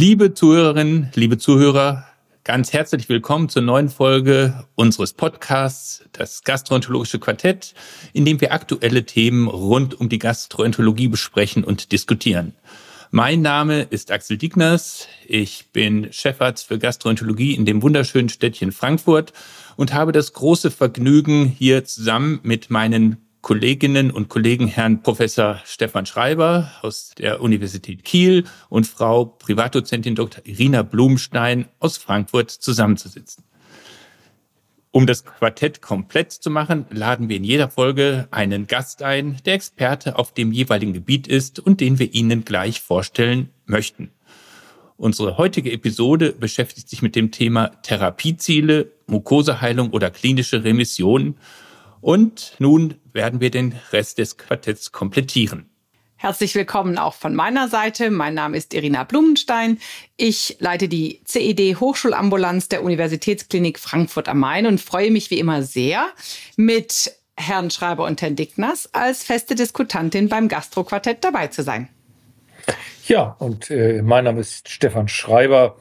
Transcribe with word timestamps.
Liebe 0.00 0.32
Zuhörerinnen, 0.32 1.10
liebe 1.14 1.36
Zuhörer, 1.36 2.06
ganz 2.50 2.72
herzlich 2.72 3.08
willkommen 3.08 3.48
zur 3.48 3.62
neuen 3.62 3.88
Folge 3.88 4.64
unseres 4.74 5.12
Podcasts, 5.12 6.02
das 6.10 6.42
Gastroenterologische 6.42 7.20
Quartett, 7.20 7.74
in 8.12 8.24
dem 8.24 8.40
wir 8.40 8.52
aktuelle 8.52 9.06
Themen 9.06 9.46
rund 9.46 10.00
um 10.00 10.08
die 10.08 10.18
Gastroenterologie 10.18 11.06
besprechen 11.06 11.62
und 11.62 11.92
diskutieren. 11.92 12.56
Mein 13.12 13.40
Name 13.40 13.82
ist 13.82 14.10
Axel 14.10 14.36
Digners. 14.36 15.06
Ich 15.28 15.70
bin 15.70 16.12
Chefarzt 16.12 16.66
für 16.66 16.80
Gastroenterologie 16.80 17.54
in 17.54 17.66
dem 17.66 17.82
wunderschönen 17.82 18.30
Städtchen 18.30 18.72
Frankfurt 18.72 19.32
und 19.76 19.94
habe 19.94 20.10
das 20.10 20.32
große 20.32 20.72
Vergnügen, 20.72 21.46
hier 21.46 21.84
zusammen 21.84 22.40
mit 22.42 22.68
meinen 22.68 23.29
Kolleginnen 23.42 24.10
und 24.10 24.28
Kollegen 24.28 24.66
Herrn 24.66 25.02
Professor 25.02 25.60
Stefan 25.64 26.04
Schreiber 26.04 26.70
aus 26.82 27.12
der 27.16 27.40
Universität 27.40 28.04
Kiel 28.04 28.44
und 28.68 28.86
Frau 28.86 29.24
Privatdozentin 29.24 30.14
Dr. 30.14 30.44
Irina 30.46 30.82
Blumstein 30.82 31.66
aus 31.78 31.96
Frankfurt 31.96 32.50
zusammenzusitzen. 32.50 33.44
Um 34.92 35.06
das 35.06 35.24
Quartett 35.24 35.80
komplett 35.80 36.32
zu 36.32 36.50
machen, 36.50 36.84
laden 36.90 37.28
wir 37.28 37.36
in 37.36 37.44
jeder 37.44 37.70
Folge 37.70 38.26
einen 38.30 38.66
Gast 38.66 39.02
ein, 39.02 39.38
der 39.46 39.54
Experte 39.54 40.18
auf 40.18 40.34
dem 40.34 40.52
jeweiligen 40.52 40.92
Gebiet 40.92 41.28
ist 41.28 41.60
und 41.60 41.80
den 41.80 41.98
wir 41.98 42.12
Ihnen 42.12 42.44
gleich 42.44 42.80
vorstellen 42.80 43.50
möchten. 43.66 44.10
Unsere 44.96 45.38
heutige 45.38 45.72
Episode 45.72 46.32
beschäftigt 46.32 46.90
sich 46.90 47.00
mit 47.00 47.16
dem 47.16 47.30
Thema 47.30 47.68
Therapieziele, 47.82 48.92
Mukoseheilung 49.06 49.90
oder 49.90 50.10
klinische 50.10 50.62
Remission 50.62 51.36
und 52.00 52.54
nun 52.58 52.94
werden 53.12 53.40
wir 53.40 53.50
den 53.50 53.74
Rest 53.92 54.18
des 54.18 54.36
Quartetts 54.36 54.92
komplettieren. 54.92 55.70
Herzlich 56.16 56.54
willkommen 56.54 56.98
auch 56.98 57.14
von 57.14 57.34
meiner 57.34 57.68
Seite. 57.68 58.10
Mein 58.10 58.34
Name 58.34 58.54
ist 58.54 58.74
Irina 58.74 59.04
Blumenstein. 59.04 59.78
Ich 60.18 60.56
leite 60.60 60.86
die 60.86 61.22
CED 61.24 61.80
Hochschulambulanz 61.80 62.68
der 62.68 62.82
Universitätsklinik 62.82 63.78
Frankfurt 63.78 64.28
am 64.28 64.38
Main 64.38 64.66
und 64.66 64.82
freue 64.82 65.10
mich 65.10 65.30
wie 65.30 65.38
immer 65.38 65.62
sehr, 65.62 66.10
mit 66.56 67.16
Herrn 67.38 67.70
Schreiber 67.70 68.04
und 68.04 68.20
Herrn 68.20 68.36
Dickners 68.36 68.90
als 68.92 69.24
feste 69.24 69.54
Diskutantin 69.54 70.28
beim 70.28 70.48
Gastroquartett 70.48 71.24
dabei 71.24 71.46
zu 71.46 71.62
sein. 71.62 71.88
Ja, 73.06 73.34
und 73.38 73.70
äh, 73.70 74.02
mein 74.02 74.24
Name 74.24 74.40
ist 74.40 74.68
Stefan 74.68 75.08
Schreiber. 75.08 75.78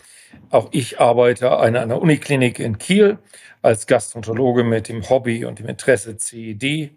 Auch 0.52 0.70
ich 0.72 1.02
arbeite 1.02 1.52
an 1.52 1.76
einer 1.76 2.02
Uniklinik 2.02 2.60
in 2.60 2.78
Kiel 2.78 3.20
als 3.62 3.88
Gastroenterologe 3.88 4.64
mit 4.64 4.88
dem 4.88 5.08
Hobby 5.10 5.46
und 5.46 5.60
dem 5.60 5.68
Interesse 5.68 6.18
CED. 6.18 6.92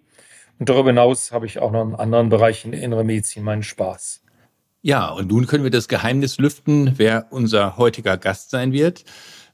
Und 0.59 0.69
darüber 0.69 0.91
hinaus 0.91 1.33
habe 1.33 1.47
ich 1.47 1.59
auch 1.59 1.73
noch 1.73 1.85
in 1.85 1.95
anderen 1.95 2.29
Bereichen 2.29 2.73
der 2.73 2.83
inneren 2.83 3.07
Medizin 3.07 3.43
meinen 3.43 3.63
Spaß. 3.63 4.23
Ja, 4.83 5.11
und 5.11 5.29
nun 5.29 5.47
können 5.47 5.65
wir 5.65 5.71
das 5.71 5.89
Geheimnis 5.89 6.39
lüften, 6.39 6.95
wer 6.97 7.27
unser 7.31 7.77
heutiger 7.77 8.17
Gast 8.17 8.51
sein 8.51 8.73
wird. 8.73 9.05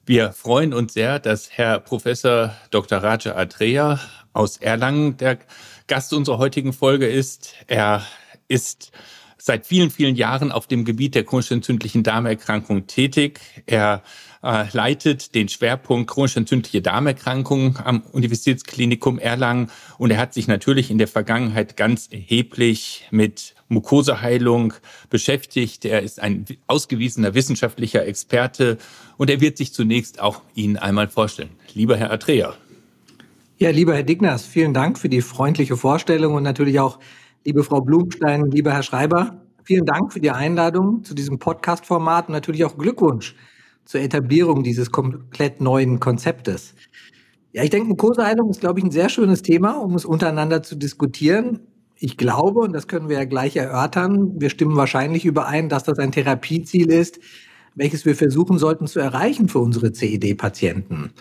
Wir 0.07 0.33
freuen 0.33 0.73
uns 0.73 0.95
sehr, 0.95 1.19
dass 1.19 1.51
Herr 1.51 1.81
Professor 1.81 2.55
Dr. 2.71 2.99
Raja 2.99 3.37
Adrea 3.37 4.01
aus 4.33 4.57
Erlangen 4.57 5.19
der 5.19 5.39
Gast 5.87 6.15
unserer 6.15 6.39
heutigen 6.39 6.73
Folge 6.73 7.07
ist. 7.07 7.55
Er 7.67 8.07
ist 8.49 8.91
seit 9.37 9.67
vielen, 9.67 9.91
vielen 9.91 10.17
Jahren 10.17 10.51
auf 10.51 10.67
dem 10.67 10.85
Gebiet 10.85 11.15
der 11.15 11.25
chronisch 11.25 11.51
entzündlichen 11.51 12.03
Darmerkrankung 12.03 12.87
tätig. 12.87 13.41
Er 13.67 14.03
äh, 14.43 14.65
leitet 14.73 15.35
den 15.35 15.49
Schwerpunkt 15.49 16.11
chronisch 16.11 16.37
entzündliche 16.37 16.83
Darmerkrankungen 16.83 17.77
am 17.83 18.03
Universitätsklinikum 18.13 19.19
Erlangen 19.19 19.71
und 19.99 20.11
er 20.11 20.19
hat 20.19 20.35
sich 20.35 20.49
natürlich 20.49 20.91
in 20.91 20.99
der 20.99 21.09
Vergangenheit 21.09 21.77
ganz 21.77 22.09
erheblich 22.11 23.07
mit 23.11 23.55
Mukoseheilung 23.69 24.75
beschäftigt. 25.11 25.85
Er 25.85 26.03
ist 26.03 26.21
ein 26.21 26.45
ausgewiesener 26.67 27.35
wissenschaftlicher 27.35 28.07
Experte 28.07 28.79
und 29.17 29.31
er 29.31 29.41
wird 29.41 29.57
sich 29.57 29.73
zunächst 29.73 30.21
auch 30.21 30.43
Ihnen 30.55 30.77
einmal 30.77 31.09
vorstellen. 31.09 31.51
Lieber 31.75 31.97
Herr 31.97 32.11
Atrea. 32.11 32.55
Ja, 33.59 33.71
lieber 33.71 33.95
Herr 33.95 34.05
Digners, 34.05 34.47
vielen 34.47 34.73
Dank 34.73 34.99
für 34.99 35.09
die 35.09 35.21
freundliche 35.21 35.77
Vorstellung 35.77 36.35
und 36.35 36.45
natürlich 36.45 36.79
auch, 36.79 37.01
liebe 37.45 37.65
Frau 37.65 37.81
Blumstein, 37.81 38.53
lieber 38.53 38.73
Herr 38.73 38.85
Schreiber, 38.85 39.43
vielen 39.65 39.85
Dank 39.85 40.13
für 40.13 40.21
die 40.21 40.31
Einladung 40.31 41.03
zu 41.03 41.13
diesem 41.13 41.41
Podcast-Format 41.41 42.29
und 42.29 42.35
natürlich 42.35 42.65
auch 42.65 42.79
Glückwunsch 42.79 43.35
zur 43.89 44.03
Etablierung 44.03 44.63
dieses 44.63 44.93
komplett 44.93 45.63
neuen 45.63 45.99
Konzeptes. 45.99 46.75
Ja, 47.53 47.63
ich 47.63 47.71
denke, 47.71 47.89
Mukoseheilung 47.89 48.51
ist, 48.51 48.61
glaube 48.61 48.79
ich, 48.79 48.85
ein 48.85 48.91
sehr 48.91 49.09
schönes 49.09 49.41
Thema, 49.41 49.81
um 49.83 49.95
es 49.95 50.05
untereinander 50.05 50.63
zu 50.63 50.77
diskutieren. 50.77 51.61
Ich 51.97 52.19
glaube, 52.19 52.61
und 52.61 52.75
das 52.75 52.87
können 52.87 53.09
wir 53.09 53.17
ja 53.17 53.25
gleich 53.25 53.57
erörtern, 53.57 54.39
wir 54.39 54.51
stimmen 54.51 54.77
wahrscheinlich 54.77 55.25
überein, 55.25 55.71
dass 55.71 55.85
das 55.85 55.99
ein 55.99 56.13
Therapieziel 56.13 56.91
ist, 56.91 57.19
welches 57.75 58.05
wir 58.05 58.15
versuchen 58.15 58.59
sollten 58.59 58.87
zu 58.87 59.01
erreichen 59.01 59.49
für 59.49 59.61
unsere 59.61 59.91
CED-Patienten. 59.91 61.13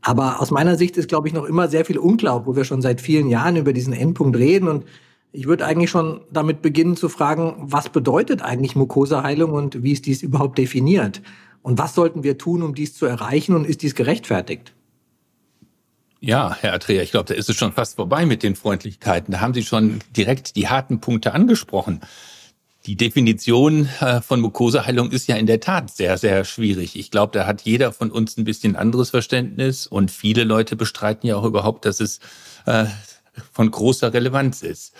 Aber 0.00 0.40
aus 0.40 0.52
meiner 0.52 0.76
Sicht 0.76 0.96
ist, 0.96 1.08
glaube 1.08 1.26
ich, 1.26 1.34
noch 1.34 1.44
immer 1.44 1.66
sehr 1.66 1.84
viel 1.84 1.98
unklar, 1.98 2.46
wo 2.46 2.54
wir 2.54 2.64
schon 2.64 2.80
seit 2.80 3.00
vielen 3.00 3.28
Jahren 3.28 3.56
über 3.56 3.72
diesen 3.72 3.92
Endpunkt 3.92 4.36
reden. 4.36 4.68
Und 4.68 4.84
ich 5.32 5.48
würde 5.48 5.66
eigentlich 5.66 5.90
schon 5.90 6.20
damit 6.30 6.62
beginnen 6.62 6.94
zu 6.94 7.08
fragen, 7.08 7.54
was 7.58 7.88
bedeutet 7.88 8.40
eigentlich 8.40 8.76
Mukoseheilung 8.76 9.52
und 9.52 9.82
wie 9.82 9.92
ist 9.92 10.06
dies 10.06 10.22
überhaupt 10.22 10.58
definiert? 10.58 11.20
Und 11.64 11.78
was 11.78 11.94
sollten 11.94 12.22
wir 12.22 12.36
tun, 12.36 12.62
um 12.62 12.74
dies 12.74 12.94
zu 12.94 13.06
erreichen 13.06 13.56
und 13.56 13.64
ist 13.64 13.80
dies 13.80 13.94
gerechtfertigt? 13.94 14.74
Ja, 16.20 16.54
Herr 16.60 16.74
Atrea, 16.74 17.02
ich 17.02 17.10
glaube, 17.10 17.24
da 17.24 17.34
ist 17.34 17.48
es 17.48 17.56
schon 17.56 17.72
fast 17.72 17.96
vorbei 17.96 18.26
mit 18.26 18.42
den 18.42 18.54
Freundlichkeiten. 18.54 19.32
Da 19.32 19.40
haben 19.40 19.54
Sie 19.54 19.62
schon 19.62 20.00
direkt 20.14 20.56
die 20.56 20.68
harten 20.68 21.00
Punkte 21.00 21.32
angesprochen. 21.32 22.02
Die 22.84 22.96
Definition 22.96 23.88
äh, 24.00 24.20
von 24.20 24.42
Mukoseheilung 24.42 25.10
ist 25.10 25.26
ja 25.26 25.36
in 25.36 25.46
der 25.46 25.60
Tat 25.60 25.90
sehr, 25.90 26.18
sehr 26.18 26.44
schwierig. 26.44 26.98
Ich 26.98 27.10
glaube, 27.10 27.32
da 27.32 27.46
hat 27.46 27.62
jeder 27.62 27.92
von 27.92 28.10
uns 28.10 28.36
ein 28.36 28.44
bisschen 28.44 28.76
anderes 28.76 29.08
Verständnis 29.08 29.86
und 29.86 30.10
viele 30.10 30.44
Leute 30.44 30.76
bestreiten 30.76 31.26
ja 31.26 31.36
auch 31.36 31.44
überhaupt, 31.44 31.86
dass 31.86 31.98
es 31.98 32.20
äh, 32.66 32.84
von 33.52 33.70
großer 33.70 34.12
Relevanz 34.12 34.60
ist. 34.60 34.92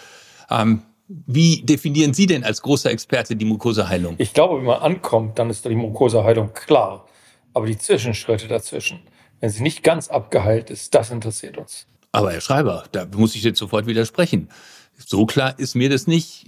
Ähm, 0.49 0.81
wie 1.09 1.63
definieren 1.63 2.15
Sie 2.15 2.27
denn 2.27 2.45
als 2.45 2.63
großer 2.63 2.91
Experte 2.91 3.37
die 3.37 3.45
Mukoseheilung? 3.45 4.15
Ich 4.19 4.33
glaube, 4.33 4.59
wenn 4.59 4.65
man 4.65 4.81
ankommt, 4.81 5.39
dann 5.39 5.51
ist 5.51 5.65
die 5.65 5.75
Mukoseheilung 5.75 6.53
klar. 6.55 7.07
Aber 7.53 7.67
die 7.67 7.79
Zwischenschritte 7.79 8.49
dazwischen, 8.49 9.01
wenn 9.41 9.51
sie 9.51 9.63
nicht 9.63 9.83
ganz 9.83 10.09
abgeheilt 10.09 10.71
ist, 10.71 10.95
das 10.95 11.11
interessiert 11.11 11.59
uns. 11.59 11.87
Aber 12.13 12.33
Herr 12.33 12.41
Schreiber, 12.41 12.85
da 12.93 13.07
muss 13.17 13.35
ich 13.35 13.43
jetzt 13.43 13.59
sofort 13.59 13.87
widersprechen. 13.87 14.49
So 14.97 15.27
klar 15.27 15.59
ist 15.59 15.75
mir 15.75 15.91
das 15.91 16.07
nicht. 16.07 16.47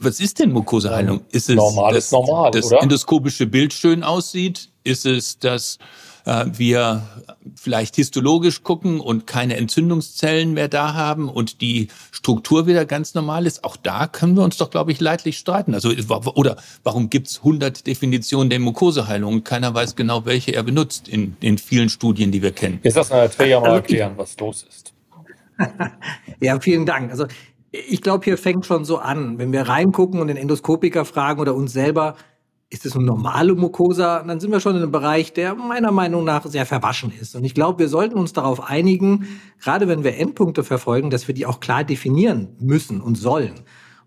Was 0.00 0.20
ist 0.20 0.38
denn 0.38 0.52
Mukoseheilung? 0.52 1.22
Ist 1.30 1.48
es, 1.48 1.56
normal 1.56 1.94
dass 1.94 2.04
ist 2.06 2.12
normal, 2.12 2.50
das 2.50 2.66
oder? 2.66 2.82
endoskopische 2.82 3.46
Bild 3.46 3.72
schön 3.72 4.02
aussieht? 4.02 4.70
Ist 4.86 5.04
es, 5.04 5.40
dass 5.40 5.78
äh, 6.26 6.44
wir 6.52 7.02
vielleicht 7.56 7.96
histologisch 7.96 8.62
gucken 8.62 9.00
und 9.00 9.26
keine 9.26 9.56
Entzündungszellen 9.56 10.54
mehr 10.54 10.68
da 10.68 10.94
haben 10.94 11.28
und 11.28 11.60
die 11.60 11.88
Struktur 12.12 12.68
wieder 12.68 12.84
ganz 12.84 13.14
normal 13.14 13.46
ist? 13.46 13.64
Auch 13.64 13.76
da 13.76 14.06
können 14.06 14.36
wir 14.36 14.44
uns 14.44 14.58
doch, 14.58 14.70
glaube 14.70 14.92
ich, 14.92 15.00
leidlich 15.00 15.38
streiten. 15.38 15.74
Also, 15.74 15.90
oder 16.34 16.56
warum 16.84 17.10
gibt's 17.10 17.38
100 17.38 17.84
Definitionen 17.84 18.48
der 18.48 18.60
Mukoseheilung 18.60 19.34
und 19.34 19.44
keiner 19.44 19.74
weiß 19.74 19.96
genau, 19.96 20.24
welche 20.24 20.52
er 20.52 20.62
benutzt 20.62 21.08
in 21.08 21.36
den 21.40 21.58
vielen 21.58 21.88
Studien, 21.88 22.30
die 22.30 22.42
wir 22.42 22.52
kennen? 22.52 22.78
Jetzt 22.84 22.94
lass 22.94 23.10
mal 23.10 23.28
Träger 23.28 23.60
mal 23.60 23.74
erklären, 23.74 24.12
was 24.16 24.38
los 24.38 24.64
ist. 24.68 24.92
ja, 26.40 26.60
vielen 26.60 26.86
Dank. 26.86 27.10
Also 27.10 27.26
ich 27.72 28.02
glaube, 28.02 28.24
hier 28.24 28.38
fängt 28.38 28.66
schon 28.66 28.84
so 28.84 28.98
an. 28.98 29.38
Wenn 29.38 29.52
wir 29.52 29.62
reingucken 29.62 30.20
und 30.20 30.28
den 30.28 30.36
Endoskopiker 30.36 31.04
fragen 31.04 31.40
oder 31.40 31.56
uns 31.56 31.72
selber, 31.72 32.14
ist 32.68 32.84
es 32.84 32.96
eine 32.96 33.04
normale 33.04 33.54
Mucosa, 33.54 34.22
dann 34.22 34.40
sind 34.40 34.50
wir 34.50 34.58
schon 34.58 34.74
in 34.74 34.82
einem 34.82 34.90
Bereich, 34.90 35.32
der 35.32 35.54
meiner 35.54 35.92
Meinung 35.92 36.24
nach 36.24 36.44
sehr 36.46 36.66
verwaschen 36.66 37.12
ist. 37.20 37.36
Und 37.36 37.44
ich 37.44 37.54
glaube, 37.54 37.78
wir 37.78 37.88
sollten 37.88 38.18
uns 38.18 38.32
darauf 38.32 38.68
einigen, 38.68 39.26
gerade 39.60 39.86
wenn 39.86 40.02
wir 40.02 40.16
Endpunkte 40.16 40.64
verfolgen, 40.64 41.10
dass 41.10 41.28
wir 41.28 41.34
die 41.34 41.46
auch 41.46 41.60
klar 41.60 41.84
definieren 41.84 42.56
müssen 42.58 43.00
und 43.00 43.14
sollen. 43.16 43.54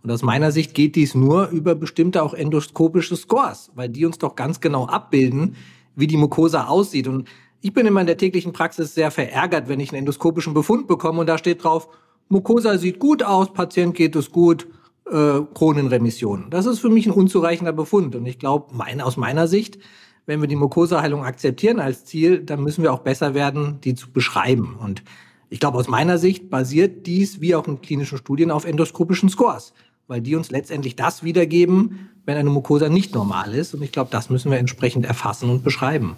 Und 0.03 0.11
aus 0.11 0.23
meiner 0.23 0.51
Sicht 0.51 0.73
geht 0.73 0.95
dies 0.95 1.15
nur 1.15 1.49
über 1.49 1.75
bestimmte 1.75 2.21
auch 2.21 2.33
endoskopische 2.33 3.15
Scores, 3.15 3.71
weil 3.75 3.89
die 3.89 4.05
uns 4.05 4.17
doch 4.17 4.35
ganz 4.35 4.59
genau 4.59 4.87
abbilden, 4.87 5.55
wie 5.95 6.07
die 6.07 6.17
Mucosa 6.17 6.67
aussieht. 6.67 7.07
Und 7.07 7.27
ich 7.61 7.73
bin 7.73 7.85
immer 7.85 8.01
in 8.01 8.07
der 8.07 8.17
täglichen 8.17 8.51
Praxis 8.51 8.93
sehr 8.93 9.11
verärgert, 9.11 9.69
wenn 9.69 9.79
ich 9.79 9.89
einen 9.89 9.99
endoskopischen 9.99 10.53
Befund 10.53 10.87
bekomme 10.87 11.21
und 11.21 11.27
da 11.27 11.37
steht 11.37 11.63
drauf, 11.63 11.89
Mucosa 12.27 12.77
sieht 12.77 12.99
gut 12.99 13.23
aus, 13.23 13.53
Patient 13.53 13.95
geht 13.95 14.15
es 14.15 14.31
gut, 14.31 14.67
äh, 15.11 15.41
Kronenremission. 15.53 16.47
Das 16.49 16.65
ist 16.65 16.79
für 16.79 16.89
mich 16.89 17.05
ein 17.07 17.13
unzureichender 17.13 17.73
Befund. 17.73 18.15
Und 18.15 18.25
ich 18.25 18.39
glaube, 18.39 18.73
mein, 18.75 19.01
aus 19.01 19.17
meiner 19.17 19.47
Sicht, 19.47 19.79
wenn 20.25 20.41
wir 20.41 20.47
die 20.47 20.55
Mucosaheilung 20.55 21.23
akzeptieren 21.23 21.79
als 21.79 22.05
Ziel, 22.05 22.39
dann 22.39 22.63
müssen 22.63 22.83
wir 22.83 22.93
auch 22.93 22.99
besser 22.99 23.33
werden, 23.33 23.79
die 23.83 23.95
zu 23.95 24.11
beschreiben. 24.11 24.77
Und 24.79 25.03
Ich 25.49 25.59
glaube, 25.59 25.79
aus 25.79 25.87
meiner 25.87 26.19
Sicht 26.19 26.49
basiert 26.51 27.07
dies 27.07 27.41
wie 27.41 27.55
auch 27.55 27.67
in 27.67 27.81
klinischen 27.81 28.19
Studien 28.19 28.51
auf 28.51 28.65
endoskopischen 28.65 29.29
Scores, 29.29 29.73
weil 30.07 30.21
die 30.21 30.35
uns 30.35 30.51
letztendlich 30.51 30.95
das 30.95 31.23
wiedergeben, 31.23 32.09
wenn 32.25 32.37
eine 32.37 32.51
Mucosa 32.51 32.89
nicht 32.89 33.15
normal 33.15 33.55
ist. 33.55 33.73
Und 33.73 33.81
ich 33.81 33.91
glaube, 33.91 34.11
das 34.11 34.29
müssen 34.29 34.51
wir 34.51 34.59
entsprechend 34.59 35.05
erfassen 35.05 35.49
und 35.49 35.63
beschreiben. 35.63 36.15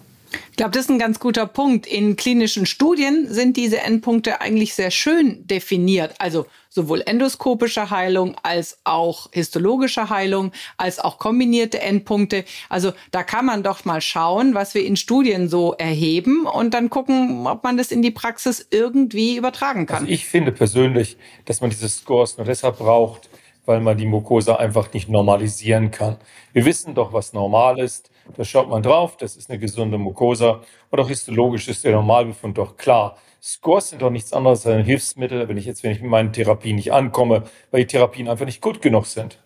Ich 0.50 0.56
glaube, 0.56 0.72
das 0.72 0.82
ist 0.84 0.90
ein 0.90 0.98
ganz 0.98 1.18
guter 1.18 1.46
Punkt. 1.46 1.86
In 1.86 2.16
klinischen 2.16 2.66
Studien 2.66 3.26
sind 3.28 3.56
diese 3.56 3.80
Endpunkte 3.80 4.40
eigentlich 4.40 4.74
sehr 4.74 4.90
schön 4.90 5.46
definiert. 5.46 6.14
Also 6.18 6.46
sowohl 6.68 7.02
endoskopische 7.04 7.90
Heilung 7.90 8.34
als 8.42 8.78
auch 8.84 9.28
histologische 9.32 10.08
Heilung, 10.08 10.52
als 10.78 10.98
auch 10.98 11.18
kombinierte 11.18 11.80
Endpunkte. 11.80 12.44
Also 12.68 12.92
da 13.10 13.22
kann 13.22 13.44
man 13.44 13.62
doch 13.62 13.84
mal 13.84 14.00
schauen, 14.00 14.54
was 14.54 14.74
wir 14.74 14.84
in 14.84 14.96
Studien 14.96 15.48
so 15.48 15.74
erheben 15.74 16.46
und 16.46 16.72
dann 16.72 16.88
gucken, 16.88 17.46
ob 17.46 17.62
man 17.62 17.76
das 17.76 17.90
in 17.90 18.00
die 18.00 18.10
Praxis 18.10 18.66
irgendwie 18.70 19.36
übertragen 19.36 19.86
kann. 19.86 20.02
Also 20.02 20.12
ich 20.12 20.24
finde 20.24 20.52
persönlich, 20.52 21.18
dass 21.44 21.60
man 21.60 21.68
diese 21.68 21.88
Scores 21.88 22.38
nur 22.38 22.46
deshalb 22.46 22.78
braucht, 22.78 23.28
weil 23.66 23.80
man 23.80 23.98
die 23.98 24.06
Mucosa 24.06 24.56
einfach 24.56 24.92
nicht 24.92 25.08
normalisieren 25.08 25.90
kann. 25.90 26.16
Wir 26.52 26.64
wissen 26.64 26.94
doch, 26.94 27.12
was 27.12 27.32
normal 27.32 27.78
ist. 27.78 28.10
Da 28.36 28.44
schaut 28.44 28.68
man 28.68 28.82
drauf, 28.82 29.16
das 29.16 29.36
ist 29.36 29.50
eine 29.50 29.58
gesunde 29.58 29.98
Mucosa. 29.98 30.62
Und 30.90 31.00
auch 31.00 31.08
histologisch 31.08 31.68
ist 31.68 31.84
der 31.84 31.92
Normalbefund 31.92 32.58
doch 32.58 32.76
klar. 32.76 33.16
Scores 33.42 33.90
sind 33.90 34.02
doch 34.02 34.10
nichts 34.10 34.32
anderes 34.32 34.66
als 34.66 34.76
ein 34.76 34.84
Hilfsmittel, 34.84 35.48
wenn 35.48 35.56
ich 35.56 35.64
jetzt, 35.64 35.82
wenn 35.82 35.92
ich 35.92 36.00
mit 36.00 36.10
meinen 36.10 36.32
Therapien 36.32 36.76
nicht 36.76 36.92
ankomme, 36.92 37.44
weil 37.70 37.80
die 37.80 37.88
Therapien 37.88 38.28
einfach 38.28 38.46
nicht 38.46 38.60
gut 38.60 38.80
genug 38.80 39.06
sind. 39.06 39.38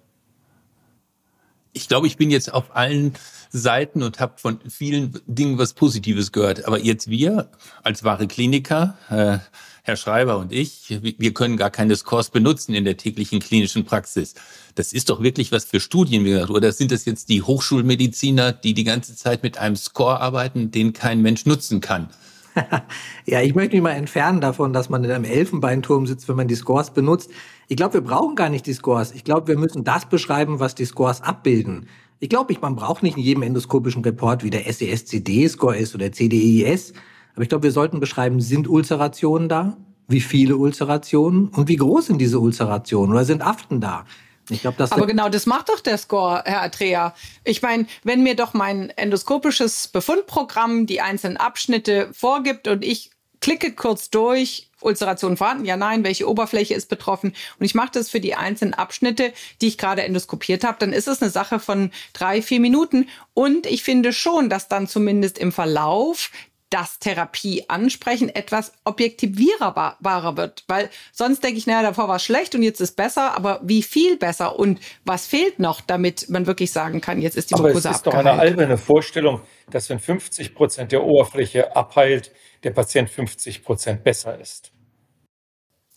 Ich 1.72 1.88
glaube, 1.88 2.06
ich 2.06 2.16
bin 2.16 2.30
jetzt 2.30 2.52
auf 2.52 2.74
allen 2.74 3.14
Seiten 3.50 4.02
und 4.02 4.20
habe 4.20 4.34
von 4.38 4.60
vielen 4.68 5.20
Dingen 5.26 5.58
was 5.58 5.74
Positives 5.74 6.32
gehört. 6.32 6.66
Aber 6.66 6.78
jetzt 6.78 7.08
wir 7.08 7.50
als 7.82 8.04
wahre 8.04 8.26
Kliniker, 8.26 8.96
äh, 9.10 9.38
Herr 9.86 9.94
Schreiber 9.94 10.38
und 10.38 10.52
ich, 10.52 10.98
wir 11.00 11.32
können 11.32 11.56
gar 11.56 11.70
keine 11.70 11.94
Scores 11.94 12.30
benutzen 12.30 12.74
in 12.74 12.84
der 12.84 12.96
täglichen 12.96 13.38
klinischen 13.38 13.84
Praxis. 13.84 14.34
Das 14.74 14.92
ist 14.92 15.10
doch 15.10 15.22
wirklich 15.22 15.52
was 15.52 15.64
für 15.64 15.78
Studien, 15.78 16.24
wie 16.24 16.30
gesagt. 16.30 16.50
Oder 16.50 16.72
sind 16.72 16.90
das 16.90 17.04
jetzt 17.04 17.28
die 17.28 17.42
Hochschulmediziner, 17.42 18.50
die 18.50 18.74
die 18.74 18.82
ganze 18.82 19.14
Zeit 19.14 19.44
mit 19.44 19.58
einem 19.58 19.76
Score 19.76 20.20
arbeiten, 20.20 20.72
den 20.72 20.92
kein 20.92 21.22
Mensch 21.22 21.46
nutzen 21.46 21.80
kann? 21.80 22.08
ja, 23.26 23.42
ich 23.42 23.54
möchte 23.54 23.76
mich 23.76 23.82
mal 23.84 23.92
entfernen 23.92 24.40
davon, 24.40 24.72
dass 24.72 24.88
man 24.88 25.04
in 25.04 25.10
einem 25.12 25.24
Elfenbeinturm 25.24 26.08
sitzt, 26.08 26.28
wenn 26.28 26.34
man 26.34 26.48
die 26.48 26.56
Scores 26.56 26.90
benutzt. 26.90 27.30
Ich 27.68 27.76
glaube, 27.76 27.94
wir 27.94 28.00
brauchen 28.00 28.34
gar 28.34 28.48
nicht 28.48 28.66
die 28.66 28.72
Scores. 28.72 29.12
Ich 29.12 29.22
glaube, 29.22 29.46
wir 29.46 29.56
müssen 29.56 29.84
das 29.84 30.08
beschreiben, 30.08 30.58
was 30.58 30.74
die 30.74 30.84
Scores 30.84 31.20
abbilden. 31.20 31.86
Ich 32.18 32.28
glaube, 32.28 32.56
man 32.60 32.74
braucht 32.74 33.04
nicht 33.04 33.16
in 33.16 33.22
jedem 33.22 33.44
endoskopischen 33.44 34.02
Report, 34.02 34.42
wie 34.42 34.50
der 34.50 34.64
SES-CD-Score 34.64 35.76
ist 35.76 35.94
oder 35.94 36.10
CDEIS. 36.10 36.92
Aber 37.36 37.42
ich 37.42 37.50
glaube, 37.50 37.64
wir 37.64 37.70
sollten 37.70 38.00
beschreiben, 38.00 38.40
sind 38.40 38.66
Ulcerationen 38.66 39.50
da? 39.50 39.76
Wie 40.08 40.22
viele 40.22 40.56
Ulcerationen? 40.56 41.48
Und 41.48 41.68
wie 41.68 41.76
groß 41.76 42.06
sind 42.06 42.18
diese 42.18 42.40
Ulcerationen? 42.40 43.12
Oder 43.12 43.26
sind 43.26 43.42
Aften 43.42 43.80
da? 43.80 44.06
Ich 44.48 44.62
glaube, 44.62 44.78
das 44.78 44.92
Aber 44.92 45.06
genau 45.06 45.28
das 45.28 45.44
macht 45.44 45.68
doch 45.68 45.80
der 45.80 45.98
Score, 45.98 46.42
Herr 46.46 46.62
Atrea. 46.62 47.14
Ich 47.44 47.60
meine, 47.60 47.86
wenn 48.04 48.22
mir 48.22 48.36
doch 48.36 48.54
mein 48.54 48.88
endoskopisches 48.90 49.88
Befundprogramm 49.88 50.86
die 50.86 51.02
einzelnen 51.02 51.36
Abschnitte 51.36 52.08
vorgibt 52.12 52.68
und 52.68 52.84
ich 52.84 53.10
klicke 53.40 53.72
kurz 53.72 54.08
durch, 54.08 54.70
Ulceration 54.80 55.36
vorhanden, 55.36 55.66
ja, 55.66 55.76
nein, 55.76 56.04
welche 56.04 56.28
Oberfläche 56.28 56.74
ist 56.74 56.88
betroffen 56.88 57.34
und 57.58 57.66
ich 57.66 57.74
mache 57.74 57.90
das 57.92 58.08
für 58.08 58.20
die 58.20 58.34
einzelnen 58.34 58.74
Abschnitte, 58.74 59.32
die 59.60 59.68
ich 59.68 59.78
gerade 59.78 60.02
endoskopiert 60.04 60.64
habe, 60.64 60.78
dann 60.78 60.92
ist 60.92 61.08
es 61.08 61.20
eine 61.20 61.30
Sache 61.30 61.58
von 61.58 61.90
drei, 62.12 62.40
vier 62.40 62.60
Minuten 62.60 63.08
und 63.34 63.66
ich 63.66 63.82
finde 63.82 64.12
schon, 64.12 64.48
dass 64.48 64.68
dann 64.68 64.86
zumindest 64.86 65.38
im 65.38 65.50
Verlauf 65.50 66.30
das 66.70 66.98
Therapie 66.98 67.64
ansprechen 67.68 68.28
etwas 68.28 68.72
objektivierbarer 68.84 70.36
wird. 70.36 70.64
Weil 70.66 70.90
sonst 71.12 71.44
denke 71.44 71.58
ich, 71.58 71.66
naja, 71.66 71.82
davor 71.82 72.08
war 72.08 72.16
es 72.16 72.24
schlecht 72.24 72.54
und 72.54 72.62
jetzt 72.62 72.80
ist 72.80 72.96
besser, 72.96 73.36
aber 73.36 73.60
wie 73.62 73.82
viel 73.82 74.16
besser 74.16 74.58
und 74.58 74.80
was 75.04 75.26
fehlt 75.26 75.58
noch, 75.58 75.80
damit 75.80 76.28
man 76.28 76.46
wirklich 76.46 76.72
sagen 76.72 77.00
kann, 77.00 77.20
jetzt 77.20 77.36
ist 77.36 77.50
die 77.50 77.54
aber 77.54 77.68
Mucosa 77.68 77.90
abgeheilt. 77.90 77.94
es 77.94 78.00
ist 78.00 78.06
abgeheilt. 78.06 78.26
doch 78.26 78.32
eine 78.32 78.40
alberne 78.40 78.78
Vorstellung, 78.78 79.40
dass 79.70 79.88
wenn 79.90 80.00
50 80.00 80.54
Prozent 80.54 80.92
der 80.92 81.04
Oberfläche 81.04 81.76
abheilt, 81.76 82.32
der 82.64 82.70
Patient 82.70 83.08
50 83.08 83.62
Prozent 83.62 84.02
besser 84.02 84.38
ist. 84.38 84.72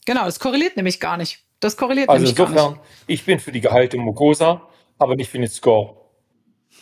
Genau, 0.05 0.25
das 0.25 0.39
korreliert 0.39 0.75
nämlich 0.75 0.99
gar 0.99 1.17
nicht. 1.17 1.43
Das 1.59 1.77
korreliert 1.77 2.09
also 2.09 2.23
nämlich 2.23 2.39
insofern, 2.39 2.55
gar 2.55 2.71
nicht. 2.71 2.81
Ich 3.07 3.25
bin 3.25 3.39
für 3.39 3.51
die 3.51 3.61
geheilte 3.61 3.97
Mucosa, 3.97 4.69
aber 4.97 5.15
nicht 5.15 5.29
für 5.29 5.39
den 5.39 5.49
Score. 5.49 5.98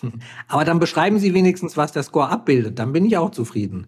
Aber 0.48 0.66
dann 0.66 0.80
beschreiben 0.80 1.20
Sie 1.20 1.34
wenigstens, 1.34 1.78
was 1.78 1.92
der 1.92 2.04
Score 2.04 2.30
abbildet. 2.30 2.80
Dann 2.80 2.94
bin 2.94 3.06
ich 3.06 3.18
auch 3.18 3.32
zufrieden. 3.32 3.88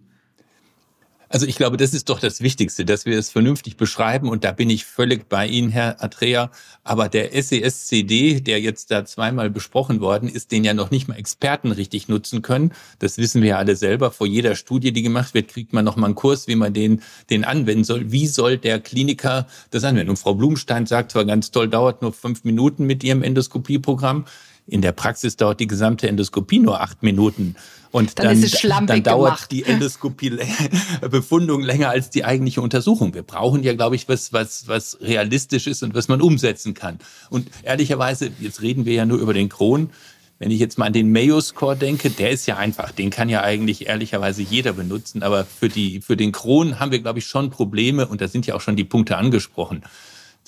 Also 1.32 1.46
ich 1.46 1.54
glaube, 1.54 1.76
das 1.76 1.94
ist 1.94 2.08
doch 2.08 2.18
das 2.18 2.40
Wichtigste, 2.40 2.84
dass 2.84 3.06
wir 3.06 3.16
es 3.16 3.30
vernünftig 3.30 3.76
beschreiben 3.76 4.28
und 4.28 4.42
da 4.42 4.50
bin 4.50 4.68
ich 4.68 4.84
völlig 4.84 5.28
bei 5.28 5.46
Ihnen, 5.46 5.70
Herr 5.70 6.02
Atrea. 6.02 6.50
Aber 6.82 7.08
der 7.08 7.32
SES-CD, 7.40 8.40
der 8.40 8.60
jetzt 8.60 8.90
da 8.90 9.04
zweimal 9.04 9.48
besprochen 9.48 10.00
worden 10.00 10.28
ist, 10.28 10.50
den 10.50 10.64
ja 10.64 10.74
noch 10.74 10.90
nicht 10.90 11.06
mal 11.06 11.14
Experten 11.14 11.70
richtig 11.70 12.08
nutzen 12.08 12.42
können, 12.42 12.72
das 12.98 13.16
wissen 13.16 13.42
wir 13.42 13.50
ja 13.50 13.58
alle 13.58 13.76
selber. 13.76 14.10
Vor 14.10 14.26
jeder 14.26 14.56
Studie, 14.56 14.90
die 14.90 15.02
gemacht 15.02 15.32
wird, 15.32 15.46
kriegt 15.46 15.72
man 15.72 15.84
noch 15.84 15.94
mal 15.94 16.06
einen 16.06 16.16
Kurs, 16.16 16.48
wie 16.48 16.56
man 16.56 16.74
den, 16.74 17.00
den 17.30 17.44
anwenden 17.44 17.84
soll. 17.84 18.10
Wie 18.10 18.26
soll 18.26 18.58
der 18.58 18.80
Kliniker 18.80 19.46
das 19.70 19.84
anwenden? 19.84 20.10
Und 20.10 20.18
Frau 20.18 20.34
Blumstein 20.34 20.86
sagt 20.86 21.12
zwar 21.12 21.24
ganz 21.26 21.52
toll, 21.52 21.68
dauert 21.68 22.02
nur 22.02 22.12
fünf 22.12 22.42
Minuten 22.42 22.86
mit 22.86 23.04
ihrem 23.04 23.22
Endoskopieprogramm. 23.22 24.24
In 24.70 24.82
der 24.82 24.92
Praxis 24.92 25.36
dauert 25.36 25.58
die 25.58 25.66
gesamte 25.66 26.08
Endoskopie 26.08 26.60
nur 26.60 26.80
acht 26.80 27.02
Minuten. 27.02 27.56
Und 27.90 28.20
dann, 28.20 28.40
dann, 28.40 28.86
dann 28.86 29.02
dauert 29.02 29.30
gemacht. 29.30 29.50
die 29.50 29.64
Endoskopie-Befundung 29.64 31.62
länger 31.64 31.90
als 31.90 32.10
die 32.10 32.24
eigentliche 32.24 32.60
Untersuchung. 32.60 33.12
Wir 33.12 33.24
brauchen 33.24 33.64
ja, 33.64 33.74
glaube 33.74 33.96
ich, 33.96 34.08
was, 34.08 34.32
was, 34.32 34.68
was 34.68 34.98
realistisch 35.00 35.66
ist 35.66 35.82
und 35.82 35.94
was 35.94 36.06
man 36.06 36.22
umsetzen 36.22 36.74
kann. 36.74 37.00
Und 37.30 37.48
ehrlicherweise, 37.64 38.30
jetzt 38.38 38.62
reden 38.62 38.84
wir 38.84 38.92
ja 38.92 39.06
nur 39.06 39.18
über 39.18 39.34
den 39.34 39.48
Kron. 39.48 39.90
Wenn 40.38 40.52
ich 40.52 40.60
jetzt 40.60 40.78
mal 40.78 40.86
an 40.86 40.92
den 40.92 41.10
Mayo-Score 41.10 41.76
denke, 41.76 42.08
der 42.08 42.30
ist 42.30 42.46
ja 42.46 42.56
einfach, 42.56 42.92
den 42.92 43.10
kann 43.10 43.28
ja 43.28 43.42
eigentlich 43.42 43.88
ehrlicherweise 43.88 44.42
jeder 44.42 44.72
benutzen. 44.72 45.24
Aber 45.24 45.44
für, 45.44 45.68
die, 45.68 46.00
für 46.00 46.16
den 46.16 46.30
Kron 46.30 46.78
haben 46.78 46.92
wir, 46.92 47.00
glaube 47.00 47.18
ich, 47.18 47.26
schon 47.26 47.50
Probleme 47.50 48.06
und 48.06 48.20
da 48.20 48.28
sind 48.28 48.46
ja 48.46 48.54
auch 48.54 48.60
schon 48.60 48.76
die 48.76 48.84
Punkte 48.84 49.16
angesprochen 49.16 49.82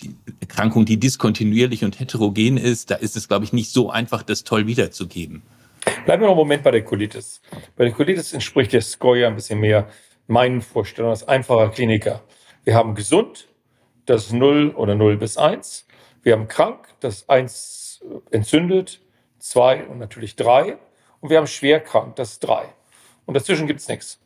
die 0.01 0.15
Erkrankung, 0.41 0.85
die 0.85 0.99
diskontinuierlich 0.99 1.85
und 1.85 2.01
heterogen 2.01 2.57
ist, 2.57 2.91
da 2.91 2.97
ist 2.97 3.17
es, 3.17 3.29
glaube 3.29 3.45
ich, 3.45 3.53
nicht 3.53 3.71
so 3.71 3.91
einfach, 3.91 4.23
das 4.23 4.45
toll 4.45 4.67
wiederzugeben. 4.67 5.43
Bleiben 6.05 6.23
wir 6.23 6.27
noch 6.27 6.35
einen 6.35 6.37
Moment 6.37 6.63
bei 6.63 6.71
der 6.71 6.85
Colitis. 6.85 7.41
Bei 7.77 7.85
der 7.85 7.93
Colitis 7.93 8.33
entspricht 8.33 8.73
der 8.73 8.83
Score 8.83 9.19
ja 9.19 9.29
ein 9.29 9.35
bisschen 9.35 9.61
mehr 9.61 9.89
meinen 10.27 10.61
Vorstellungen 10.63 11.11
als 11.11 11.27
einfacher 11.27 11.71
Kliniker. 11.71 12.23
Wir 12.65 12.75
haben 12.75 12.95
gesund, 12.95 13.49
das 14.07 14.27
ist 14.27 14.33
0 14.33 14.71
oder 14.77 14.95
0 14.95 15.17
bis 15.17 15.37
1. 15.37 15.87
Wir 16.23 16.35
haben 16.35 16.47
krank, 16.49 16.87
das 17.01 17.17
ist 17.17 17.31
1 17.31 18.05
entzündet, 18.31 19.01
2 19.39 19.87
und 19.87 19.99
natürlich 19.99 20.37
3. 20.37 20.79
Und 21.21 21.31
wir 21.31 21.39
haben 21.39 21.47
schwer 21.47 21.81
krank, 21.81 22.17
das 22.17 22.33
ist 22.33 22.41
3. 22.41 22.65
Und 23.27 23.35
dazwischen 23.35 23.67
gibt 23.67 23.81
es 23.81 23.89
nichts. 23.89 24.21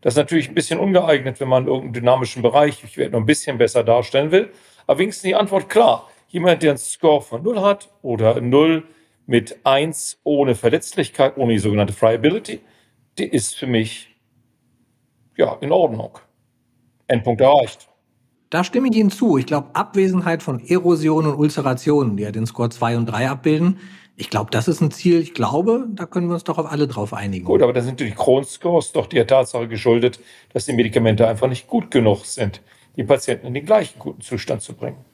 Das 0.00 0.14
ist 0.14 0.18
natürlich 0.18 0.48
ein 0.48 0.54
bisschen 0.54 0.78
ungeeignet, 0.78 1.40
wenn 1.40 1.48
man 1.48 1.66
irgendeinen 1.66 1.92
dynamischen 1.92 2.42
Bereich, 2.42 2.82
ich 2.84 2.96
werde 2.96 3.12
noch 3.12 3.20
ein 3.20 3.26
bisschen 3.26 3.58
besser 3.58 3.82
darstellen 3.82 4.30
will. 4.30 4.50
Aber 4.86 4.98
wenigstens 4.98 5.22
die 5.22 5.34
Antwort 5.34 5.68
klar. 5.68 6.08
Jemand, 6.28 6.62
der 6.62 6.72
einen 6.72 6.78
Score 6.78 7.22
von 7.22 7.42
0 7.42 7.60
hat 7.60 7.88
oder 8.02 8.40
0 8.40 8.84
mit 9.26 9.58
1 9.64 10.20
ohne 10.24 10.54
Verletzlichkeit, 10.54 11.36
ohne 11.36 11.52
die 11.52 11.58
sogenannte 11.58 11.92
Friability, 11.92 12.60
die 13.18 13.26
ist 13.26 13.56
für 13.56 13.66
mich 13.66 14.16
ja 15.36 15.56
in 15.60 15.72
Ordnung. 15.72 16.18
Endpunkt 17.08 17.40
erreicht. 17.40 17.88
Da 18.50 18.64
stimme 18.64 18.88
ich 18.88 18.96
Ihnen 18.96 19.10
zu. 19.10 19.38
Ich 19.38 19.46
glaube, 19.46 19.70
Abwesenheit 19.74 20.42
von 20.42 20.60
Erosion 20.60 21.26
und 21.26 21.34
Ulcerationen, 21.34 22.16
die 22.16 22.22
ja 22.22 22.30
den 22.30 22.46
Score 22.46 22.70
2 22.70 22.96
und 22.96 23.06
3 23.06 23.28
abbilden, 23.28 23.78
ich 24.18 24.30
glaube, 24.30 24.50
das 24.50 24.66
ist 24.66 24.80
ein 24.80 24.90
Ziel. 24.90 25.20
Ich 25.20 25.34
glaube, 25.34 25.86
da 25.90 26.06
können 26.06 26.28
wir 26.28 26.34
uns 26.34 26.44
doch 26.44 26.56
auf 26.56 26.70
alle 26.70 26.88
drauf 26.88 27.12
einigen. 27.12 27.44
Gut, 27.44 27.62
aber 27.62 27.74
da 27.74 27.82
sind 27.82 28.00
die 28.00 28.10
Crohn-Scores 28.12 28.92
doch 28.92 29.06
der 29.06 29.26
Tatsache 29.26 29.68
geschuldet, 29.68 30.20
dass 30.54 30.64
die 30.64 30.72
Medikamente 30.72 31.28
einfach 31.28 31.48
nicht 31.48 31.66
gut 31.66 31.90
genug 31.90 32.24
sind, 32.24 32.62
die 32.96 33.04
Patienten 33.04 33.46
in 33.46 33.54
den 33.54 33.66
gleichen 33.66 33.98
guten 33.98 34.20
Zustand 34.20 34.62
zu 34.62 34.74
bringen. 34.74 35.04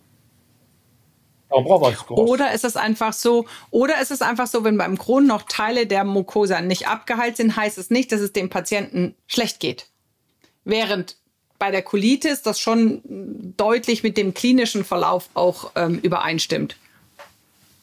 Oder 2.17 2.53
ist 2.53 2.65
es 2.65 2.77
einfach 2.77 3.13
so, 3.13 3.47
oder 3.71 4.01
ist 4.01 4.11
es 4.11 4.23
einfach 4.23 4.47
so, 4.47 4.65
wenn 4.65 4.79
beim 4.79 4.97
Crohn 4.97 5.27
noch 5.27 5.43
Teile 5.43 5.87
der 5.87 6.05
Mucosa 6.05 6.63
nicht 6.63 6.89
abgeheilt 6.89 7.37
sind, 7.37 7.57
heißt 7.57 7.77
es 7.77 7.91
nicht, 7.91 8.11
dass 8.11 8.21
es 8.21 8.33
dem 8.33 8.49
Patienten 8.49 9.15
schlecht 9.27 9.61
geht. 9.61 9.89
Während 10.65 11.17
bei 11.59 11.71
der 11.71 11.83
Colitis 11.83 12.43
das 12.43 12.59
schon 12.59 13.03
deutlich 13.57 14.03
mit 14.03 14.17
dem 14.17 14.35
klinischen 14.35 14.85
Verlauf 14.85 15.29
auch 15.35 15.73
ähm, 15.77 15.99
übereinstimmt. 15.99 16.77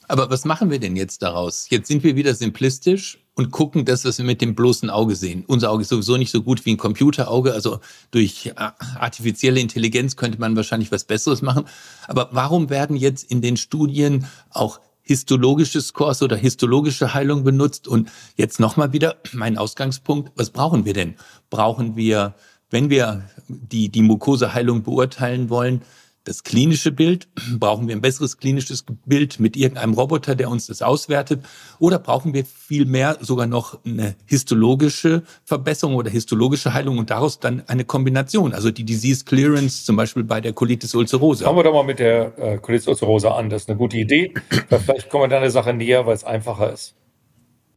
Aber 0.07 0.29
was 0.29 0.43
machen 0.43 0.71
wir 0.71 0.79
denn 0.79 0.95
jetzt 0.95 1.21
daraus? 1.21 1.69
Jetzt 1.69 1.87
sind 1.87 2.03
wir 2.03 2.15
wieder 2.15 2.33
simplistisch 2.33 3.19
und 3.39 3.51
gucken 3.51 3.85
das, 3.85 4.03
was 4.03 4.17
wir 4.17 4.25
mit 4.25 4.41
dem 4.41 4.53
bloßen 4.53 4.89
Auge 4.89 5.15
sehen. 5.15 5.45
Unser 5.47 5.71
Auge 5.71 5.83
ist 5.83 5.87
sowieso 5.87 6.17
nicht 6.17 6.29
so 6.29 6.43
gut 6.43 6.65
wie 6.65 6.71
ein 6.71 6.77
Computerauge. 6.77 7.53
Also 7.53 7.79
durch 8.11 8.47
äh, 8.47 8.53
artifizielle 8.99 9.61
Intelligenz 9.61 10.17
könnte 10.17 10.41
man 10.41 10.57
wahrscheinlich 10.57 10.91
was 10.91 11.05
Besseres 11.05 11.41
machen. 11.41 11.63
Aber 12.09 12.27
warum 12.33 12.69
werden 12.69 12.97
jetzt 12.97 13.31
in 13.31 13.41
den 13.41 13.55
Studien 13.55 14.25
auch 14.49 14.81
histologische 15.03 15.79
Scores 15.79 16.21
oder 16.21 16.35
histologische 16.35 17.13
Heilung 17.13 17.45
benutzt? 17.45 17.87
Und 17.87 18.11
jetzt 18.35 18.59
nochmal 18.59 18.91
wieder 18.91 19.15
mein 19.31 19.57
Ausgangspunkt. 19.57 20.33
Was 20.35 20.49
brauchen 20.49 20.83
wir 20.83 20.93
denn? 20.93 21.15
Brauchen 21.49 21.95
wir 21.95 22.35
wenn 22.71 22.89
wir 22.91 23.23
die, 23.47 23.89
die 23.89 24.03
Mukoseheilung 24.03 24.83
beurteilen 24.83 25.49
wollen, 25.49 25.81
das 26.29 26.43
klinische 26.43 26.91
Bild? 26.91 27.27
Brauchen 27.59 27.87
wir 27.87 27.95
ein 27.95 28.01
besseres 28.01 28.37
klinisches 28.37 28.85
Bild 29.05 29.39
mit 29.39 29.57
irgendeinem 29.57 29.93
Roboter, 29.93 30.35
der 30.35 30.49
uns 30.49 30.67
das 30.67 30.81
auswertet? 30.81 31.43
Oder 31.79 31.99
brauchen 31.99 32.33
wir 32.33 32.45
vielmehr 32.45 33.17
sogar 33.19 33.47
noch 33.47 33.83
eine 33.83 34.15
histologische 34.25 35.23
Verbesserung 35.43 35.95
oder 35.95 36.09
histologische 36.09 36.73
Heilung 36.73 36.99
und 36.99 37.09
daraus 37.09 37.39
dann 37.39 37.63
eine 37.67 37.83
Kombination? 37.83 38.53
Also 38.53 38.71
die 38.71 38.83
Disease 38.83 39.25
Clearance 39.25 39.83
zum 39.83 39.95
Beispiel 39.95 40.23
bei 40.23 40.39
der 40.39 40.53
Colitis 40.53 40.93
ulcerosa. 40.93 41.45
Fangen 41.45 41.57
wir 41.57 41.63
doch 41.63 41.73
mal 41.73 41.83
mit 41.83 41.99
der 41.99 42.37
äh, 42.37 42.57
Colitis 42.59 42.87
ulcerosa 42.87 43.31
an. 43.31 43.49
Das 43.49 43.63
ist 43.63 43.69
eine 43.69 43.77
gute 43.77 43.97
Idee. 43.97 44.33
vielleicht 44.69 45.09
kommen 45.09 45.23
wir 45.23 45.27
da 45.27 45.37
eine 45.37 45.51
Sache 45.51 45.73
näher, 45.73 46.05
weil 46.05 46.13
es 46.13 46.23
einfacher 46.23 46.71
ist. 46.71 46.95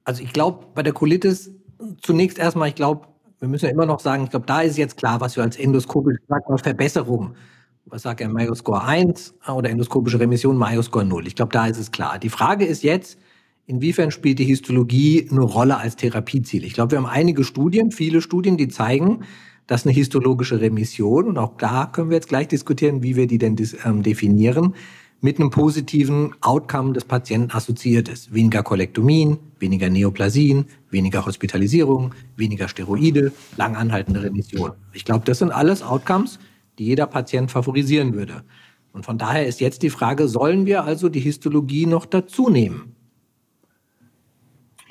Also 0.04 0.22
ich 0.22 0.32
glaube, 0.32 0.66
bei 0.74 0.82
der 0.82 0.92
Colitis 0.92 1.50
zunächst 2.02 2.38
erstmal, 2.38 2.68
ich 2.68 2.74
glaube, 2.74 3.06
wir 3.38 3.48
müssen 3.48 3.66
ja 3.66 3.72
immer 3.72 3.86
noch 3.86 4.00
sagen, 4.00 4.24
ich 4.24 4.30
glaube, 4.30 4.46
da 4.46 4.60
ist 4.60 4.78
jetzt 4.78 4.96
klar, 4.96 5.20
was 5.20 5.36
wir 5.36 5.42
als 5.42 5.56
endoskopische 5.56 6.20
Verbesserung 6.62 7.34
was 7.92 8.02
sagt 8.02 8.22
er, 8.22 8.28
Mayo-Score 8.30 8.82
1 8.82 9.34
oder 9.54 9.68
endoskopische 9.68 10.18
Remission, 10.18 10.56
Mayo-Score 10.56 11.04
0. 11.04 11.26
Ich 11.26 11.36
glaube, 11.36 11.52
da 11.52 11.66
ist 11.66 11.78
es 11.78 11.92
klar. 11.92 12.18
Die 12.18 12.30
Frage 12.30 12.64
ist 12.64 12.82
jetzt, 12.82 13.18
inwiefern 13.66 14.10
spielt 14.10 14.38
die 14.38 14.46
Histologie 14.46 15.28
eine 15.30 15.42
Rolle 15.42 15.76
als 15.76 15.96
Therapieziel? 15.96 16.64
Ich 16.64 16.72
glaube, 16.72 16.92
wir 16.92 16.98
haben 16.98 17.06
einige 17.06 17.44
Studien, 17.44 17.92
viele 17.92 18.22
Studien, 18.22 18.56
die 18.56 18.68
zeigen, 18.68 19.24
dass 19.66 19.84
eine 19.84 19.94
histologische 19.94 20.58
Remission, 20.58 21.26
und 21.26 21.36
auch 21.36 21.58
da 21.58 21.84
können 21.84 22.08
wir 22.08 22.16
jetzt 22.16 22.30
gleich 22.30 22.48
diskutieren, 22.48 23.02
wie 23.02 23.14
wir 23.14 23.26
die 23.26 23.38
denn 23.38 23.56
ähm, 23.84 24.02
definieren, 24.02 24.74
mit 25.20 25.38
einem 25.38 25.50
positiven 25.50 26.34
Outcome 26.40 26.94
des 26.94 27.04
Patienten 27.04 27.54
assoziiert 27.54 28.08
ist. 28.08 28.32
Weniger 28.32 28.62
Kolektomien, 28.62 29.38
weniger 29.58 29.90
Neoplasien, 29.90 30.64
weniger 30.90 31.26
Hospitalisierung, 31.26 32.14
weniger 32.36 32.68
Steroide, 32.68 33.32
langanhaltende 33.58 34.22
Remission. 34.22 34.72
Ich 34.94 35.04
glaube, 35.04 35.24
das 35.26 35.38
sind 35.38 35.52
alles 35.52 35.82
Outcomes, 35.82 36.38
die 36.78 36.86
jeder 36.86 37.06
Patient 37.06 37.50
favorisieren 37.50 38.14
würde. 38.14 38.42
Und 38.92 39.04
von 39.04 39.18
daher 39.18 39.46
ist 39.46 39.60
jetzt 39.60 39.82
die 39.82 39.90
Frage, 39.90 40.28
sollen 40.28 40.66
wir 40.66 40.84
also 40.84 41.08
die 41.08 41.20
Histologie 41.20 41.86
noch 41.86 42.06
dazu 42.06 42.50
nehmen? 42.50 42.94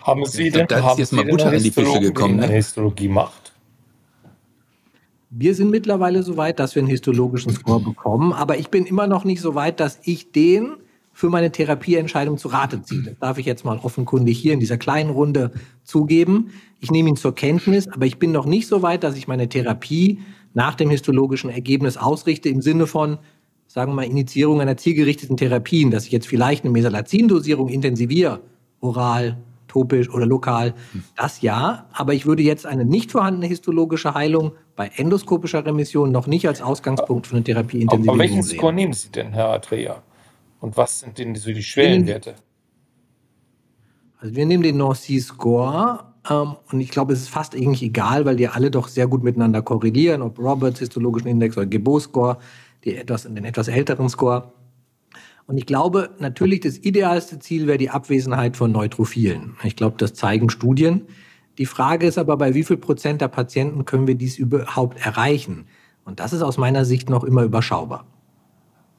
Haben 0.02 0.26
Sie 0.26 0.50
denn, 0.50 0.68
da 0.68 0.82
haben 0.82 0.98
jetzt 0.98 1.14
mal 1.14 1.26
Butter 1.26 1.54
in 1.54 1.62
die 1.62 1.72
Fische 1.72 2.00
gekommen, 2.00 2.38
ne? 2.38 2.48
Histologie 2.48 3.08
macht? 3.08 3.54
Wir 5.30 5.56
sind 5.56 5.70
mittlerweile 5.70 6.24
so 6.24 6.36
weit, 6.38 6.60
dass 6.60 6.76
wir 6.76 6.82
einen 6.82 6.90
histologischen 6.90 7.54
Score 7.54 7.80
bekommen, 7.80 8.34
aber 8.34 8.58
ich 8.58 8.70
bin 8.70 8.86
immer 8.86 9.08
noch 9.08 9.24
nicht 9.24 9.42
so 9.42 9.56
weit, 9.56 9.80
dass 9.80 10.00
ich 10.04 10.32
den 10.32 10.74
für 11.14 11.30
meine 11.30 11.52
Therapieentscheidung 11.52 12.38
zu 12.38 12.48
Rate 12.48 12.82
ziehe. 12.82 13.04
Das 13.04 13.20
darf 13.20 13.38
ich 13.38 13.46
jetzt 13.46 13.64
mal 13.64 13.78
offenkundig 13.78 14.40
hier 14.40 14.54
in 14.54 14.60
dieser 14.60 14.78
kleinen 14.78 15.10
Runde 15.10 15.52
zugeben. 15.84 16.52
Ich 16.80 16.90
nehme 16.90 17.10
ihn 17.10 17.16
zur 17.16 17.36
Kenntnis, 17.36 17.88
aber 17.88 18.06
ich 18.06 18.18
bin 18.18 18.32
noch 18.32 18.46
nicht 18.46 18.68
so 18.68 18.82
weit, 18.82 19.04
dass 19.04 19.16
ich 19.16 19.28
meine 19.28 19.48
Therapie 19.48 20.20
nach 20.53 20.75
dem 20.75 20.89
histologischen 20.89 21.50
Ergebnis 21.50 21.98
ausrichte, 21.98 22.50
im 22.50 22.62
Sinne 22.62 22.88
von, 22.88 23.20
sagen 23.67 23.91
wir 23.91 23.96
mal, 23.96 24.05
Initiierung 24.05 24.62
einer 24.62 24.77
zielgerichteten 24.77 25.38
Therapien, 25.38 25.91
dass 25.91 26.05
ich 26.05 26.12
jetzt 26.12 26.27
vielleicht 26.27 26.63
eine 26.63 26.72
Mesalazin-Dosierung 26.72 27.70
intensiviere, 27.70 28.41
oral, 28.79 29.38
topisch 29.67 30.10
oder 30.10 30.25
lokal, 30.25 30.74
das 31.15 31.41
ja, 31.41 31.86
aber 31.93 32.13
ich 32.13 32.25
würde 32.25 32.43
jetzt 32.43 32.65
eine 32.65 32.84
nicht 32.84 33.12
vorhandene 33.12 33.48
histologische 33.48 34.13
Heilung 34.13 34.51
bei 34.75 34.91
endoskopischer 34.98 35.65
Remission 35.65 36.12
noch 36.12 36.27
nicht 36.27 36.46
als 36.48 36.62
Ausgangspunkt 36.62 37.27
für 37.27 37.36
eine 37.36 37.43
Therapieintensivierung 37.46 38.03
sehen. 38.03 38.10
Aber 38.10 38.20
welchen 38.20 38.43
Score 38.43 38.74
nehmen 38.74 38.91
Sie 38.91 39.10
denn, 39.10 39.31
Herr 39.31 39.50
Atrea? 39.50 40.03
Und 40.60 40.75
was 40.75 41.00
sind 41.00 41.17
denn 41.17 41.36
so 41.36 41.53
die 41.53 41.63
Schwellenwerte? 41.63 42.36
Also 44.20 44.36
wir 44.36 44.46
nehmen 44.46 44.62
den 44.62 44.77
North-Sea-Score 44.77 46.11
ähm, 46.30 46.56
und 46.72 46.80
ich 46.80 46.92
glaube, 46.92 47.13
es 47.13 47.22
ist 47.22 47.30
fast 47.30 47.56
eigentlich 47.56 47.84
egal, 47.84 48.25
weil 48.25 48.36
die 48.36 48.48
alle 48.48 48.72
doch 48.72 48.88
sehr 48.88 49.08
gut 49.08 49.24
miteinander 49.24 49.62
korrelieren, 49.62 50.22
ob 50.22 50.38
Roberts 50.38 50.80
histologischen 50.80 51.28
Index 51.28 51.58
oder 51.58 51.66
Gebot-Score, 51.66 52.38
etwas, 52.84 53.24
den 53.24 53.44
etwas 53.44 53.68
älteren 53.68 54.10
Score. 54.10 54.51
Und 55.48 55.58
ich 55.58 55.66
glaube, 55.66 56.12
natürlich 56.20 56.62
das 56.62 56.78
idealste 56.78 57.40
Ziel 57.40 57.68
wäre 57.68 57.78
die 57.78 57.90
Abwesenheit 57.90 58.56
von 58.56 58.72
Neutrophilen. 58.72 59.56
Ich 59.63 59.75
glaube, 59.75 59.98
das 59.98 60.13
zeigen 60.13 60.50
Studien. 60.50 61.08
Die 61.58 61.66
Frage 61.66 62.06
ist 62.06 62.18
aber, 62.18 62.38
bei 62.38 62.54
wie 62.54 62.63
viel 62.63 62.78
Prozent 62.78 63.22
der 63.22 63.28
Patienten 63.28 63.86
können 63.86 64.08
wir 64.08 64.16
dies 64.16 64.38
überhaupt 64.38 65.04
erreichen? 65.06 65.66
Und 66.06 66.20
das 66.20 66.34
ist 66.34 66.42
aus 66.42 66.58
meiner 66.58 66.86
Sicht 66.86 67.10
noch 67.10 67.24
immer 67.24 67.44
überschaubar. 67.44 68.06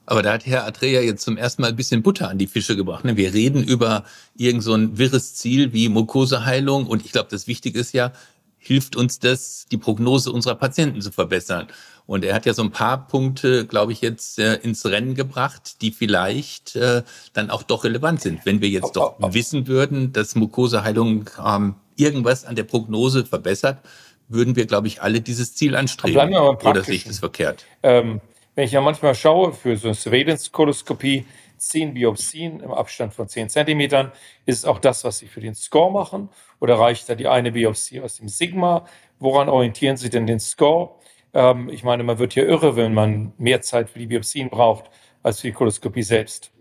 Aber 0.05 0.21
da 0.21 0.33
hat 0.33 0.45
Herr 0.45 0.65
Atreja 0.65 1.01
jetzt 1.01 1.23
zum 1.23 1.37
ersten 1.37 1.61
Mal 1.61 1.69
ein 1.69 1.75
bisschen 1.75 2.03
Butter 2.03 2.29
an 2.29 2.37
die 2.37 2.47
Fische 2.47 2.75
gebracht. 2.75 3.05
Ne? 3.05 3.15
Wir 3.15 3.33
reden 3.33 3.63
über 3.63 4.03
irgend 4.35 4.63
so 4.63 4.73
ein 4.73 4.97
wirres 4.97 5.35
Ziel 5.35 5.71
wie 5.73 5.87
Mukoseheilung 5.89 6.87
und 6.87 7.05
ich 7.05 7.11
glaube, 7.11 7.29
das 7.31 7.47
Wichtige 7.47 7.79
ist 7.79 7.93
ja, 7.93 8.11
hilft 8.57 8.95
uns 8.95 9.19
das, 9.19 9.65
die 9.71 9.77
Prognose 9.77 10.31
unserer 10.31 10.55
Patienten 10.55 11.01
zu 11.01 11.11
verbessern. 11.11 11.67
Und 12.05 12.25
er 12.25 12.35
hat 12.35 12.45
ja 12.45 12.53
so 12.53 12.63
ein 12.63 12.71
paar 12.71 13.07
Punkte, 13.07 13.65
glaube 13.65 13.93
ich, 13.93 14.01
jetzt 14.01 14.37
äh, 14.39 14.55
ins 14.55 14.85
Rennen 14.85 15.15
gebracht, 15.15 15.81
die 15.81 15.91
vielleicht 15.91 16.75
äh, 16.75 17.03
dann 17.31 17.49
auch 17.49 17.63
doch 17.63 17.85
relevant 17.85 18.21
sind. 18.21 18.45
Wenn 18.45 18.59
wir 18.59 18.67
jetzt 18.67 18.97
doch 18.97 19.15
wissen 19.33 19.67
würden, 19.67 20.11
dass 20.11 20.35
Mukoseheilung 20.35 21.29
ähm, 21.45 21.75
irgendwas 21.95 22.43
an 22.43 22.55
der 22.55 22.63
Prognose 22.63 23.25
verbessert, 23.25 23.79
würden 24.27 24.57
wir, 24.57 24.65
glaube 24.65 24.87
ich, 24.87 25.01
alle 25.01 25.21
dieses 25.21 25.55
Ziel 25.55 25.77
anstreben. 25.77 26.17
Oder 26.35 26.83
sehe 26.83 26.95
ich 26.95 27.05
das 27.05 27.19
verkehrt? 27.19 27.65
Ähm 27.83 28.19
wenn 28.55 28.65
ich 28.65 28.71
ja 28.71 28.81
manchmal 28.81 29.15
schaue, 29.15 29.53
für 29.53 29.75
so 29.77 29.87
eine 29.87 29.95
Surveillance-Koloskopie, 29.95 31.25
10 31.57 31.93
Biopsien 31.93 32.59
im 32.59 32.71
Abstand 32.71 33.13
von 33.13 33.27
10 33.27 33.49
Zentimetern, 33.49 34.11
ist 34.45 34.59
es 34.59 34.65
auch 34.65 34.79
das, 34.79 35.03
was 35.03 35.19
Sie 35.19 35.27
für 35.27 35.39
den 35.39 35.55
Score 35.55 35.91
machen? 35.91 36.29
Oder 36.59 36.77
reicht 36.77 37.07
da 37.07 37.15
die 37.15 37.27
eine 37.27 37.51
Biopsie 37.51 38.01
aus 38.01 38.17
dem 38.17 38.27
Sigma? 38.27 38.85
Woran 39.19 39.49
orientieren 39.49 39.95
Sie 39.95 40.09
denn 40.09 40.27
den 40.27 40.39
Score? 40.39 40.95
Ähm, 41.33 41.69
ich 41.69 41.83
meine, 41.83 42.03
man 42.03 42.19
wird 42.19 42.35
ja 42.35 42.43
irre, 42.43 42.75
wenn 42.75 42.93
man 42.93 43.31
mehr 43.37 43.61
Zeit 43.61 43.89
für 43.89 43.99
die 43.99 44.07
Biopsien 44.07 44.49
braucht 44.49 44.89
als 45.23 45.39
für 45.39 45.47
die 45.47 45.53
Koloskopie 45.53 46.03
selbst. 46.03 46.51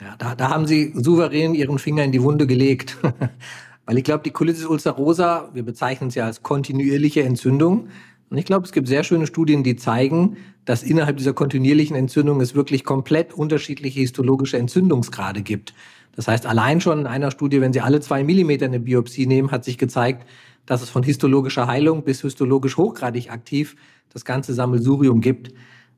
Ja, 0.00 0.16
da, 0.16 0.34
da 0.34 0.50
haben 0.50 0.66
Sie 0.66 0.92
souverän 0.94 1.54
Ihren 1.54 1.78
Finger 1.78 2.04
in 2.04 2.12
die 2.12 2.22
Wunde 2.22 2.46
gelegt. 2.46 2.98
Weil 3.86 3.98
ich 3.98 4.04
glaube, 4.04 4.22
die 4.22 4.30
Colitis 4.30 4.66
ulcerosa, 4.66 5.50
wir 5.52 5.64
bezeichnen 5.64 6.10
sie 6.10 6.20
als 6.20 6.44
kontinuierliche 6.44 7.24
Entzündung, 7.24 7.88
und 8.30 8.38
ich 8.38 8.44
glaube, 8.44 8.64
es 8.64 8.72
gibt 8.72 8.86
sehr 8.86 9.02
schöne 9.02 9.26
Studien, 9.26 9.64
die 9.64 9.74
zeigen, 9.74 10.36
dass 10.64 10.84
innerhalb 10.84 11.16
dieser 11.16 11.32
kontinuierlichen 11.32 11.96
Entzündung 11.96 12.40
es 12.40 12.54
wirklich 12.54 12.84
komplett 12.84 13.34
unterschiedliche 13.34 14.00
histologische 14.00 14.56
Entzündungsgrade 14.56 15.42
gibt. 15.42 15.74
Das 16.14 16.28
heißt, 16.28 16.46
allein 16.46 16.80
schon 16.80 17.00
in 17.00 17.06
einer 17.06 17.32
Studie, 17.32 17.60
wenn 17.60 17.72
Sie 17.72 17.80
alle 17.80 18.00
zwei 18.00 18.22
Millimeter 18.22 18.66
eine 18.66 18.78
Biopsie 18.78 19.26
nehmen, 19.26 19.50
hat 19.50 19.64
sich 19.64 19.78
gezeigt, 19.78 20.28
dass 20.64 20.80
es 20.80 20.90
von 20.90 21.02
histologischer 21.02 21.66
Heilung 21.66 22.04
bis 22.04 22.22
histologisch 22.22 22.76
hochgradig 22.76 23.32
aktiv 23.32 23.74
das 24.12 24.24
ganze 24.24 24.54
Sammelsurium 24.54 25.20
gibt. 25.20 25.52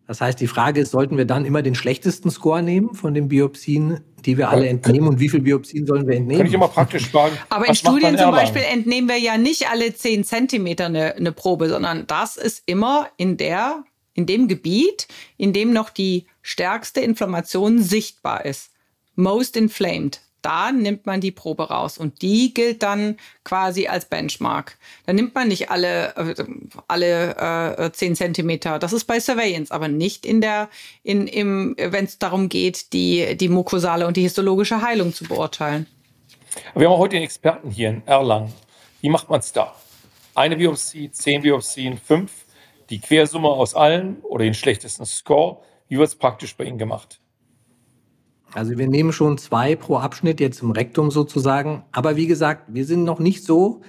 Das 0.06 0.20
heißt, 0.20 0.40
die 0.40 0.46
Frage 0.46 0.80
ist, 0.80 0.90
sollten 0.90 1.16
wir 1.16 1.24
dann 1.24 1.44
immer 1.44 1.62
den 1.62 1.74
schlechtesten 1.74 2.30
Score 2.30 2.62
nehmen 2.62 2.94
von 2.94 3.14
den 3.14 3.28
Biopsien, 3.28 4.00
die 4.24 4.36
wir 4.36 4.50
alle 4.50 4.68
entnehmen 4.68 5.08
und 5.08 5.20
wie 5.20 5.28
viele 5.28 5.44
Biopsien 5.44 5.86
sollen 5.86 6.06
wir 6.06 6.16
entnehmen? 6.16 6.38
Kann 6.38 6.46
ich 6.46 6.54
immer 6.54 6.68
praktisch 6.68 7.08
fragen. 7.08 7.36
Aber 7.48 7.66
in 7.68 7.74
Studien 7.74 8.18
zum 8.18 8.32
Beispiel 8.32 8.62
entnehmen 8.62 9.08
wir 9.08 9.18
ja 9.18 9.38
nicht 9.38 9.70
alle 9.70 9.94
10 9.94 10.24
Zentimeter 10.24 10.86
eine, 10.86 11.14
eine 11.14 11.32
Probe, 11.32 11.68
sondern 11.68 12.06
das 12.06 12.36
ist 12.36 12.62
immer 12.66 13.08
in 13.16 13.36
der, 13.36 13.84
in 14.14 14.26
dem 14.26 14.48
Gebiet, 14.48 15.06
in 15.36 15.52
dem 15.52 15.72
noch 15.72 15.90
die 15.90 16.26
stärkste 16.42 17.00
Inflammation 17.00 17.80
sichtbar 17.80 18.44
ist. 18.44 18.70
Most 19.14 19.56
inflamed 19.56 20.20
da 20.42 20.72
nimmt 20.72 21.06
man 21.06 21.20
die 21.20 21.30
Probe 21.30 21.68
raus 21.68 21.98
und 21.98 22.22
die 22.22 22.52
gilt 22.52 22.82
dann 22.82 23.16
quasi 23.44 23.86
als 23.86 24.04
Benchmark. 24.04 24.76
Da 25.06 25.12
nimmt 25.12 25.34
man 25.34 25.48
nicht 25.48 25.70
alle, 25.70 26.14
äh, 26.16 26.44
alle 26.88 27.76
äh, 27.78 27.92
10 27.92 28.16
Zentimeter. 28.16 28.78
Das 28.78 28.92
ist 28.92 29.04
bei 29.04 29.20
Surveillance, 29.20 29.72
aber 29.72 29.88
nicht 29.88 30.26
in 30.26 30.40
der, 30.40 30.68
in, 31.02 31.74
wenn 31.78 32.04
es 32.04 32.18
darum 32.18 32.48
geht, 32.48 32.92
die, 32.92 33.36
die 33.36 33.48
mukosale 33.48 34.06
und 34.06 34.16
die 34.16 34.22
histologische 34.22 34.82
Heilung 34.82 35.14
zu 35.14 35.24
beurteilen. 35.24 35.86
Wir 36.74 36.90
haben 36.90 36.98
heute 36.98 37.16
den 37.16 37.22
Experten 37.22 37.70
hier 37.70 37.88
in 37.88 38.06
Erlangen. 38.06 38.52
Wie 39.00 39.08
macht 39.08 39.30
man 39.30 39.40
es 39.40 39.52
da? 39.52 39.74
Eine 40.34 40.56
Biopsie, 40.56 41.10
zehn 41.10 41.42
Biopsien, 41.42 41.98
fünf, 41.98 42.32
die 42.90 43.00
Quersumme 43.00 43.48
aus 43.48 43.74
allen 43.74 44.20
oder 44.22 44.44
den 44.44 44.54
schlechtesten 44.54 45.06
Score. 45.06 45.58
Wie 45.88 45.98
wird 45.98 46.08
es 46.08 46.14
praktisch 46.14 46.56
bei 46.56 46.64
Ihnen 46.64 46.78
gemacht? 46.78 47.20
Also 48.54 48.76
wir 48.76 48.86
nehmen 48.86 49.12
schon 49.12 49.38
zwei 49.38 49.76
pro 49.76 49.96
Abschnitt 49.96 50.40
jetzt 50.40 50.62
im 50.62 50.70
Rektum 50.70 51.10
sozusagen. 51.10 51.84
Aber 51.92 52.16
wie 52.16 52.26
gesagt, 52.26 52.64
wir 52.68 52.84
sind 52.84 53.04
noch 53.04 53.18
nicht 53.18 53.44
so 53.44 53.80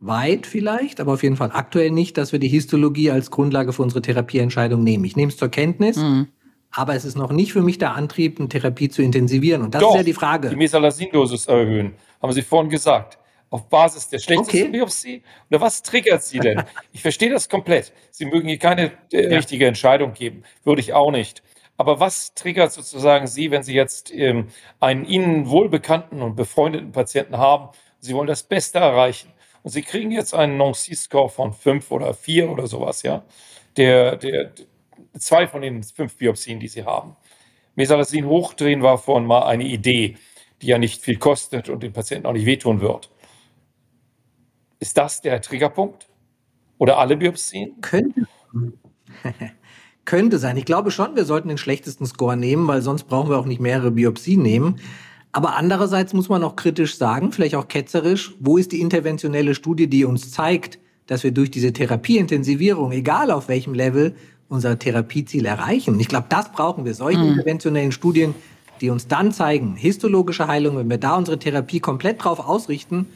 weit 0.00 0.46
vielleicht, 0.46 1.00
aber 1.00 1.12
auf 1.12 1.22
jeden 1.22 1.36
Fall 1.36 1.50
aktuell 1.52 1.90
nicht, 1.90 2.16
dass 2.18 2.32
wir 2.32 2.38
die 2.38 2.48
Histologie 2.48 3.10
als 3.10 3.30
Grundlage 3.30 3.72
für 3.72 3.82
unsere 3.82 4.02
Therapieentscheidung 4.02 4.82
nehmen. 4.82 5.04
Ich 5.04 5.16
nehme 5.16 5.30
es 5.30 5.36
zur 5.36 5.48
Kenntnis, 5.48 5.96
mhm. 5.96 6.28
aber 6.70 6.94
es 6.94 7.04
ist 7.04 7.16
noch 7.16 7.32
nicht 7.32 7.52
für 7.52 7.62
mich 7.62 7.78
der 7.78 7.94
Antrieb, 7.94 8.38
eine 8.38 8.48
Therapie 8.48 8.88
zu 8.88 9.02
intensivieren. 9.02 9.62
Und 9.62 9.74
das 9.74 9.82
Doch, 9.82 9.90
ist 9.90 9.96
ja 9.96 10.02
die 10.02 10.14
Frage. 10.14 10.48
Die 10.48 10.56
Mesalazin-Dosis 10.56 11.46
erhöhen, 11.46 11.92
haben 12.22 12.32
Sie 12.32 12.42
vorhin 12.42 12.70
gesagt. 12.70 13.18
Auf 13.50 13.68
Basis 13.68 14.08
der 14.08 14.20
schlechtesten 14.20 14.68
okay. 14.68 14.70
Biopsie? 14.70 15.22
Oder 15.50 15.60
was 15.60 15.82
triggert 15.82 16.22
Sie 16.22 16.38
denn? 16.38 16.62
ich 16.92 17.02
verstehe 17.02 17.30
das 17.30 17.48
komplett. 17.48 17.92
Sie 18.12 18.24
mögen 18.24 18.46
hier 18.46 18.58
keine 18.58 18.92
äh, 19.12 19.28
ja. 19.28 19.36
richtige 19.36 19.66
Entscheidung 19.66 20.12
geben. 20.12 20.44
Würde 20.62 20.80
ich 20.80 20.92
auch 20.92 21.10
nicht. 21.10 21.42
Aber 21.80 21.98
was 21.98 22.34
triggert 22.34 22.72
sozusagen 22.72 23.26
Sie, 23.26 23.50
wenn 23.50 23.62
Sie 23.62 23.72
jetzt 23.72 24.12
ähm, 24.12 24.48
einen 24.80 25.06
Ihnen 25.06 25.48
wohlbekannten 25.48 26.20
und 26.20 26.36
befreundeten 26.36 26.92
Patienten 26.92 27.38
haben? 27.38 27.70
Sie 28.00 28.12
wollen 28.14 28.26
das 28.26 28.42
Beste 28.42 28.80
erreichen 28.80 29.32
Und 29.62 29.70
Sie 29.70 29.80
kriegen 29.80 30.10
jetzt 30.10 30.34
einen 30.34 30.58
Nancy-Score 30.58 31.30
von 31.30 31.54
fünf 31.54 31.90
oder 31.90 32.12
vier 32.12 32.50
oder 32.50 32.66
sowas, 32.66 33.02
ja. 33.02 33.24
Der, 33.78 34.16
der, 34.16 34.52
zwei 35.18 35.46
von 35.46 35.62
den 35.62 35.82
fünf 35.82 36.18
Biopsien, 36.18 36.60
die 36.60 36.68
Sie 36.68 36.84
haben. 36.84 37.16
Mesalazin 37.76 38.26
hochdrehen 38.26 38.82
war 38.82 38.98
vorhin 38.98 39.26
mal 39.26 39.44
eine 39.44 39.64
Idee, 39.64 40.18
die 40.60 40.66
ja 40.66 40.76
nicht 40.76 41.00
viel 41.02 41.16
kostet 41.16 41.70
und 41.70 41.82
dem 41.82 41.94
Patienten 41.94 42.26
auch 42.26 42.34
nicht 42.34 42.44
wehtun 42.44 42.82
wird. 42.82 43.08
Ist 44.80 44.98
das 44.98 45.22
der 45.22 45.40
Triggerpunkt? 45.40 46.10
Oder 46.76 46.98
alle 46.98 47.16
Biopsien? 47.16 47.80
Könnte. 47.80 48.26
Könnte 50.10 50.40
sein. 50.40 50.56
Ich 50.56 50.64
glaube 50.64 50.90
schon, 50.90 51.14
wir 51.14 51.24
sollten 51.24 51.46
den 51.46 51.56
schlechtesten 51.56 52.04
Score 52.04 52.36
nehmen, 52.36 52.66
weil 52.66 52.82
sonst 52.82 53.04
brauchen 53.04 53.30
wir 53.30 53.38
auch 53.38 53.46
nicht 53.46 53.60
mehrere 53.60 53.92
Biopsien 53.92 54.42
nehmen. 54.42 54.80
Aber 55.30 55.54
andererseits 55.56 56.14
muss 56.14 56.28
man 56.28 56.42
auch 56.42 56.56
kritisch 56.56 56.96
sagen, 56.96 57.30
vielleicht 57.30 57.54
auch 57.54 57.68
ketzerisch, 57.68 58.34
wo 58.40 58.56
ist 58.56 58.72
die 58.72 58.80
interventionelle 58.80 59.54
Studie, 59.54 59.86
die 59.86 60.04
uns 60.04 60.32
zeigt, 60.32 60.80
dass 61.06 61.22
wir 61.22 61.30
durch 61.30 61.52
diese 61.52 61.72
Therapieintensivierung, 61.72 62.90
egal 62.90 63.30
auf 63.30 63.46
welchem 63.46 63.72
Level, 63.72 64.16
unser 64.48 64.76
Therapieziel 64.80 65.46
erreichen. 65.46 66.00
Ich 66.00 66.08
glaube, 66.08 66.26
das 66.28 66.50
brauchen 66.50 66.84
wir, 66.84 66.94
solche 66.94 67.20
mhm. 67.20 67.28
interventionellen 67.28 67.92
Studien, 67.92 68.34
die 68.80 68.90
uns 68.90 69.06
dann 69.06 69.30
zeigen, 69.30 69.76
histologische 69.76 70.48
Heilung, 70.48 70.76
wenn 70.76 70.90
wir 70.90 70.98
da 70.98 71.14
unsere 71.14 71.38
Therapie 71.38 71.78
komplett 71.78 72.24
drauf 72.24 72.40
ausrichten 72.40 73.06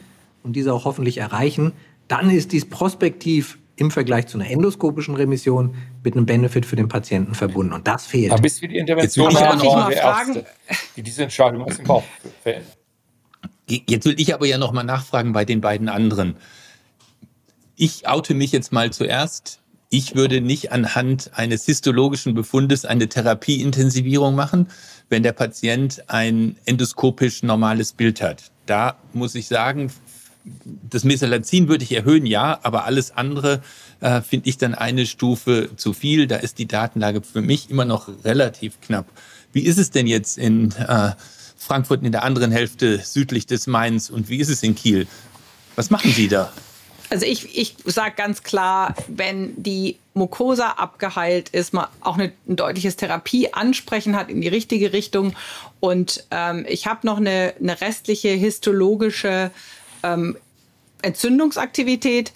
und 0.43 0.55
diese 0.55 0.73
auch 0.73 0.85
hoffentlich 0.85 1.17
erreichen, 1.17 1.73
dann 2.07 2.29
ist 2.29 2.53
dies 2.53 2.63
prospektiv 2.63 3.57
im 3.77 3.91
Vergleich 3.91 4.27
zu 4.27 4.37
einer 4.37 4.49
endoskopischen 4.49 5.15
Remission 5.15 5.75
mit 6.03 6.15
einem 6.15 6.25
Benefit 6.25 6.65
für 6.65 6.75
den 6.75 6.87
Patienten 6.87 7.35
verbunden. 7.35 7.73
Und 7.73 7.87
das 7.87 8.05
fehlt. 8.05 8.31
Aber 8.31 8.41
bis 8.41 8.61
wir 8.61 8.69
die 8.69 8.77
Intervention 8.77 9.31
Jetzt 9.31 9.41
haben, 9.41 9.57
noch 9.59 9.89
der 9.89 10.01
Ärzte, 10.01 10.45
die 10.95 11.03
diese 11.03 11.23
Entscheidung 11.23 11.63
aus 11.63 11.77
dem 11.77 11.85
Bauch 11.85 12.03
fällen. 12.41 12.63
Jetzt 13.67 14.05
will 14.05 14.19
ich 14.19 14.33
aber 14.33 14.45
ja 14.45 14.57
noch 14.57 14.71
mal 14.71 14.83
nachfragen 14.83 15.33
bei 15.33 15.43
den 15.43 15.59
beiden 15.59 15.89
anderen. 15.89 16.37
Ich 17.75 18.07
oute 18.07 18.33
mich 18.33 18.51
jetzt 18.51 18.71
mal 18.71 18.91
zuerst. 18.93 19.59
Ich 19.89 20.15
würde 20.15 20.41
nicht 20.41 20.71
anhand 20.71 21.31
eines 21.33 21.65
histologischen 21.65 22.33
Befundes 22.33 22.85
eine 22.85 23.09
Therapieintensivierung 23.09 24.35
machen, 24.35 24.67
wenn 25.09 25.23
der 25.23 25.33
Patient 25.33 26.03
ein 26.07 26.57
endoskopisch 26.65 27.43
normales 27.43 27.93
Bild 27.93 28.21
hat. 28.21 28.51
Da 28.65 28.97
muss 29.13 29.35
ich 29.35 29.47
sagen, 29.47 29.91
das 30.89 31.03
Mesalazin 31.03 31.67
würde 31.67 31.83
ich 31.83 31.91
erhöhen, 31.91 32.25
ja, 32.25 32.59
aber 32.63 32.85
alles 32.85 33.11
andere 33.11 33.61
äh, 33.99 34.21
finde 34.21 34.49
ich 34.49 34.57
dann 34.57 34.75
eine 34.75 35.05
Stufe 35.05 35.69
zu 35.75 35.93
viel. 35.93 36.27
Da 36.27 36.37
ist 36.37 36.59
die 36.59 36.67
Datenlage 36.67 37.21
für 37.21 37.41
mich 37.41 37.69
immer 37.69 37.85
noch 37.85 38.09
relativ 38.23 38.79
knapp. 38.81 39.07
Wie 39.51 39.61
ist 39.61 39.77
es 39.77 39.91
denn 39.91 40.07
jetzt 40.07 40.37
in 40.37 40.71
äh, 40.73 41.11
Frankfurt 41.57 42.03
in 42.03 42.11
der 42.11 42.23
anderen 42.23 42.51
Hälfte 42.51 42.99
südlich 42.99 43.45
des 43.45 43.67
Mains 43.67 44.09
und 44.09 44.29
wie 44.29 44.37
ist 44.37 44.49
es 44.49 44.61
in 44.63 44.75
Kiel? 44.75 45.07
Was 45.75 45.89
machen 45.89 46.11
Sie 46.11 46.27
da? 46.27 46.51
Also 47.09 47.25
ich, 47.25 47.57
ich 47.57 47.75
sage 47.85 48.15
ganz 48.15 48.43
klar, 48.43 48.95
wenn 49.07 49.61
die 49.61 49.97
Mucosa 50.13 50.71
abgeheilt 50.71 51.49
ist, 51.49 51.73
man 51.73 51.87
auch 52.01 52.17
eine, 52.17 52.31
ein 52.47 52.55
deutliches 52.55 52.95
Therapieansprechen 52.95 54.15
hat 54.15 54.29
in 54.29 54.41
die 54.41 54.47
richtige 54.47 54.91
Richtung. 54.91 55.35
Und 55.79 56.25
ähm, 56.31 56.65
ich 56.67 56.87
habe 56.87 57.05
noch 57.05 57.17
eine, 57.17 57.53
eine 57.59 57.79
restliche 57.79 58.29
histologische 58.29 59.51
ähm, 60.05 60.37
Entzündungsaktivität. 61.01 62.31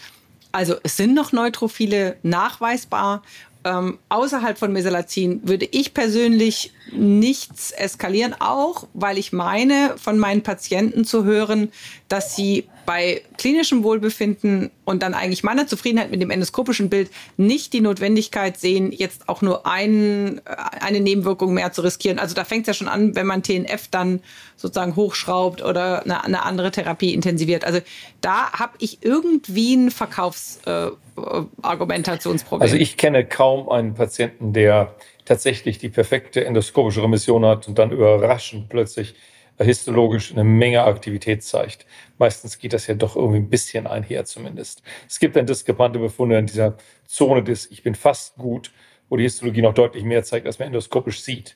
Also 0.51 0.75
es 0.83 0.97
sind 0.97 1.13
noch 1.13 1.31
Neutrophile 1.31 2.17
nachweisbar. 2.23 3.23
Ähm, 3.63 3.99
außerhalb 4.09 4.57
von 4.57 4.71
Mesalazin 4.73 5.47
würde 5.47 5.67
ich 5.71 5.93
persönlich 5.93 6.71
nichts 6.91 7.71
eskalieren, 7.71 8.35
auch 8.39 8.87
weil 8.93 9.17
ich 9.17 9.33
meine, 9.33 9.95
von 9.97 10.17
meinen 10.17 10.43
Patienten 10.43 11.05
zu 11.05 11.23
hören, 11.23 11.71
dass 12.07 12.35
sie 12.35 12.67
bei 12.89 13.21
klinischem 13.37 13.83
Wohlbefinden 13.83 14.71
und 14.83 15.03
dann 15.03 15.13
eigentlich 15.13 15.43
meiner 15.43 15.67
Zufriedenheit 15.67 16.09
mit 16.09 16.23
dem 16.23 16.31
endoskopischen 16.31 16.89
Bild 16.89 17.11
nicht 17.37 17.71
die 17.73 17.81
Notwendigkeit 17.81 18.57
sehen, 18.57 18.91
jetzt 18.91 19.29
auch 19.29 19.43
nur 19.43 19.67
ein, 19.67 20.39
äh, 20.39 20.41
eine 20.81 20.99
Nebenwirkung 20.99 21.53
mehr 21.53 21.71
zu 21.71 21.83
riskieren. 21.83 22.17
Also 22.17 22.33
da 22.33 22.45
fängt 22.45 22.63
es 22.63 22.67
ja 22.67 22.73
schon 22.73 22.87
an, 22.87 23.15
wenn 23.15 23.27
man 23.27 23.43
TNF 23.43 23.89
dann 23.91 24.21
sozusagen 24.57 24.95
hochschraubt 24.95 25.63
oder 25.63 26.03
eine, 26.03 26.23
eine 26.23 26.41
andere 26.43 26.71
Therapie 26.71 27.13
intensiviert. 27.13 27.63
Also 27.63 27.79
da 28.21 28.53
habe 28.53 28.73
ich 28.79 29.03
irgendwie 29.03 29.75
ein 29.75 29.91
Verkaufsargumentationsproblem. 29.91 32.61
Äh, 32.61 32.71
also 32.71 32.75
ich 32.75 32.97
kenne 32.97 33.23
kaum 33.23 33.69
einen 33.69 33.93
Patienten, 33.93 34.51
der 34.51 34.95
tatsächlich 35.29 35.77
die 35.77 35.89
perfekte 35.89 36.43
endoskopische 36.43 37.03
Remission 37.03 37.45
hat 37.45 37.67
und 37.67 37.77
dann 37.77 37.91
überraschend 37.91 38.67
plötzlich 38.67 39.13
histologisch 39.59 40.31
eine 40.31 40.43
Menge 40.43 40.83
Aktivität 40.83 41.43
zeigt. 41.43 41.85
Meistens 42.17 42.57
geht 42.57 42.73
das 42.73 42.87
ja 42.87 42.95
doch 42.95 43.15
irgendwie 43.15 43.37
ein 43.37 43.49
bisschen 43.49 43.85
einher 43.85 44.25
zumindest. 44.25 44.81
Es 45.07 45.19
gibt 45.19 45.35
dann 45.35 45.45
diskrepante 45.45 45.99
Befunde 45.99 46.39
in 46.39 46.47
dieser 46.47 46.77
Zone 47.05 47.43
des 47.43 47.69
Ich 47.69 47.83
bin 47.83 47.93
fast 47.93 48.37
gut, 48.37 48.71
wo 49.07 49.17
die 49.17 49.23
Histologie 49.23 49.61
noch 49.61 49.75
deutlich 49.75 50.03
mehr 50.03 50.23
zeigt, 50.23 50.47
als 50.47 50.57
man 50.57 50.69
endoskopisch 50.69 51.21
sieht. 51.21 51.55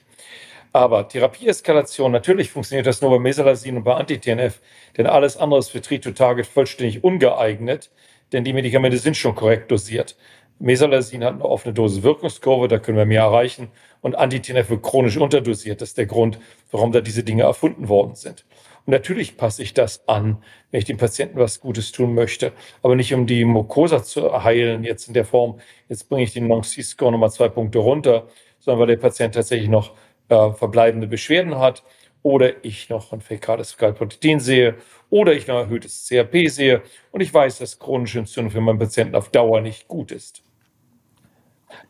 Aber 0.72 1.08
Therapieeskalation, 1.08 2.12
natürlich 2.12 2.52
funktioniert 2.52 2.86
das 2.86 3.02
nur 3.02 3.10
bei 3.10 3.20
Mesalazin 3.20 3.78
und 3.78 3.84
bei 3.84 3.96
Anti-TNF, 3.96 4.60
denn 4.98 5.08
alles 5.08 5.36
andere 5.36 5.60
ist 5.60 5.70
für 5.70 5.82
Treat-to-Target 5.82 6.46
vollständig 6.46 7.04
ungeeignet, 7.04 7.90
denn 8.34 8.44
die 8.44 8.54
Medikamente 8.54 8.98
sind 9.00 9.18
schon 9.18 9.34
korrekt 9.34 9.72
dosiert. 9.72 10.16
Mesalazin 10.60 11.24
hat 11.24 11.34
eine 11.34 11.46
offene 11.46 11.74
Dosis-Wirkungskurve, 11.74 12.68
da 12.68 12.80
können 12.80 12.98
wir 12.98 13.06
mehr 13.06 13.24
erreichen. 13.24 13.70
Und 14.02 14.16
Anti-TNF 14.16 14.70
wird 14.70 14.84
chronisch 14.84 15.18
unterdosiert. 15.18 15.82
Das 15.82 15.90
ist 15.90 15.98
der 15.98 16.06
Grund, 16.06 16.40
warum 16.72 16.92
da 16.92 17.02
diese 17.02 17.24
Dinge 17.24 17.44
erfunden 17.44 17.90
worden 17.90 18.16
sind. 18.16 18.46
Und 18.86 18.92
natürlich 18.92 19.38
passe 19.38 19.64
ich 19.64 19.74
das 19.74 20.08
an, 20.08 20.44
wenn 20.72 20.80
ich 20.80 20.86
dem 20.86 20.98
Patienten 20.98 21.40
was 21.40 21.62
Gutes 21.62 21.92
tun 21.92 22.14
möchte. 22.14 22.52
Aber 22.82 22.96
nicht 22.96 23.14
um 23.14 23.28
die 23.28 23.46
Mucosa 23.46 24.04
zu 24.04 24.44
heilen, 24.44 24.84
jetzt 24.84 25.08
in 25.08 25.14
der 25.14 25.26
Form, 25.26 25.60
jetzt 25.90 26.10
bringe 26.10 26.24
ich 26.24 26.34
den 26.34 26.48
Non-C-Score 26.48 27.12
nochmal 27.12 27.32
zwei 27.32 27.48
Punkte 27.48 27.80
runter, 27.80 28.28
sondern 28.60 28.82
weil 28.82 28.88
der 28.88 29.02
Patient 29.02 29.36
tatsächlich 29.36 29.70
noch 29.70 29.94
äh, 30.30 30.52
verbleibende 30.52 31.08
Beschwerden 31.08 31.58
hat 31.58 31.84
oder 32.24 32.66
ich 32.66 32.90
noch 32.90 33.14
ein 33.14 33.22
fäkales 33.22 33.70
Skalprotein 33.72 34.40
sehe 34.40 34.76
oder 35.10 35.34
ich 35.34 35.46
noch 35.48 35.58
erhöhtes 35.58 36.08
CRP 36.08 36.50
sehe 36.50 36.82
und 37.12 37.22
ich 37.22 37.34
weiß, 37.34 37.60
dass 37.60 37.78
chronische 37.78 38.20
Entzündung 38.20 38.52
für 38.52 38.62
meinen 38.62 38.80
Patienten 38.80 39.16
auf 39.16 39.30
Dauer 39.30 39.62
nicht 39.62 39.88
gut 39.88 40.12
ist. 40.12 40.42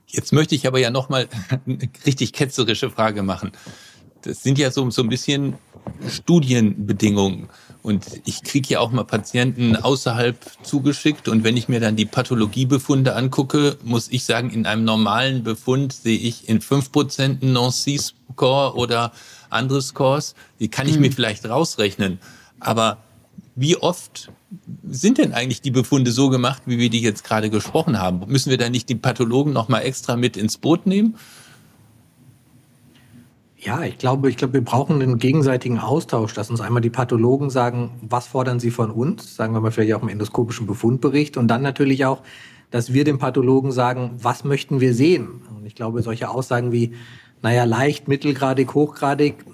Jetzt 0.08 0.34
möchte 0.34 0.56
ich 0.56 0.68
aber 0.68 0.80
ja 0.80 0.90
noch 0.90 1.10
mal 1.10 1.28
eine 1.66 1.90
richtig 2.06 2.34
ketzerische 2.34 2.90
Frage 2.90 3.24
machen. 3.24 3.52
Das 4.22 4.44
sind 4.44 4.58
ja 4.58 4.72
so, 4.72 4.90
so 4.90 5.02
ein 5.02 5.10
bisschen 5.10 5.56
Studienbedingungen. 6.08 7.50
Und 7.84 8.06
ich 8.24 8.44
kriege 8.44 8.70
ja 8.70 8.80
auch 8.80 8.92
mal 8.92 9.04
Patienten 9.04 9.76
außerhalb 9.76 10.38
zugeschickt. 10.64 11.28
Und 11.28 11.44
wenn 11.44 11.58
ich 11.58 11.68
mir 11.68 11.82
dann 11.82 11.98
die 11.98 12.06
Pathologiebefunde 12.06 13.14
angucke, 13.14 13.78
muss 13.84 14.08
ich 14.10 14.24
sagen, 14.24 14.50
in 14.52 14.66
einem 14.66 14.86
normalen 14.86 15.44
Befund 15.44 15.92
sehe 15.92 16.18
ich 16.18 16.48
in 16.48 16.62
5% 16.62 17.42
einen 17.42 17.54
Nancy-Score 17.54 18.76
oder 18.76 19.12
andere 19.50 19.82
Scores. 19.82 20.34
Die 20.62 20.70
kann 20.70 20.88
ich 20.88 20.96
mhm. 20.96 21.02
mir 21.02 21.12
vielleicht 21.12 21.46
rausrechnen. 21.46 22.20
Aber 22.62 23.00
wie 23.56 23.76
oft 23.76 24.32
sind 24.88 25.18
denn 25.18 25.34
eigentlich 25.34 25.62
die 25.62 25.72
Befunde 25.72 26.12
so 26.12 26.30
gemacht, 26.30 26.64
wie 26.66 26.78
wir 26.78 26.90
die 26.90 27.02
jetzt 27.02 27.26
gerade 27.26 27.50
gesprochen 27.50 28.00
haben? 28.00 28.22
Müssen 28.32 28.50
wir 28.50 28.58
da 28.58 28.70
nicht 28.70 28.88
die 28.88 28.96
Pathologen 28.96 29.52
noch 29.52 29.68
mal 29.68 29.82
extra 29.82 30.16
mit 30.16 30.38
ins 30.38 30.58
Boot 30.58 30.88
nehmen? 30.88 31.18
Ja, 33.64 33.84
ich 33.84 33.98
glaube, 33.98 34.30
ich 34.30 34.36
glaube, 34.36 34.54
wir 34.54 34.64
brauchen 34.64 35.02
einen 35.02 35.20
gegenseitigen 35.20 35.80
Austausch, 35.80 36.34
dass 36.34 36.50
uns 36.50 36.60
einmal 36.60 36.82
die 36.82 36.90
Pathologen 36.90 37.50
sagen, 37.50 37.92
was 38.02 38.28
fordern 38.28 38.60
sie 38.60 38.72
von 38.72 38.92
uns, 38.92 39.38
sagen 39.38 39.54
wir 39.54 39.62
mal 39.62 39.72
vielleicht 39.72 39.94
auch 39.94 40.02
im 40.02 40.10
endoskopischen 40.10 40.68
Befundbericht 40.68 41.38
und 41.38 41.48
dann 41.48 41.62
natürlich 41.62 42.06
auch, 42.06 42.24
dass 42.72 42.92
wir 42.92 43.06
dem 43.06 43.20
Pathologen 43.20 43.72
sagen, 43.72 44.12
was 44.18 44.44
möchten 44.44 44.82
wir 44.82 44.94
sehen? 44.94 45.44
Und 45.56 45.66
ich 45.66 45.76
glaube, 45.76 46.02
solche 46.02 46.30
Aussagen 46.30 46.74
wie, 46.74 46.94
naja, 47.42 47.64
leicht, 47.64 48.10
mittelgradig, 48.10 48.74
hochgradig, 48.74 49.46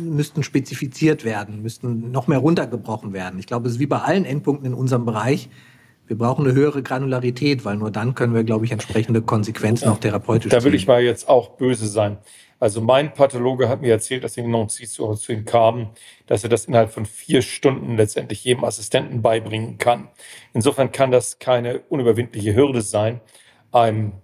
müssten 0.00 0.42
spezifiziert 0.42 1.24
werden, 1.24 1.60
müssten 1.60 2.10
noch 2.10 2.26
mehr 2.26 2.38
runtergebrochen 2.38 3.12
werden. 3.12 3.38
Ich 3.38 3.46
glaube, 3.46 3.68
es 3.68 3.74
ist 3.74 3.80
wie 3.80 3.86
bei 3.86 3.98
allen 3.98 4.24
Endpunkten 4.24 4.66
in 4.66 4.74
unserem 4.74 5.04
Bereich. 5.04 5.50
Wir 6.06 6.16
brauchen 6.16 6.46
eine 6.46 6.54
höhere 6.54 6.82
Granularität, 6.82 7.66
weil 7.66 7.76
nur 7.76 7.90
dann 7.90 8.14
können 8.14 8.34
wir, 8.34 8.44
glaube 8.44 8.64
ich, 8.64 8.72
entsprechende 8.72 9.20
Konsequenzen 9.20 9.88
auch 9.88 9.98
therapeutisch 9.98 10.50
Da 10.50 10.64
will 10.64 10.74
ich 10.74 10.86
mal 10.86 11.02
jetzt 11.02 11.28
auch 11.28 11.50
böse 11.58 11.86
sein. 11.86 12.16
Also 12.60 12.80
mein 12.80 13.14
Pathologe 13.14 13.68
hat 13.68 13.82
mir 13.82 13.92
erzählt, 13.92 14.24
dass 14.24 14.36
in 14.36 14.68
zu 14.68 15.32
ihm 15.32 15.44
kam, 15.44 15.90
dass 16.26 16.42
er 16.42 16.50
das 16.50 16.64
innerhalb 16.64 16.90
von 16.90 17.06
vier 17.06 17.42
Stunden 17.42 17.96
letztendlich 17.96 18.42
jedem 18.42 18.64
Assistenten 18.64 19.22
beibringen 19.22 19.78
kann. 19.78 20.08
Insofern 20.54 20.90
kann 20.90 21.12
das 21.12 21.38
keine 21.38 21.80
unüberwindliche 21.88 22.54
Hürde 22.54 22.82
sein, 22.82 23.20
einem, 23.70 24.14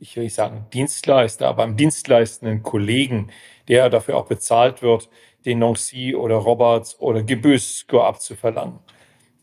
ich 0.00 0.16
will 0.16 0.24
nicht 0.24 0.34
sagen 0.34 0.66
Dienstleister, 0.72 1.48
aber 1.48 1.62
einem 1.62 1.76
dienstleistenden 1.76 2.62
Kollegen, 2.62 3.30
der 3.68 3.88
dafür 3.88 4.16
auch 4.16 4.26
bezahlt 4.26 4.82
wird, 4.82 5.08
den 5.44 5.60
Nancy 5.60 6.14
oder 6.14 6.36
Roberts 6.36 6.98
oder 7.00 7.22
Gebüsch-Score 7.22 8.04
abzuverlangen. 8.04 8.80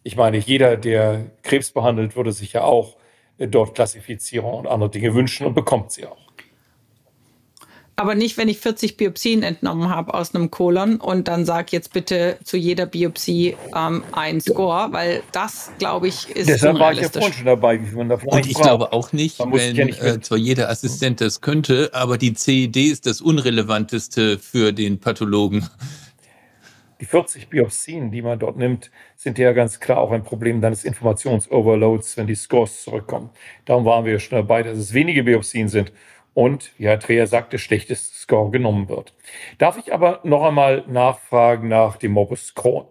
Ich 0.04 0.18
meine, 0.18 0.38
jeder, 0.38 0.76
der 0.76 1.32
Krebs 1.44 1.72
behandelt, 1.72 2.18
würde 2.18 2.34
sich 2.34 2.54
ja 2.54 2.64
auch 2.64 2.98
äh, 3.38 3.48
dort 3.48 3.74
Klassifizierung 3.74 4.54
und 4.54 4.68
andere 4.68 4.90
Dinge 4.90 5.14
wünschen 5.14 5.48
und 5.48 5.54
bekommt 5.54 5.92
sie 5.94 6.06
auch. 6.06 6.33
Aber 7.96 8.16
nicht, 8.16 8.38
wenn 8.38 8.48
ich 8.48 8.60
40 8.60 8.98
Biopsien 8.98 9.44
entnommen 9.44 9.90
habe 9.90 10.16
aus 10.16 10.34
einem 10.34 10.50
Kolon 10.50 10.96
und 10.98 11.28
dann 11.28 11.46
sag 11.46 11.72
jetzt 11.72 11.94
bitte 11.94 12.38
zu 12.44 12.58
jeder 12.58 12.88
Biopsie 12.88 13.56
ähm, 13.76 14.04
ein 14.12 14.42
Score, 14.42 14.92
weil 14.92 15.22
das, 15.32 15.72
glaube 15.78 16.08
ich, 16.08 16.30
ist 16.36 16.50
Deshalb 16.50 16.80
war 16.80 16.92
ich 16.92 17.02
ja 17.02 17.10
vorhin 17.10 17.34
schon 17.34 17.46
dabei, 17.46 17.80
wie 17.80 17.96
man 17.96 18.10
davon 18.10 18.30
Und 18.30 18.48
ich 18.48 18.54
braucht. 18.54 18.64
glaube 18.64 18.94
auch 18.94 19.14
nicht, 19.14 19.40
wenn 19.40 19.76
ja 19.76 19.86
nicht 19.86 20.02
äh, 20.02 20.20
zwar 20.22 20.40
jeder 20.40 20.70
Assistent 20.70 21.22
das 21.22 21.42
könnte, 21.42 21.92
aber 21.94 22.18
die 22.18 22.34
CED 22.34 22.76
ist 22.78 23.06
das 23.06 23.22
Unrelevanteste 23.22 24.40
für 24.40 24.74
den 24.74 25.00
Pathologen. 25.00 25.70
Die 27.00 27.06
40 27.06 27.50
Biopsien, 27.50 28.12
die 28.12 28.22
man 28.22 28.40
dort 28.40 28.58
nimmt, 28.58 28.90
sind 29.18 29.38
ja 29.38 29.52
ganz 29.52 29.80
klar 29.80 30.00
auch 30.00 30.12
ein 30.12 30.24
Problem 30.24 30.62
deines 30.62 30.84
Informationsoverloads, 30.84 32.18
wenn 32.18 32.28
die 32.28 32.36
Scores 32.36 32.84
zurückkommen. 32.84 33.30
Darum 33.66 33.86
waren 33.86 34.06
wir 34.06 34.20
schon 34.20 34.38
dabei, 34.38 34.64
dass 34.64 34.78
es 34.78 34.94
wenige 34.94 35.24
Biopsien 35.24 35.68
sind 35.68 35.92
und, 36.34 36.72
wie 36.78 36.86
Herr 36.86 36.98
Dreher 36.98 37.28
sagte, 37.28 37.60
schlechteste 37.60 38.16
Score 38.16 38.52
genommen 38.52 38.90
wird. 38.90 39.14
Darf 39.58 39.78
ich 39.78 39.94
aber 39.94 40.20
noch 40.24 40.44
einmal 40.44 40.84
nachfragen 40.88 41.68
nach 41.68 41.98
dem 41.98 42.14
Morbus 42.14 42.56
Crohn? 42.56 42.86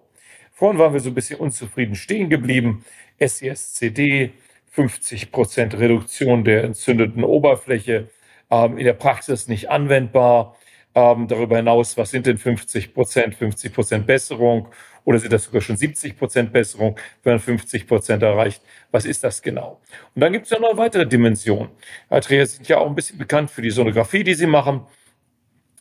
Vorhin 0.52 0.78
waren 0.78 0.92
wir 0.92 1.00
so 1.00 1.10
ein 1.10 1.14
bisschen 1.14 1.40
unzufrieden 1.40 1.96
stehen 1.96 2.30
geblieben. 2.30 2.84
SESCD, 3.18 4.30
50% 4.74 5.78
Reduktion 5.78 6.44
der 6.44 6.64
entzündeten 6.64 7.24
Oberfläche, 7.24 8.08
ähm, 8.50 8.78
in 8.78 8.84
der 8.84 8.92
Praxis 8.92 9.48
nicht 9.48 9.70
anwendbar. 9.70 10.56
Ähm, 10.94 11.26
darüber 11.26 11.56
hinaus, 11.56 11.96
was 11.96 12.10
sind 12.10 12.26
denn 12.26 12.38
50 12.38 12.94
Prozent? 12.94 13.34
50 13.34 13.72
Prozent 13.72 14.06
Besserung 14.06 14.68
oder 15.04 15.18
sind 15.18 15.32
das 15.32 15.44
sogar 15.44 15.60
schon 15.60 15.76
70 15.76 16.16
Prozent 16.16 16.52
Besserung, 16.52 16.98
wenn 17.22 17.34
man 17.34 17.40
50 17.40 17.86
Prozent 17.86 18.22
erreicht? 18.22 18.62
Was 18.90 19.04
ist 19.04 19.24
das 19.24 19.42
genau? 19.42 19.80
Und 20.14 20.20
dann 20.20 20.32
gibt 20.32 20.44
es 20.44 20.50
ja 20.50 20.58
noch 20.58 20.70
eine 20.70 20.78
weitere 20.78 21.06
Dimension. 21.06 21.70
Atreas 22.08 22.54
sind 22.54 22.68
ja 22.68 22.78
auch 22.78 22.86
ein 22.86 22.94
bisschen 22.94 23.18
bekannt 23.18 23.50
für 23.50 23.62
die 23.62 23.70
Sonographie, 23.70 24.24
die 24.24 24.34
sie 24.34 24.46
machen. 24.46 24.86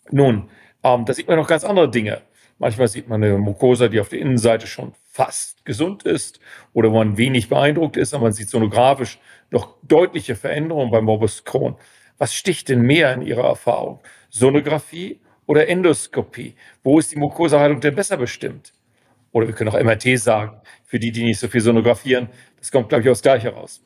Nun, 0.10 0.50
ähm, 0.84 1.06
da 1.06 1.14
sieht 1.14 1.28
man 1.28 1.38
noch 1.38 1.48
ganz 1.48 1.64
andere 1.64 1.90
Dinge. 1.90 2.22
Manchmal 2.58 2.88
sieht 2.88 3.08
man 3.08 3.24
eine 3.24 3.38
Mucosa, 3.38 3.88
die 3.88 4.00
auf 4.00 4.10
der 4.10 4.20
Innenseite 4.20 4.68
schon 4.68 4.94
fast 5.12 5.66
gesund 5.66 6.04
ist 6.04 6.40
oder 6.74 6.92
wo 6.92 6.98
man 6.98 7.18
wenig 7.18 7.50
beeindruckt 7.50 7.98
ist, 7.98 8.14
aber 8.14 8.26
man 8.26 8.34
sieht 8.34 8.50
sonografisch 8.50 9.20
noch 9.50 9.78
deutliche 9.84 10.36
Veränderungen 10.36 10.92
beim 10.92 11.06
Morbus 11.06 11.44
Crohn. 11.44 11.76
Was 12.18 12.36
sticht 12.36 12.70
denn 12.70 12.82
mehr 12.82 13.14
in 13.14 13.24
Ihrer 13.24 13.46
Erfahrung? 13.46 14.00
Sonographie 14.30 15.22
oder 15.48 15.68
Endoskopie? 15.68 16.56
Wo 16.84 17.00
ist 17.00 17.12
die 17.12 17.18
Mukosaheilung 17.18 17.82
denn 17.82 17.96
besser 17.96 18.18
bestimmt? 18.18 18.74
Oder 19.32 19.48
wir 19.48 19.54
können 19.54 19.70
auch 19.70 19.82
MRT 19.82 20.20
sagen, 20.20 20.58
für 20.86 21.00
die, 21.00 21.12
die 21.12 21.24
nicht 21.24 21.40
so 21.40 21.48
viel 21.48 21.62
sonografieren. 21.62 22.30
Das 22.60 22.72
kommt, 22.72 22.90
glaube 22.90 23.04
ich, 23.04 23.10
aufs 23.10 23.22
Gleiche 23.22 23.50
raus. 23.50 23.82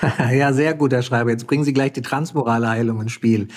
ja, 0.32 0.52
sehr 0.52 0.74
gut, 0.74 0.92
Herr 0.92 1.02
Schreiber. 1.02 1.30
Jetzt 1.30 1.46
bringen 1.46 1.64
Sie 1.64 1.72
gleich 1.72 1.92
die 1.92 2.02
transmorale 2.02 2.68
Heilung 2.68 3.00
ins 3.00 3.12
Spiel. 3.12 3.48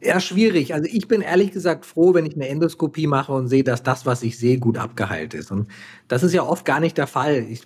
Ja, 0.00 0.20
schwierig. 0.20 0.74
Also 0.74 0.88
ich 0.92 1.08
bin 1.08 1.22
ehrlich 1.22 1.52
gesagt 1.52 1.86
froh, 1.86 2.12
wenn 2.14 2.26
ich 2.26 2.34
eine 2.34 2.48
Endoskopie 2.48 3.06
mache 3.06 3.32
und 3.32 3.48
sehe, 3.48 3.64
dass 3.64 3.82
das, 3.82 4.04
was 4.04 4.22
ich 4.22 4.38
sehe, 4.38 4.58
gut 4.58 4.76
abgeheilt 4.76 5.32
ist. 5.32 5.50
Und 5.50 5.68
das 6.08 6.22
ist 6.22 6.34
ja 6.34 6.42
oft 6.42 6.64
gar 6.64 6.80
nicht 6.80 6.98
der 6.98 7.06
Fall. 7.06 7.46
Ich 7.48 7.62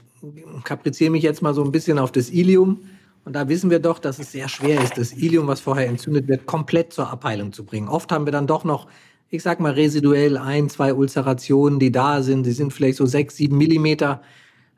kapriziere 0.65 1.11
mich 1.11 1.23
jetzt 1.23 1.43
mal 1.43 1.55
so 1.55 1.65
ein 1.65 1.73
bisschen 1.73 1.99
auf 1.99 2.13
das 2.13 2.31
Ilium. 2.31 2.81
Und 3.25 3.35
da 3.35 3.49
wissen 3.49 3.71
wir 3.71 3.79
doch, 3.79 3.99
dass 3.99 4.19
es 4.19 4.33
sehr 4.33 4.49
schwer 4.49 4.83
ist, 4.83 4.97
das 4.97 5.13
Ilium, 5.13 5.49
was 5.49 5.61
vorher 5.61 5.89
entzündet 5.89 6.29
wird, 6.29 6.47
komplett 6.47 6.93
zur 6.93 7.11
Abheilung 7.11 7.53
zu 7.53 7.65
bringen. 7.65 7.89
Oft 7.89 8.11
haben 8.11 8.25
wir 8.25 8.33
dann 8.33 8.47
doch 8.47 8.65
noch, 8.65 8.87
ich 9.31 9.43
sag 9.43 9.61
mal, 9.61 9.73
residuell 9.73 10.37
ein, 10.39 10.69
zwei 10.69 10.95
Ulcerationen, 10.95 11.79
die 11.79 11.93
da 11.93 12.23
sind. 12.23 12.47
Die 12.47 12.53
sind 12.53 12.73
vielleicht 12.73 12.97
so 12.97 13.07
sechs, 13.07 13.37
sieben 13.37 13.59
Millimeter. 13.59 14.23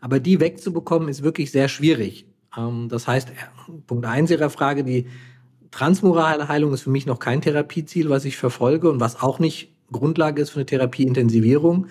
Aber 0.01 0.19
die 0.19 0.41
wegzubekommen, 0.41 1.09
ist 1.09 1.23
wirklich 1.23 1.51
sehr 1.51 1.69
schwierig. 1.69 2.27
Ähm, 2.57 2.89
das 2.89 3.07
heißt, 3.07 3.29
Punkt 3.87 4.07
eins 4.07 4.31
Ihrer 4.31 4.51
Frage, 4.51 4.85
die 4.85 5.07
transmorale 5.71 6.49
Heilung 6.49 6.73
ist 6.73 6.83
für 6.83 6.91
mich 6.91 7.07
noch 7.07 7.21
kein 7.21 7.41
Therapieziel, 7.41 8.11
was 8.11 8.25
ich 8.25 8.37
verfolge 8.37 8.91
und 8.91 8.99
was 8.99 9.23
auch 9.23 9.39
nicht 9.39 9.73
Grundlage 9.93 10.43
ist 10.43 10.51
für 10.51 10.61
eine 10.61 10.67
Therapieintensivierung. 10.67 11.87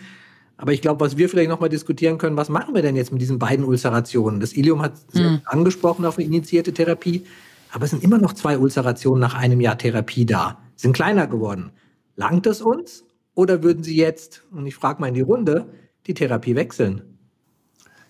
Aber 0.58 0.74
ich 0.74 0.82
glaube, 0.82 1.00
was 1.00 1.15
wir 1.15 1.30
vielleicht 1.30 1.50
nochmal 1.50 1.69
diskutieren 1.69 2.17
können, 2.17 2.36
was 2.36 2.50
machen 2.50 2.76
wir 2.76 2.82
denn 2.82 2.98
jetzt 2.98 3.13
mit 3.13 3.22
diesen 3.22 3.39
beiden 3.39 3.63
Ulcerationen? 3.63 4.41
Das 4.41 4.52
Ilium 4.54 4.82
hat 4.82 4.93
mhm. 5.13 5.41
angesprochen 5.45 6.06
auf 6.06 6.17
eine 6.17 6.26
initiierte 6.26 6.74
Therapie, 6.74 7.26
aber 7.72 7.86
es 7.86 7.91
sind 7.91 8.04
immer 8.04 8.17
noch 8.17 8.34
zwei 8.34 8.58
Ulcerationen 8.58 9.22
nach 9.22 9.36
einem 9.36 9.62
Jahr 9.62 9.78
Therapie 9.78 10.26
da, 10.26 10.58
sind 10.76 10.91
kleiner 10.91 11.28
geworden. 11.28 11.72
Langt 12.19 12.45
es 12.47 12.62
uns 12.62 13.05
oder 13.34 13.63
würden 13.63 13.82
Sie 13.82 13.95
jetzt, 13.95 14.43
und 14.51 14.67
ich 14.67 14.75
frage 14.75 14.99
mal 14.99 15.08
in 15.08 15.13
die 15.13 15.21
Runde, 15.21 15.69
die 16.05 16.13
Therapie 16.13 16.53
wechseln? 16.53 17.17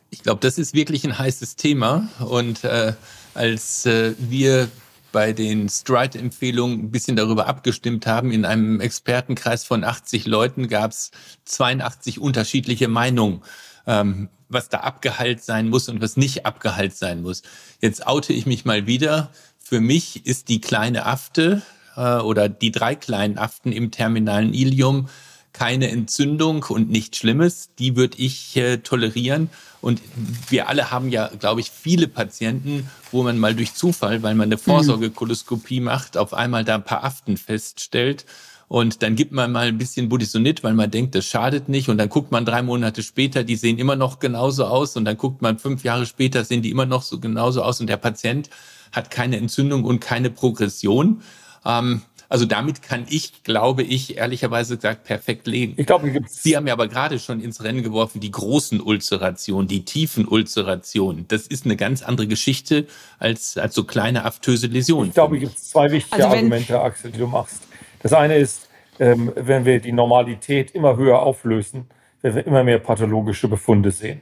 Ich 0.10 0.24
glaube, 0.24 0.40
das 0.42 0.58
ist 0.58 0.74
wirklich 0.74 1.06
ein 1.06 1.20
heißes 1.20 1.58
Thema. 1.58 2.10
Und 2.28 2.64
äh, 2.64 2.94
als 3.36 3.86
äh, 3.86 4.16
wir 4.18 4.68
bei 5.12 5.32
den 5.32 5.70
Stride-Empfehlungen 5.70 6.86
ein 6.86 6.92
bisschen 6.92 7.18
darüber 7.18 7.46
abgestimmt 7.46 8.08
haben. 8.08 8.32
In 8.32 8.46
einem 8.46 8.80
Expertenkreis 8.80 9.64
von 9.64 9.84
80 9.84 10.26
Leuten 10.26 10.70
gab 10.70 10.90
es 10.90 11.12
82 11.46 12.20
unterschiedliche 12.20 12.88
Meinungen, 12.88 13.44
ähm, 13.86 14.30
was 14.48 14.70
da 14.70 14.80
abgeheilt 14.80 15.44
sein 15.44 15.70
muss 15.70 15.88
und 15.88 16.02
was 16.02 16.18
nicht 16.18 16.48
abgeheilt 16.48 16.96
sein 16.96 17.22
muss. 17.22 17.44
Jetzt 17.80 18.08
oute 18.08 18.34
ich 18.34 18.48
mich 18.48 18.66
mal 18.66 18.88
wieder. 18.88 19.30
Für 19.60 19.82
mich 19.82 20.26
ist 20.26 20.50
die 20.50 20.62
kleine 20.62 21.06
Afte 21.06 21.62
äh, 22.00 22.20
oder 22.22 22.50
die 22.50 22.72
drei 22.72 22.96
kleinen 22.96 23.38
Aften 23.38 23.72
im 23.72 23.92
terminalen 23.92 24.54
Ilium 24.54 25.08
keine 25.52 25.90
Entzündung 25.90 26.64
und 26.70 26.90
nichts 26.90 27.18
Schlimmes. 27.18 27.72
Die 27.80 27.96
würde 27.96 28.18
ich 28.18 28.56
äh, 28.56 28.78
tolerieren. 28.78 29.50
Und 29.82 30.02
wir 30.50 30.70
alle 30.70 30.92
haben 30.92 31.10
ja, 31.10 31.28
glaube 31.28 31.62
ich, 31.62 31.72
viele 31.72 32.08
Patienten, 32.08 32.90
wo 33.12 33.24
man 33.24 33.38
mal 33.38 33.56
durch 33.56 33.74
Zufall, 33.74 34.24
weil 34.24 34.36
man 34.36 34.48
eine 34.48 34.56
mhm. 34.56 34.60
Vorsorgekoloskopie 34.60 35.80
macht, 35.80 36.18
auf 36.18 36.34
einmal 36.34 36.64
da 36.64 36.76
ein 36.76 36.84
paar 36.84 37.04
Aften 37.04 37.36
feststellt. 37.38 38.26
Und 38.68 39.02
dann 39.02 39.16
gibt 39.16 39.32
man 39.32 39.52
mal 39.52 39.68
ein 39.68 39.80
bisschen 39.80 40.10
Budesonid, 40.10 40.64
weil 40.64 40.76
man 40.76 40.92
denkt, 40.92 41.16
das 41.16 41.26
schadet 41.26 41.70
nicht. 41.70 41.90
Und 41.90 41.98
dann 41.98 42.10
guckt 42.10 42.32
man 42.32 42.46
drei 42.46 42.62
Monate 42.62 43.02
später, 43.02 43.44
die 43.44 43.56
sehen 43.56 43.80
immer 43.80 43.96
noch 43.96 44.20
genauso 44.20 44.66
aus. 44.66 44.96
Und 44.96 45.06
dann 45.06 45.18
guckt 45.18 45.42
man 45.42 45.58
fünf 45.58 45.84
Jahre 45.84 46.06
später, 46.06 46.46
sehen 46.46 46.62
die 46.62 46.70
immer 46.70 46.86
noch 46.86 47.02
so 47.02 47.20
genauso 47.20 47.64
aus. 47.64 47.82
Und 47.82 47.88
der 47.88 47.98
Patient 47.98 48.50
hat 48.92 49.10
keine 49.10 49.38
Entzündung 49.38 49.86
und 49.86 50.00
keine 50.00 50.30
Progression. 50.30 51.22
Ähm, 51.66 52.02
also 52.30 52.46
damit 52.46 52.84
kann 52.84 53.08
ich, 53.10 53.44
glaube 53.44 53.82
ich, 53.82 54.18
ehrlicherweise 54.18 54.76
gesagt, 54.76 55.04
perfekt 55.04 55.48
leben. 55.48 55.74
Ich 55.78 55.88
glaube, 55.88 56.12
Sie 56.28 56.56
haben 56.56 56.68
ja 56.68 56.74
aber 56.74 56.88
gerade 56.88 57.18
schon 57.18 57.42
ins 57.42 57.64
Rennen 57.64 57.82
geworfen, 57.82 58.20
die 58.22 58.30
großen 58.30 58.80
Ulcerationen, 58.82 59.68
die 59.68 59.84
tiefen 59.84 60.28
Ulcerationen. 60.28 61.26
Das 61.28 61.48
ist 61.48 61.66
eine 61.66 61.76
ganz 61.76 62.04
andere 62.04 62.28
Geschichte 62.28 62.86
als, 63.18 63.58
als 63.58 63.74
so 63.74 63.84
kleine 63.84 64.26
aftöse 64.26 64.68
Läsionen. 64.68 65.08
Ich 65.08 65.16
glaube, 65.16 65.38
es 65.38 65.42
gibt 65.42 65.60
zwei 65.60 65.90
wichtige 65.92 66.24
also 66.24 66.36
Argumente, 66.36 66.80
Axel, 66.80 67.12
die 67.12 67.18
du 67.18 67.26
machst. 67.26 67.64
Das 68.04 68.14
eine 68.14 68.38
ist, 68.38 68.70
ähm, 69.00 69.32
wenn 69.36 69.66
wir 69.66 69.80
die 69.80 69.92
Normalität 69.92 70.72
immer 70.72 70.98
höher 70.98 71.24
auflösen, 71.24 71.88
wenn 72.22 72.36
wir 72.36 72.46
immer 72.46 72.64
mehr 72.64 72.78
pathologische 72.78 73.48
Befunde 73.48 73.90
sehen. 73.90 74.22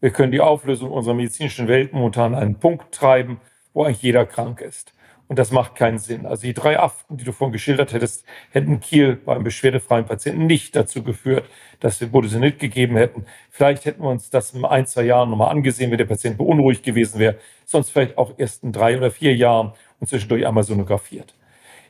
Wir 0.00 0.10
können 0.10 0.32
die 0.32 0.40
Auflösung 0.40 0.90
unserer 0.90 1.14
medizinischen 1.14 1.68
Welt 1.68 1.92
momentan 1.92 2.34
an 2.34 2.42
einen 2.42 2.54
Punkt 2.54 2.92
treiben, 2.92 3.40
wo 3.74 3.84
eigentlich 3.84 4.02
jeder 4.02 4.24
krank 4.24 4.62
ist. 4.62 4.94
Und 5.28 5.38
das 5.38 5.50
macht 5.50 5.76
keinen 5.76 5.98
Sinn. 5.98 6.26
Also 6.26 6.42
die 6.42 6.52
drei 6.52 6.78
Aften, 6.78 7.16
die 7.16 7.24
du 7.24 7.32
vorhin 7.32 7.52
geschildert 7.52 7.92
hättest, 7.92 8.24
hätten 8.50 8.80
Kiel 8.80 9.16
beim 9.16 9.44
beschwerdefreien 9.44 10.04
Patienten 10.04 10.46
nicht 10.46 10.76
dazu 10.76 11.02
geführt, 11.02 11.48
dass 11.80 12.00
wir 12.00 12.08
Budesonid 12.08 12.58
gegeben 12.58 12.96
hätten. 12.96 13.24
Vielleicht 13.50 13.84
hätten 13.86 14.02
wir 14.02 14.10
uns 14.10 14.28
das 14.28 14.52
in 14.52 14.64
ein, 14.64 14.86
zwei 14.86 15.04
Jahren 15.04 15.30
nochmal 15.30 15.50
angesehen, 15.50 15.90
wenn 15.90 15.98
der 15.98 16.04
Patient 16.04 16.36
beunruhigt 16.36 16.82
gewesen 16.82 17.18
wäre. 17.18 17.38
Sonst 17.64 17.90
vielleicht 17.90 18.18
auch 18.18 18.34
erst 18.36 18.62
in 18.62 18.72
drei 18.72 18.96
oder 18.96 19.10
vier 19.10 19.34
Jahren 19.34 19.72
und 20.00 20.08
zwischendurch 20.08 20.46
einmal 20.46 20.64
sonografiert. 20.64 21.34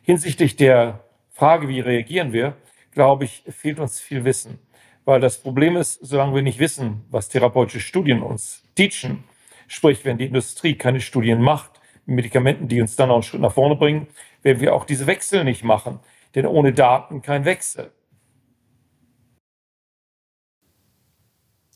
Hinsichtlich 0.03 0.57
der 0.57 1.01
Frage, 1.31 1.69
wie 1.69 1.81
reagieren 1.81 2.33
wir, 2.33 2.55
glaube 2.93 3.25
ich, 3.25 3.43
fehlt 3.49 3.81
uns 3.81 3.99
viel 3.99 4.25
Wissen. 4.25 4.59
Weil 5.05 5.21
das 5.21 5.39
Problem 5.39 5.77
ist, 5.77 5.99
solange 6.03 6.35
wir 6.35 6.43
nicht 6.43 6.59
wissen, 6.61 7.05
was 7.11 7.29
therapeutische 7.29 7.81
Studien 7.81 8.23
uns 8.23 8.63
teachen, 8.77 9.25
sprich, 9.67 10.05
wenn 10.05 10.19
die 10.19 10.27
Industrie 10.27 10.75
keine 10.77 11.01
Studien 11.01 11.41
macht, 11.41 11.72
Medikamenten, 12.07 12.69
die 12.69 12.81
uns 12.81 12.97
dann 12.97 13.11
auch 13.11 13.15
einen 13.15 13.23
Schritt 13.23 13.41
nach 13.41 13.53
vorne 13.53 13.77
bringen, 13.77 14.07
werden 14.43 14.61
wir 14.61 14.75
auch 14.75 14.85
diese 14.85 15.07
Wechsel 15.07 15.45
nicht 15.45 15.65
machen. 15.65 16.01
Denn 16.35 16.47
ohne 16.47 16.73
Daten 16.73 17.23
kein 17.23 17.45
Wechsel. 17.45 17.93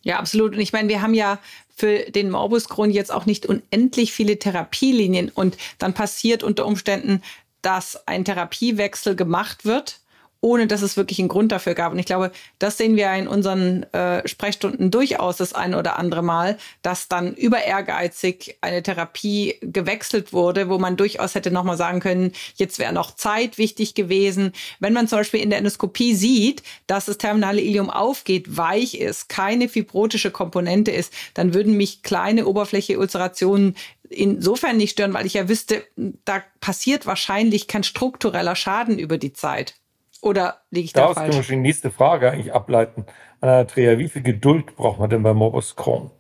Ja, 0.03 0.19
absolut. 0.19 0.55
Und 0.55 0.61
ich 0.61 0.73
meine, 0.73 0.89
wir 0.89 1.03
haben 1.03 1.15
ja 1.15 1.39
für 1.75 2.11
den 2.11 2.31
Morbus 2.31 2.69
Crohn 2.69 2.91
jetzt 2.91 3.13
auch 3.13 3.27
nicht 3.27 3.45
unendlich 3.47 4.13
viele 4.13 4.39
Therapielinien. 4.39 5.31
Und 5.31 5.57
dann 5.79 5.95
passiert 5.95 6.43
unter 6.43 6.65
Umständen, 6.65 7.23
dass 7.61 8.07
ein 8.07 8.25
Therapiewechsel 8.25 9.17
gemacht 9.17 9.65
wird 9.65 10.01
ohne 10.41 10.67
dass 10.67 10.83
es 10.83 10.97
wirklich 10.97 11.19
einen 11.19 11.29
Grund 11.29 11.53
dafür 11.53 11.75
gab. 11.75 11.93
Und 11.93 11.99
ich 11.99 12.07
glaube, 12.07 12.31
das 12.59 12.77
sehen 12.77 12.97
wir 12.97 13.13
in 13.15 13.29
unseren 13.29 13.83
äh, 13.93 14.27
Sprechstunden 14.29 14.91
durchaus 14.91 15.37
das 15.37 15.53
eine 15.53 15.79
oder 15.79 15.99
andere 15.99 16.23
Mal, 16.23 16.59
dass 16.83 17.09
dann 17.09 17.35
über 17.35 17.63
ehrgeizig 17.63 18.59
eine 18.61 18.83
Therapie 18.83 19.57
gewechselt 19.61 20.33
wurde, 20.33 20.69
wo 20.69 20.79
man 20.79 20.97
durchaus 20.97 21.35
hätte 21.35 21.51
nochmal 21.51 21.77
sagen 21.77 22.01
können, 22.01 22.33
jetzt 22.57 22.79
wäre 22.79 22.93
noch 22.93 23.15
Zeit 23.15 23.59
wichtig 23.59 23.95
gewesen. 23.95 24.53
Wenn 24.79 24.93
man 24.93 25.09
zum 25.09 25.19
Beispiel 25.19 25.41
in 25.41 25.51
der 25.51 25.59
Endoskopie 25.59 26.15
sieht, 26.15 26.63
dass 26.87 27.07
das 27.07 27.19
terminale 27.19 27.61
Ilium 27.61 27.91
aufgeht, 27.91 28.57
weich 28.57 28.95
ist, 29.01 29.29
keine 29.29 29.69
fibrotische 29.69 30.31
Komponente 30.31 30.91
ist, 30.91 31.13
dann 31.35 31.55
würden 31.55 31.77
mich 31.77 32.03
kleine 32.03 32.47
oberflächliche 32.47 32.99
Ulcerationen 32.99 33.75
insofern 34.11 34.77
nicht 34.77 34.93
stören, 34.93 35.15
weil 35.15 35.27
ich 35.27 35.35
ja 35.35 35.49
wüsste, 35.49 35.85
da 35.97 36.43
passiert 36.61 37.07
wahrscheinlich 37.07 37.67
kein 37.67 37.83
struktureller 37.83 38.57
Schaden 38.57 38.99
über 38.99 39.19
die 39.19 39.33
Zeit. 39.33 39.75
Oder 40.23 40.63
liege 40.71 40.87
ich 40.87 40.93
Daraus 40.93 41.15
da 41.15 41.21
falsch? 41.21 41.33
Daraus 41.33 41.47
können 41.47 41.61
wir 41.61 41.63
die 41.63 41.69
nächste 41.69 41.91
Frage 41.91 42.31
eigentlich 42.31 42.53
ableiten. 42.53 43.07
Andrea, 43.41 43.99
wie 43.99 44.09
viel 44.09 44.23
Geduld 44.23 44.77
braucht 44.77 44.99
man 44.99 45.11
denn 45.11 45.23
bei 45.23 45.35
Morbus 45.35 45.77
Crohn? 45.77 46.11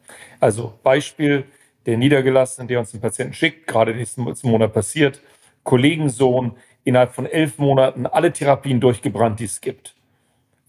Also 0.40 0.74
Beispiel, 0.82 1.44
der 1.86 1.96
Niedergelassene, 1.96 2.66
der 2.66 2.80
uns 2.80 2.92
den 2.92 3.00
Patienten 3.00 3.32
schickt, 3.32 3.66
gerade 3.66 3.94
nächsten 3.94 4.22
Monat 4.48 4.72
passiert, 4.72 5.20
Kollegensohn, 5.62 6.56
innerhalb 6.84 7.14
von 7.14 7.26
elf 7.26 7.58
Monaten 7.58 8.06
alle 8.06 8.32
Therapien 8.32 8.80
durchgebrannt, 8.80 9.40
die 9.40 9.44
es 9.44 9.60
gibt. 9.60 9.94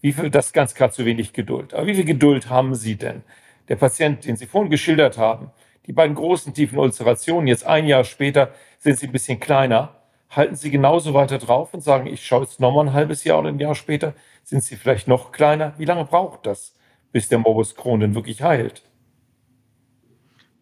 Wie 0.00 0.12
viel, 0.12 0.30
das 0.30 0.46
ist 0.46 0.52
ganz 0.52 0.74
klar 0.74 0.90
zu 0.90 1.04
wenig 1.04 1.32
Geduld. 1.32 1.74
Aber 1.74 1.86
wie 1.86 1.94
viel 1.94 2.04
Geduld 2.04 2.50
haben 2.50 2.74
Sie 2.74 2.96
denn? 2.96 3.22
Der 3.68 3.76
Patient, 3.76 4.24
den 4.24 4.36
Sie 4.36 4.46
vorhin 4.46 4.70
geschildert 4.70 5.18
haben, 5.18 5.50
die 5.86 5.92
beiden 5.92 6.14
großen 6.14 6.54
tiefen 6.54 6.78
Ulcerationen, 6.78 7.46
jetzt 7.46 7.66
ein 7.66 7.86
Jahr 7.86 8.04
später 8.04 8.50
sind 8.78 8.98
sie 8.98 9.06
ein 9.06 9.12
bisschen 9.12 9.40
kleiner, 9.40 9.97
halten 10.30 10.56
Sie 10.56 10.70
genauso 10.70 11.14
weiter 11.14 11.38
drauf 11.38 11.72
und 11.74 11.82
sagen, 11.82 12.06
ich 12.06 12.26
schaue 12.26 12.42
jetzt 12.42 12.60
nochmal 12.60 12.88
ein 12.88 12.92
halbes 12.92 13.24
Jahr 13.24 13.38
oder 13.40 13.48
ein 13.48 13.58
Jahr 13.58 13.74
später, 13.74 14.14
sind 14.44 14.62
Sie 14.62 14.76
vielleicht 14.76 15.08
noch 15.08 15.32
kleiner? 15.32 15.74
Wie 15.78 15.84
lange 15.84 16.04
braucht 16.04 16.46
das, 16.46 16.74
bis 17.12 17.28
der 17.28 17.38
Morbus 17.38 17.74
Crohn 17.74 18.00
denn 18.00 18.14
wirklich 18.14 18.42
heilt? 18.42 18.82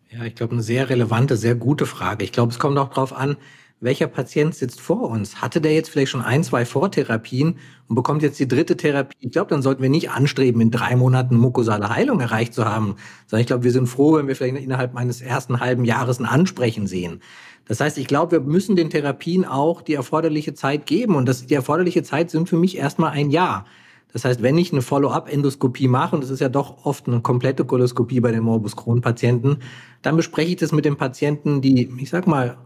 Ja, 0.08 0.24
ich 0.24 0.34
glaube, 0.34 0.52
eine 0.52 0.62
sehr 0.62 0.88
relevante, 0.88 1.36
sehr 1.36 1.56
gute 1.56 1.84
Frage. 1.84 2.24
Ich 2.24 2.32
glaube, 2.32 2.52
es 2.52 2.58
kommt 2.58 2.78
auch 2.78 2.88
darauf 2.88 3.12
an, 3.12 3.36
welcher 3.80 4.06
Patient 4.06 4.54
sitzt 4.54 4.80
vor 4.80 5.10
uns? 5.10 5.42
Hatte 5.42 5.60
der 5.60 5.74
jetzt 5.74 5.90
vielleicht 5.90 6.10
schon 6.10 6.22
ein, 6.22 6.42
zwei 6.42 6.64
Vortherapien 6.64 7.58
und 7.88 7.94
bekommt 7.94 8.22
jetzt 8.22 8.40
die 8.40 8.48
dritte 8.48 8.76
Therapie? 8.76 9.16
Ich 9.20 9.32
glaube, 9.32 9.50
dann 9.50 9.60
sollten 9.60 9.82
wir 9.82 9.90
nicht 9.90 10.10
anstreben, 10.10 10.62
in 10.62 10.70
drei 10.70 10.96
Monaten 10.96 11.36
mukosale 11.36 11.90
Heilung 11.90 12.20
erreicht 12.20 12.54
zu 12.54 12.64
haben, 12.64 12.96
sondern 13.26 13.42
ich 13.42 13.46
glaube, 13.46 13.64
wir 13.64 13.72
sind 13.72 13.86
froh, 13.86 14.14
wenn 14.14 14.28
wir 14.28 14.36
vielleicht 14.36 14.56
innerhalb 14.56 14.96
eines 14.96 15.20
ersten 15.20 15.60
halben 15.60 15.84
Jahres 15.84 16.18
ein 16.18 16.24
Ansprechen 16.24 16.86
sehen. 16.86 17.20
Das 17.68 17.80
heißt, 17.80 17.98
ich 17.98 18.06
glaube, 18.06 18.32
wir 18.32 18.40
müssen 18.40 18.76
den 18.76 18.90
Therapien 18.90 19.44
auch 19.44 19.82
die 19.82 19.94
erforderliche 19.94 20.54
Zeit 20.54 20.86
geben. 20.86 21.16
Und 21.16 21.26
das, 21.26 21.46
die 21.46 21.54
erforderliche 21.54 22.02
Zeit 22.02 22.30
sind 22.30 22.48
für 22.48 22.56
mich 22.56 22.76
erstmal 22.76 23.10
ein 23.10 23.30
Jahr. 23.30 23.64
Das 24.12 24.24
heißt, 24.24 24.40
wenn 24.40 24.56
ich 24.56 24.72
eine 24.72 24.82
Follow-up-Endoskopie 24.82 25.88
mache, 25.88 26.14
und 26.14 26.22
das 26.22 26.30
ist 26.30 26.40
ja 26.40 26.48
doch 26.48 26.86
oft 26.86 27.06
eine 27.06 27.20
komplette 27.20 27.64
Koloskopie 27.64 28.20
bei 28.20 28.30
den 28.30 28.44
Morbus 28.44 28.76
Crohn-Patienten, 28.76 29.58
dann 30.02 30.16
bespreche 30.16 30.52
ich 30.52 30.56
das 30.56 30.72
mit 30.72 30.84
dem 30.84 30.96
Patienten, 30.96 31.60
die, 31.60 31.92
ich 31.98 32.10
sag 32.10 32.26
mal, 32.26 32.56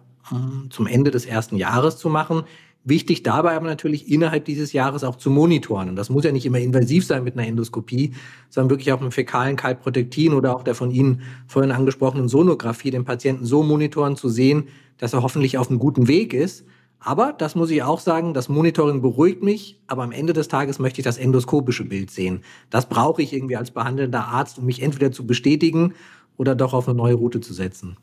zum 0.68 0.86
Ende 0.86 1.10
des 1.10 1.26
ersten 1.26 1.56
Jahres 1.56 1.96
zu 1.96 2.08
machen. 2.08 2.44
Wichtig 2.82 3.22
dabei 3.22 3.56
aber 3.56 3.66
natürlich 3.66 4.10
innerhalb 4.10 4.46
dieses 4.46 4.72
Jahres 4.72 5.04
auch 5.04 5.16
zu 5.16 5.30
monitoren. 5.30 5.90
Und 5.90 5.96
das 5.96 6.08
muss 6.08 6.24
ja 6.24 6.32
nicht 6.32 6.46
immer 6.46 6.58
invasiv 6.58 7.04
sein 7.04 7.24
mit 7.24 7.34
einer 7.34 7.46
Endoskopie, 7.46 8.14
sondern 8.48 8.70
wirklich 8.70 8.90
auch 8.92 9.00
mit 9.00 9.12
fäkalen 9.12 9.56
Kalprotektin 9.56 10.32
oder 10.32 10.56
auch 10.56 10.62
der 10.62 10.74
von 10.74 10.90
Ihnen 10.90 11.20
vorhin 11.46 11.72
angesprochenen 11.72 12.28
Sonographie 12.28 12.90
den 12.90 13.04
Patienten 13.04 13.44
so 13.44 13.62
monitoren 13.62 14.16
zu 14.16 14.30
sehen, 14.30 14.68
dass 14.96 15.12
er 15.12 15.22
hoffentlich 15.22 15.58
auf 15.58 15.68
einem 15.68 15.78
guten 15.78 16.08
Weg 16.08 16.32
ist. 16.32 16.64
Aber 17.00 17.34
das 17.36 17.54
muss 17.54 17.70
ich 17.70 17.82
auch 17.82 18.00
sagen, 18.00 18.32
das 18.32 18.48
Monitoring 18.48 19.02
beruhigt 19.02 19.42
mich, 19.42 19.80
aber 19.86 20.02
am 20.02 20.12
Ende 20.12 20.32
des 20.32 20.48
Tages 20.48 20.78
möchte 20.78 21.00
ich 21.00 21.04
das 21.04 21.18
endoskopische 21.18 21.84
Bild 21.84 22.10
sehen. 22.10 22.40
Das 22.70 22.88
brauche 22.88 23.20
ich 23.20 23.32
irgendwie 23.32 23.56
als 23.56 23.70
behandelnder 23.70 24.26
Arzt, 24.26 24.58
um 24.58 24.64
mich 24.66 24.82
entweder 24.82 25.12
zu 25.12 25.26
bestätigen 25.26 25.94
oder 26.36 26.54
doch 26.54 26.72
auf 26.72 26.88
eine 26.88 26.96
neue 26.96 27.14
Route 27.14 27.40
zu 27.40 27.52
setzen. 27.52 27.96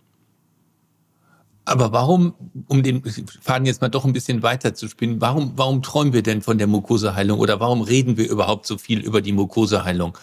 Aber 1.67 1.91
warum, 1.91 2.33
um 2.67 2.81
den 2.81 3.03
Faden 3.41 3.65
jetzt 3.65 3.81
mal 3.81 3.89
doch 3.89 4.05
ein 4.05 4.13
bisschen 4.13 4.41
weiter 4.41 4.73
zu 4.73 4.87
spinnen, 4.87 5.19
warum, 5.19 5.51
warum 5.57 5.83
träumen 5.83 6.13
wir 6.13 6.23
denn 6.23 6.41
von 6.41 6.57
der 6.57 6.65
Mukoseheilung 6.65 7.39
oder 7.39 7.59
warum 7.59 7.81
reden 7.81 8.15
wir 8.15 8.29
überhaupt 8.29 8.65
so 8.65 8.77
viel 8.77 9.01
über 9.01 9.21
die 9.21 9.33
Mukoseheilung? 9.33 10.17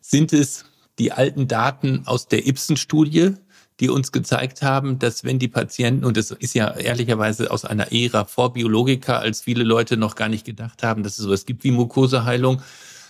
Sind 0.00 0.32
es 0.32 0.64
die 0.98 1.12
alten 1.12 1.48
Daten 1.48 2.04
aus 2.06 2.28
der 2.28 2.46
Ibsen-Studie, 2.46 3.32
die 3.78 3.90
uns 3.90 4.10
gezeigt 4.10 4.62
haben, 4.62 4.98
dass 4.98 5.22
wenn 5.22 5.38
die 5.38 5.48
Patienten, 5.48 6.06
und 6.06 6.16
das 6.16 6.30
ist 6.30 6.54
ja 6.54 6.70
ehrlicherweise 6.70 7.50
aus 7.50 7.66
einer 7.66 7.92
Ära 7.92 8.24
vor 8.24 8.54
Biologika, 8.54 9.18
als 9.18 9.42
viele 9.42 9.64
Leute 9.64 9.98
noch 9.98 10.14
gar 10.14 10.30
nicht 10.30 10.46
gedacht 10.46 10.82
haben, 10.82 11.02
dass 11.02 11.18
es 11.18 11.24
sowas 11.24 11.44
gibt 11.44 11.62
wie 11.62 11.72
Mukoseheilung, 11.72 12.62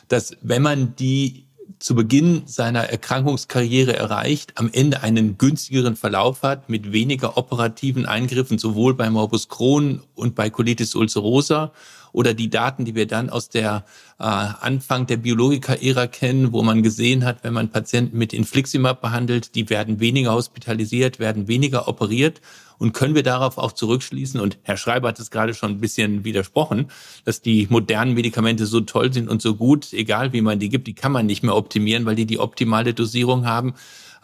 dass 0.09 0.37
wenn 0.42 0.62
man 0.62 0.96
die 0.96 1.46
zu 1.80 1.94
Beginn 1.94 2.42
seiner 2.44 2.90
Erkrankungskarriere 2.90 3.96
erreicht, 3.96 4.52
am 4.56 4.70
Ende 4.72 5.02
einen 5.02 5.38
günstigeren 5.38 5.96
Verlauf 5.96 6.42
hat 6.42 6.68
mit 6.68 6.92
weniger 6.92 7.38
operativen 7.38 8.04
Eingriffen, 8.04 8.58
sowohl 8.58 8.94
bei 8.94 9.08
Morbus 9.08 9.48
Crohn 9.48 10.02
und 10.14 10.34
bei 10.34 10.50
Colitis 10.50 10.94
ulcerosa 10.94 11.72
oder 12.12 12.35
die 12.35 12.51
Daten, 12.51 12.85
die 12.85 12.94
wir 12.94 13.07
dann 13.07 13.31
aus 13.31 13.49
der 13.49 13.85
äh, 14.18 14.25
Anfang 14.25 15.07
der 15.07 15.16
Biologika-Ära 15.18 16.07
kennen, 16.07 16.53
wo 16.53 16.62
man 16.62 16.83
gesehen 16.83 17.25
hat, 17.25 17.42
wenn 17.42 17.55
man 17.55 17.70
Patienten 17.70 18.18
mit 18.18 18.33
Infliximab 18.33 19.01
behandelt, 19.01 19.55
die 19.55 19.70
werden 19.70 20.01
weniger 20.01 20.33
hospitalisiert, 20.35 21.18
werden 21.18 21.49
weniger 21.49 21.88
operiert. 21.88 22.40
Und 22.79 22.94
können 22.94 23.14
wir 23.14 23.23
darauf 23.23 23.59
auch 23.59 23.73
zurückschließen, 23.73 24.40
und 24.40 24.57
Herr 24.62 24.79
Schreiber 24.79 25.09
hat 25.09 25.20
es 25.20 25.31
gerade 25.31 25.53
schon 25.53 25.73
ein 25.73 25.81
bisschen 25.81 26.25
widersprochen, 26.25 26.90
dass 27.27 27.42
die 27.42 27.66
modernen 27.68 28.14
Medikamente 28.14 28.64
so 28.64 28.81
toll 28.81 29.12
sind 29.12 29.29
und 29.29 29.42
so 29.42 29.55
gut, 29.55 29.92
egal 29.92 30.33
wie 30.33 30.40
man 30.40 30.59
die 30.59 30.70
gibt, 30.70 30.87
die 30.87 30.94
kann 30.94 31.12
man 31.12 31.27
nicht 31.27 31.42
mehr 31.42 31.57
optimieren, 31.57 32.07
weil 32.07 32.14
die 32.14 32.25
die 32.25 32.38
optimale 32.38 32.94
Dosierung 32.94 33.44
haben. 33.44 33.75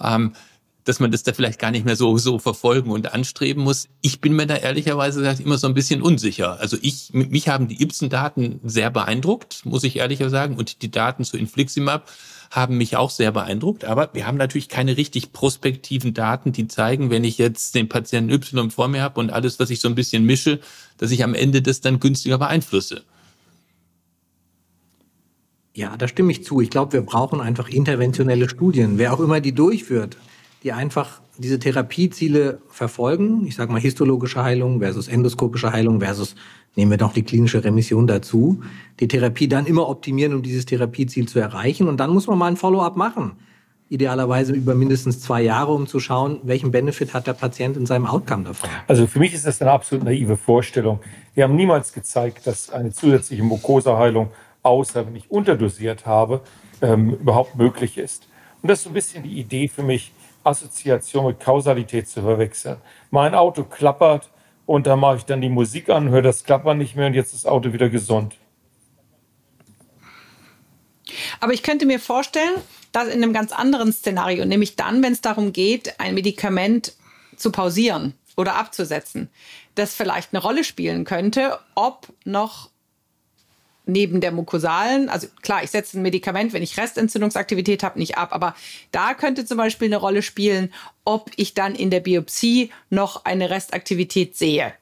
Ähm, 0.01 0.33
dass 0.87 1.01
man 1.01 1.11
das 1.11 1.25
da 1.25 1.33
vielleicht 1.33 1.59
gar 1.59 1.73
nicht 1.73 1.85
mehr 1.85 1.97
so, 1.97 2.17
so 2.17 2.39
verfolgen 2.39 2.93
und 2.93 3.13
anstreben 3.13 3.63
muss. 3.63 3.89
Ich 4.03 4.21
bin 4.21 4.35
mir 4.35 4.47
da 4.47 4.55
ehrlicherweise 4.55 5.19
gesagt 5.19 5.41
immer 5.41 5.59
so 5.59 5.67
ein 5.67 5.75
bisschen 5.75 6.01
unsicher. 6.01 6.61
Also 6.61 6.77
ich, 6.81 7.13
mich 7.13 7.49
haben 7.49 7.67
die 7.67 7.83
Ibsen-Daten 7.83 8.61
sehr 8.65 8.91
beeindruckt, 8.91 9.67
muss 9.67 9.83
ich 9.83 9.97
ehrlicher 9.97 10.31
sagen. 10.31 10.57
Und 10.57 10.83
die 10.83 10.91
Daten 10.91 11.25
zu 11.25 11.37
Infliximab 11.37 12.09
haben 12.53 12.77
mich 12.77 12.97
auch 12.97 13.11
sehr 13.11 13.33
beeindruckt. 13.33 13.85
Aber 13.85 14.11
wir 14.13 14.29
haben 14.29 14.39
natürlich 14.39 14.69
keine 14.69 14.97
richtig 14.97 15.33
prospektiven 15.33 16.15
Daten, 16.15 16.53
die 16.53 16.69
zeigen, 16.69 17.11
wenn 17.11 17.25
ich 17.25 17.37
jetzt 17.37 17.75
den 17.75 17.89
Patienten 17.89 18.31
Y 18.31 18.71
vor 18.71 18.87
mir 18.87 19.03
habe 19.03 19.19
und 19.19 19.33
alles, 19.33 19.59
was 19.59 19.71
ich 19.71 19.81
so 19.81 19.89
ein 19.89 19.97
bisschen 19.97 20.25
mische, 20.25 20.61
dass 20.99 21.11
ich 21.11 21.25
am 21.25 21.35
Ende 21.35 21.63
das 21.63 21.81
dann 21.81 21.99
günstiger 21.99 22.39
beeinflusse. 22.39 23.03
Ja, 25.75 25.97
da 25.97 26.07
stimme 26.07 26.31
ich 26.31 26.45
zu. 26.45 26.61
Ich 26.61 26.71
glaube, 26.71 26.93
wir 26.93 27.03
brauchen 27.03 27.41
einfach 27.41 27.69
interventionelle 27.69 28.49
Studien. 28.49 28.99
Wer 28.99 29.13
auch 29.13 29.21
immer 29.21 29.41
die 29.41 29.53
durchführt, 29.53 30.17
die 30.67 30.73
einfach 30.73 31.21
diese 31.39 31.61
Therapieziele 31.61 32.59
verfolgen. 32.69 33.47
Ich 33.47 33.55
sage 33.55 33.71
mal 33.71 33.81
histologische 33.81 34.43
Heilung 34.43 34.81
versus 34.81 35.07
endoskopische 35.07 35.71
Heilung 35.71 36.01
versus, 36.01 36.35
nehmen 36.75 36.91
wir 36.91 36.99
doch 36.99 37.13
die 37.13 37.23
klinische 37.23 37.63
Remission 37.63 38.09
dazu. 38.09 38.65
Die 38.99 39.07
Therapie 39.07 39.47
dann 39.47 39.67
immer 39.67 39.89
optimieren, 39.89 40.35
um 40.35 40.43
dieses 40.43 40.67
Therapieziel 40.67 41.29
zu 41.29 41.39
erreichen. 41.39 41.87
Und 41.87 41.99
dann 41.99 42.11
muss 42.11 42.27
man 42.27 42.37
mal 42.37 42.49
ein 42.49 42.57
Follow-up 42.57 42.97
machen. 42.97 43.37
Idealerweise 43.91 44.55
über 44.55 44.75
mindestens 44.75 45.21
zwei 45.21 45.41
Jahre, 45.41 45.73
um 45.73 45.87
zu 45.87 46.01
schauen, 46.01 46.41
welchen 46.43 46.73
Benefit 46.73 47.15
hat 47.15 47.29
der 47.29 47.35
Patient 47.35 47.77
in 47.77 47.87
seinem 47.87 48.07
Outcome 48.07 48.43
davon. 48.43 48.69
Also 48.89 49.07
für 49.07 49.21
mich 49.21 49.33
ist 49.35 49.47
das 49.47 49.63
eine 49.63 49.71
absolut 49.71 50.05
naive 50.05 50.37
Vorstellung. 50.37 50.99
Wir 51.37 51.45
haben 51.45 51.55
niemals 51.55 51.93
gezeigt, 51.93 52.45
dass 52.49 52.71
eine 52.71 52.91
zusätzliche 52.91 53.45
Mukosa-Heilung, 53.45 54.31
außer 54.65 55.07
wenn 55.07 55.15
ich 55.15 55.31
unterdosiert 55.31 56.07
habe, 56.07 56.41
ähm, 56.83 57.11
überhaupt 57.11 57.55
möglich 57.55 57.99
ist. 57.99 58.27
Und 58.63 58.71
das 58.71 58.81
ist 58.81 58.85
so 58.85 58.91
ein 58.91 58.95
bisschen 58.95 59.23
die 59.23 59.39
Idee 59.39 59.69
für 59.69 59.85
mich, 59.85 60.11
Assoziation 60.47 61.27
mit 61.27 61.41
Kausalität 61.41 62.09
zu 62.09 62.23
verwechseln. 62.23 62.79
Mein 63.11 63.35
Auto 63.35 63.65
klappert 63.65 64.31
und 64.65 64.87
da 64.87 64.97
mache 64.97 65.19
ich 65.19 65.25
dann 65.25 65.41
die 65.41 65.49
Musik 65.49 65.89
an, 65.89 66.11
höre 66.11 66.23
das 66.23 66.45
Klappern 66.45 66.79
nicht 66.79 66.97
mehr 66.97 67.07
und 67.07 67.15
jetzt 67.15 67.35
ist 67.35 67.45
das 67.45 67.51
Auto 67.51 67.73
wieder 67.73 67.89
gesund. 67.89 68.37
Aber 71.41 71.53
ich 71.53 71.63
könnte 71.63 71.87
mir 71.87 72.01
vorstellen, 72.01 72.55
dass 72.93 73.09
in 73.09 73.23
einem 73.23 73.33
ganz 73.33 73.53
anderen 73.53 73.93
Szenario, 73.93 74.45
nämlich 74.45 74.77
dann, 74.77 75.03
wenn 75.03 75.13
es 75.13 75.21
darum 75.21 75.53
geht, 75.53 76.01
ein 76.01 76.15
Medikament 76.15 76.95
zu 77.37 77.53
pausieren 77.53 78.15
oder 78.37 78.57
abzusetzen, 78.57 79.31
das 79.75 79.95
vielleicht 79.95 80.33
eine 80.33 80.43
Rolle 80.43 80.65
spielen 80.65 81.05
könnte, 81.05 81.59
ob 81.75 82.09
noch 82.25 82.71
neben 83.87 84.21
der 84.21 84.33
mukosalen, 84.33 85.09
also 85.09 85.29
klar, 85.43 85.63
ich 85.63 85.71
setze 85.71 85.99
ein 85.99 86.03
Medikament, 86.03 86.53
wenn 86.53 86.63
ich 86.63 86.77
Restentzündungsaktivität 86.77 87.83
habe, 87.83 87.99
nicht 87.99 88.19
ab, 88.19 88.33
aber 88.33 88.55
da 88.91 89.15
könnte 89.15 89.47
zum 89.47 89.57
Beispiel 89.57 89.87
eine 89.87 89.97
Rolle 89.97 90.23
spielen, 90.23 90.73
ob 91.05 91.31
ich 91.37 91.55
dann 91.55 91.75
in 91.75 91.91
der 91.91 92.01
Biopsie 92.01 92.73
noch 92.91 93.25
eine 93.25 93.49
Restaktivität 93.49 94.37
sehe 94.37 94.75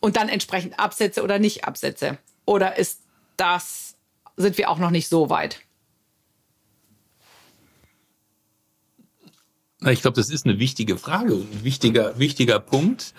und 0.00 0.16
dann 0.16 0.28
entsprechend 0.28 0.78
absetze 0.78 1.22
oder 1.22 1.38
nicht 1.38 1.64
absetze. 1.64 2.18
Oder 2.46 2.78
ist 2.78 3.00
das, 3.36 3.96
sind 4.36 4.56
wir 4.56 4.70
auch 4.70 4.78
noch 4.78 4.90
nicht 4.90 5.08
so 5.08 5.30
weit? 5.30 5.60
Ich 9.90 10.00
glaube, 10.00 10.16
das 10.16 10.30
ist 10.30 10.46
eine 10.46 10.58
wichtige 10.58 10.96
Frage, 10.96 11.34
ein 11.34 11.64
wichtiger, 11.64 12.18
wichtiger 12.18 12.58
Punkt. 12.58 13.12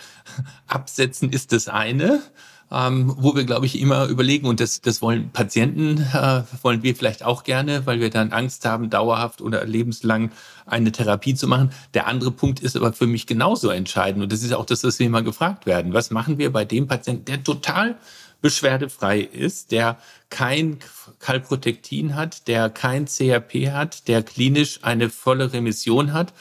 Absetzen 0.67 1.31
ist 1.31 1.51
das 1.51 1.67
eine. 1.67 2.23
Ähm, 2.71 3.13
wo 3.17 3.35
wir, 3.35 3.43
glaube 3.43 3.65
ich, 3.65 3.79
immer 3.79 4.07
überlegen, 4.07 4.47
und 4.47 4.59
das, 4.59 4.81
das 4.81 5.01
wollen 5.01 5.29
Patienten, 5.31 5.99
äh, 6.13 6.43
wollen 6.63 6.83
wir 6.83 6.95
vielleicht 6.95 7.23
auch 7.23 7.43
gerne, 7.43 7.85
weil 7.85 7.99
wir 7.99 8.09
dann 8.09 8.31
Angst 8.31 8.65
haben, 8.65 8.89
dauerhaft 8.89 9.41
oder 9.41 9.65
lebenslang 9.65 10.31
eine 10.65 10.91
Therapie 10.91 11.35
zu 11.35 11.47
machen. 11.47 11.71
Der 11.93 12.07
andere 12.07 12.31
Punkt 12.31 12.59
ist 12.59 12.75
aber 12.75 12.93
für 12.93 13.07
mich 13.07 13.27
genauso 13.27 13.69
entscheidend. 13.69 14.23
Und 14.23 14.31
das 14.31 14.41
ist 14.41 14.53
auch 14.53 14.65
das, 14.65 14.83
was 14.83 14.97
wir 14.99 15.05
immer 15.05 15.21
gefragt 15.21 15.65
werden. 15.65 15.93
Was 15.93 16.09
machen 16.09 16.37
wir 16.37 16.51
bei 16.51 16.65
dem 16.65 16.87
Patienten, 16.87 17.25
der 17.25 17.43
total 17.43 17.95
beschwerdefrei 18.41 19.19
ist, 19.21 19.71
der 19.71 19.97
kein 20.29 20.79
Kalprotektin 21.19 22.15
hat, 22.15 22.47
der 22.47 22.69
kein 22.69 23.05
CRP 23.05 23.71
hat, 23.71 24.07
der 24.07 24.23
klinisch 24.23 24.79
eine 24.81 25.09
volle 25.09 25.53
Remission 25.53 26.13
hat 26.13 26.33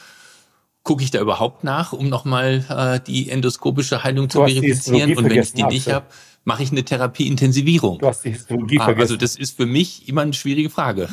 gucke 0.85 1.03
ich 1.03 1.11
da 1.11 1.19
überhaupt 1.19 1.63
nach, 1.63 1.91
um 1.91 2.07
nochmal 2.07 2.63
äh, 2.69 2.99
die 3.05 3.29
endoskopische 3.29 4.03
Heilung 4.03 4.29
zu 4.29 4.37
verifizieren. 4.37 5.17
Und 5.17 5.29
wenn 5.29 5.41
ich 5.41 5.51
die 5.51 5.63
nicht 5.63 5.89
habe, 5.89 6.05
mache 6.45 6.63
ich 6.63 6.71
eine 6.71 6.85
Therapieintensivierung. 6.85 7.97
Du 7.99 8.07
hast 8.07 8.23
die 8.23 8.31
Histologie 8.31 8.79
ah, 8.79 8.85
vergessen. 8.85 9.01
Also 9.01 9.17
das 9.17 9.35
ist 9.35 9.57
für 9.57 9.65
mich 9.65 10.07
immer 10.07 10.21
eine 10.21 10.33
schwierige 10.33 10.69
Frage. 10.69 11.09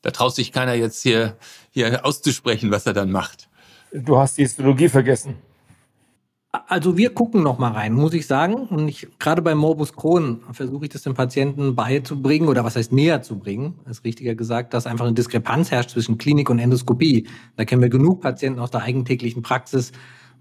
Da 0.00 0.12
traut 0.12 0.34
sich 0.34 0.52
keiner 0.52 0.74
jetzt 0.74 1.02
hier, 1.02 1.36
hier 1.70 2.06
auszusprechen, 2.06 2.70
was 2.70 2.86
er 2.86 2.92
dann 2.92 3.10
macht. 3.10 3.48
Du 3.92 4.16
hast 4.16 4.38
die 4.38 4.42
Histologie 4.42 4.88
vergessen. 4.88 5.36
Also 6.52 6.98
wir 6.98 7.14
gucken 7.14 7.42
noch 7.42 7.58
mal 7.58 7.72
rein, 7.72 7.94
muss 7.94 8.12
ich 8.12 8.26
sagen. 8.26 8.66
Und 8.66 8.86
ich, 8.86 9.08
gerade 9.18 9.40
bei 9.40 9.54
Morbus 9.54 9.94
Crohn 9.94 10.42
versuche 10.52 10.84
ich 10.84 10.90
das 10.90 11.00
dem 11.02 11.14
Patienten 11.14 11.74
beizubringen 11.74 12.46
oder 12.46 12.62
was 12.62 12.76
heißt 12.76 12.92
näher 12.92 13.22
zu 13.22 13.38
bringen, 13.38 13.80
ist 13.88 14.04
richtiger 14.04 14.34
gesagt, 14.34 14.74
dass 14.74 14.86
einfach 14.86 15.06
eine 15.06 15.14
Diskrepanz 15.14 15.70
herrscht 15.70 15.90
zwischen 15.90 16.18
Klinik 16.18 16.50
und 16.50 16.58
Endoskopie. 16.58 17.26
Da 17.56 17.64
kennen 17.64 17.80
wir 17.80 17.88
genug 17.88 18.20
Patienten 18.20 18.60
aus 18.60 18.70
der 18.70 18.82
eigentäglichen 18.82 19.40
Praxis, 19.40 19.92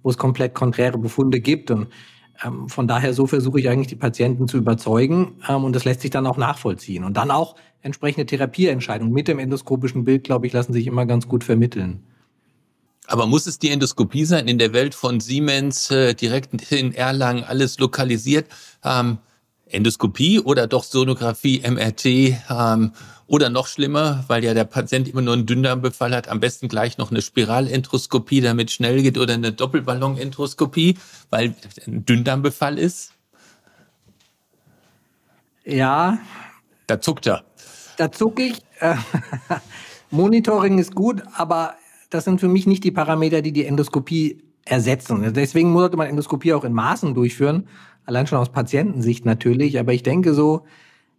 wo 0.04 0.10
es 0.10 0.17
komplett 0.17 0.54
konträre 0.54 0.97
Befunde 0.97 1.39
gibt. 1.39 1.71
Und 1.71 1.88
ähm, 2.43 2.67
von 2.67 2.89
daher 2.89 3.13
so 3.13 3.26
versuche 3.26 3.62
ich 3.62 3.69
eigentlich 3.69 3.88
die 3.88 3.95
Patienten 3.95 4.50
zu 4.50 4.58
überzeugen 4.58 5.36
ähm, 5.47 5.63
und 5.63 5.74
das 5.74 5.86
lässt 5.86 6.02
sich 6.02 6.12
dann 6.12 6.28
auch 6.28 6.38
nachvollziehen. 6.38 7.06
Und 7.06 7.15
dann 7.15 7.32
auch 7.32 7.56
entsprechende 7.84 8.26
Therapieentscheidungen 8.26 9.13
mit 9.13 9.30
dem 9.30 9.39
endoskopischen 9.39 10.04
Bild, 10.04 10.26
glaube 10.26 10.45
ich, 10.45 10.52
lassen 10.52 10.74
sich 10.74 10.88
immer 10.88 11.06
ganz 11.06 11.30
gut 11.30 11.45
vermitteln. 11.45 12.04
Aber 13.12 13.28
muss 13.28 13.45
es 13.45 13.60
die 13.60 13.71
Endoskopie 13.71 14.24
sein 14.24 14.47
in 14.47 14.58
der 14.58 14.71
Welt 14.71 14.95
von 14.95 15.19
Siemens, 15.19 15.91
äh, 15.91 16.13
direkt 16.13 16.71
in 16.71 16.93
Erlangen, 16.93 17.43
alles 17.43 17.78
lokalisiert? 17.78 18.50
Ähm, 18.86 19.17
Endoskopie 19.65 20.39
oder 20.39 20.65
doch 20.65 20.86
Sonographie, 20.86 21.62
MRT 21.69 22.06
ähm, 22.50 22.93
oder 23.28 23.50
noch 23.50 23.67
schlimmer, 23.67 24.24
weil 24.28 24.45
ja 24.45 24.54
der 24.54 24.63
Patient 24.63 25.10
immer 25.10 25.21
nur 25.21 25.34
einen 25.34 25.45
Dünndarmbefall 25.45 26.15
hat, 26.15 26.30
am 26.30 26.39
besten 26.39 26.69
gleich 26.69 26.97
noch 26.97 27.12
eine 27.12 27.21
Spiralentroskopie, 27.21 28.39
damit 28.39 28.71
schnell 28.71 29.02
geht 29.02 29.17
oder 29.17 29.34
eine 29.34 29.52
Doppelballonentroskopie, 29.52 30.97
weil 31.30 31.54
ein 31.86 32.06
Dünndarmbefall 32.06 32.80
ist? 32.80 33.12
Ja. 35.65 36.17
Da 36.88 37.02
zuckt 37.02 37.28
er. 37.28 37.43
Da 37.97 38.10
zuck 38.10 38.39
ich. 38.39 38.62
Äh, 38.80 38.95
Monitoring 40.12 40.80
ist 40.80 40.95
gut, 40.95 41.24
aber 41.36 41.76
das 42.12 42.26
sind 42.26 42.39
für 42.39 42.47
mich 42.47 42.67
nicht 42.67 42.84
die 42.84 42.91
Parameter, 42.91 43.41
die 43.41 43.54
die 43.54 43.65
Endoskopie 43.65 44.43
ersetzen. 44.65 45.34
Deswegen 45.34 45.74
sollte 45.74 45.97
man 45.97 46.08
Endoskopie 46.08 46.54
auch 46.54 46.63
in 46.63 46.74
Maßen 46.74 47.15
durchführen, 47.15 47.67
allein 48.06 48.28
schon 48.28 48.38
aus 48.38 48.50
Patientensicht 48.50 49.26
natürlich. 49.26 49.80
Aber 49.80 49.93
ich 49.93 50.04
denke 50.04 50.36
so, 50.36 50.65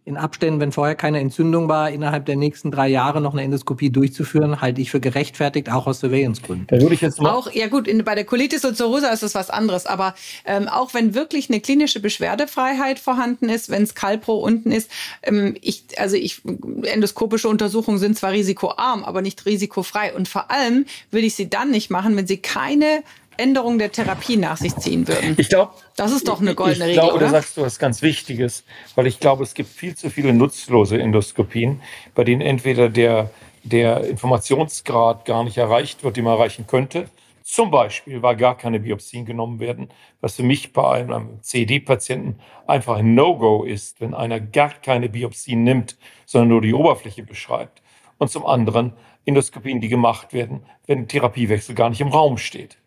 in 0.05 0.17
Abständen, 0.17 0.59
wenn 0.59 0.73
vorher 0.73 0.95
keine 0.95 1.19
Entzündung 1.19 1.69
war, 1.69 1.89
innerhalb 1.89 2.25
der 2.25 2.35
nächsten 2.35 2.71
drei 2.71 2.89
Jahre 2.89 3.21
noch 3.21 3.33
eine 3.33 3.43
Endoskopie 3.43 3.89
durchzuführen, 3.89 4.59
halte 4.59 4.81
ich 4.81 4.91
für 4.91 4.99
gerechtfertigt, 4.99 5.69
auch 5.69 5.87
aus 5.87 6.01
Surveillance-Gründen. 6.01 6.67
Da 6.67 6.81
würde 6.81 6.93
ich 6.93 7.01
jetzt 7.01 7.21
mal 7.21 7.31
auch, 7.31 7.49
ja 7.51 7.67
gut, 7.67 7.87
in, 7.87 8.03
bei 8.03 8.13
der 8.13 8.25
Colitis 8.25 8.65
ulcerosa 8.65 9.07
ist 9.09 9.23
es 9.23 9.33
was 9.33 9.49
anderes, 9.49 9.85
aber 9.85 10.13
ähm, 10.45 10.67
auch 10.67 10.93
wenn 10.93 11.15
wirklich 11.15 11.49
eine 11.49 11.61
klinische 11.61 12.01
Beschwerdefreiheit 12.01 12.99
vorhanden 12.99 13.47
ist, 13.47 13.69
wenn 13.69 13.83
es 13.83 13.95
Kalpro 13.95 14.35
unten 14.39 14.71
ist, 14.71 14.91
ähm, 15.21 15.55
ich, 15.61 15.85
also 15.97 16.17
ich, 16.17 16.41
endoskopische 16.83 17.47
Untersuchungen 17.47 17.97
sind 17.97 18.17
zwar 18.17 18.31
risikoarm, 18.31 19.05
aber 19.05 19.21
nicht 19.21 19.45
risikofrei 19.45 20.13
und 20.13 20.27
vor 20.27 20.51
allem 20.51 20.85
will 21.11 21.23
ich 21.23 21.35
sie 21.35 21.49
dann 21.49 21.71
nicht 21.71 21.89
machen, 21.89 22.17
wenn 22.17 22.27
sie 22.27 22.37
keine 22.37 23.03
Änderung 23.37 23.79
der 23.79 23.91
Therapie 23.91 24.37
nach 24.37 24.57
sich 24.57 24.75
ziehen 24.75 25.07
würden. 25.07 25.35
Ich 25.37 25.49
glaube, 25.49 25.71
das 25.95 26.11
ist 26.11 26.27
doch 26.27 26.41
eine 26.41 26.55
goldene 26.55 26.85
Regel. 26.85 26.95
Ich 26.95 26.99
glaube, 26.99 27.15
oder? 27.15 27.25
da 27.25 27.31
sagst 27.31 27.57
du 27.57 27.61
was 27.61 27.79
ganz 27.79 28.01
Wichtiges, 28.01 28.63
weil 28.95 29.07
ich 29.07 29.19
glaube, 29.19 29.43
es 29.43 29.53
gibt 29.53 29.69
viel 29.69 29.95
zu 29.95 30.09
viele 30.09 30.33
nutzlose 30.33 30.99
Endoskopien, 31.01 31.81
bei 32.15 32.23
denen 32.23 32.41
entweder 32.41 32.89
der, 32.89 33.31
der 33.63 34.05
Informationsgrad 34.05 35.25
gar 35.25 35.43
nicht 35.43 35.57
erreicht 35.57 36.03
wird, 36.03 36.17
den 36.17 36.25
man 36.25 36.33
erreichen 36.33 36.67
könnte. 36.67 37.09
Zum 37.43 37.71
Beispiel, 37.71 38.21
weil 38.21 38.37
gar 38.37 38.57
keine 38.57 38.79
Biopsien 38.79 39.25
genommen 39.25 39.59
werden, 39.59 39.89
was 40.21 40.35
für 40.35 40.43
mich 40.43 40.71
bei 40.71 41.01
einem 41.01 41.41
CD-Patienten 41.41 42.39
einfach 42.67 42.97
ein 42.97 43.15
No-Go 43.15 43.63
ist, 43.63 43.99
wenn 43.99 44.13
einer 44.13 44.39
gar 44.39 44.69
keine 44.69 45.09
Biopsien 45.09 45.63
nimmt, 45.63 45.97
sondern 46.25 46.49
nur 46.49 46.61
die 46.61 46.73
Oberfläche 46.73 47.23
beschreibt. 47.23 47.81
Und 48.17 48.31
zum 48.31 48.45
anderen 48.45 48.93
Endoskopien, 49.25 49.81
die 49.81 49.89
gemacht 49.89 50.33
werden, 50.33 50.65
wenn 50.87 51.07
Therapiewechsel 51.07 51.75
gar 51.75 51.89
nicht 51.89 52.01
im 52.01 52.07
Raum 52.07 52.37
steht. 52.37 52.77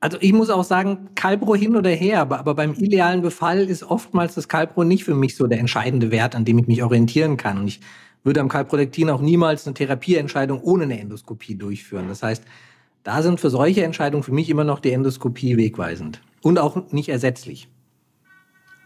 Also 0.00 0.16
ich 0.20 0.32
muss 0.32 0.48
auch 0.48 0.64
sagen, 0.64 1.10
Kalbro 1.14 1.54
hin 1.54 1.76
oder 1.76 1.90
her, 1.90 2.22
aber, 2.22 2.38
aber 2.38 2.54
beim 2.54 2.72
idealen 2.72 3.20
Befall 3.20 3.60
ist 3.60 3.82
oftmals 3.82 4.34
das 4.34 4.48
Kalbro 4.48 4.84
nicht 4.84 5.04
für 5.04 5.14
mich 5.14 5.36
so 5.36 5.46
der 5.46 5.58
entscheidende 5.58 6.10
Wert, 6.10 6.34
an 6.34 6.46
dem 6.46 6.58
ich 6.58 6.66
mich 6.66 6.82
orientieren 6.82 7.36
kann. 7.36 7.58
Und 7.58 7.68
ich 7.68 7.80
würde 8.24 8.40
am 8.40 8.48
Kalprolektin 8.48 9.10
auch 9.10 9.20
niemals 9.20 9.66
eine 9.66 9.74
Therapieentscheidung 9.74 10.62
ohne 10.62 10.84
eine 10.84 10.98
Endoskopie 10.98 11.54
durchführen. 11.54 12.08
Das 12.08 12.22
heißt, 12.22 12.44
da 13.02 13.22
sind 13.22 13.40
für 13.40 13.50
solche 13.50 13.84
Entscheidungen 13.84 14.22
für 14.22 14.32
mich 14.32 14.48
immer 14.48 14.64
noch 14.64 14.80
die 14.80 14.92
Endoskopie 14.92 15.56
wegweisend 15.56 16.22
und 16.42 16.58
auch 16.58 16.92
nicht 16.92 17.10
ersetzlich. 17.10 17.68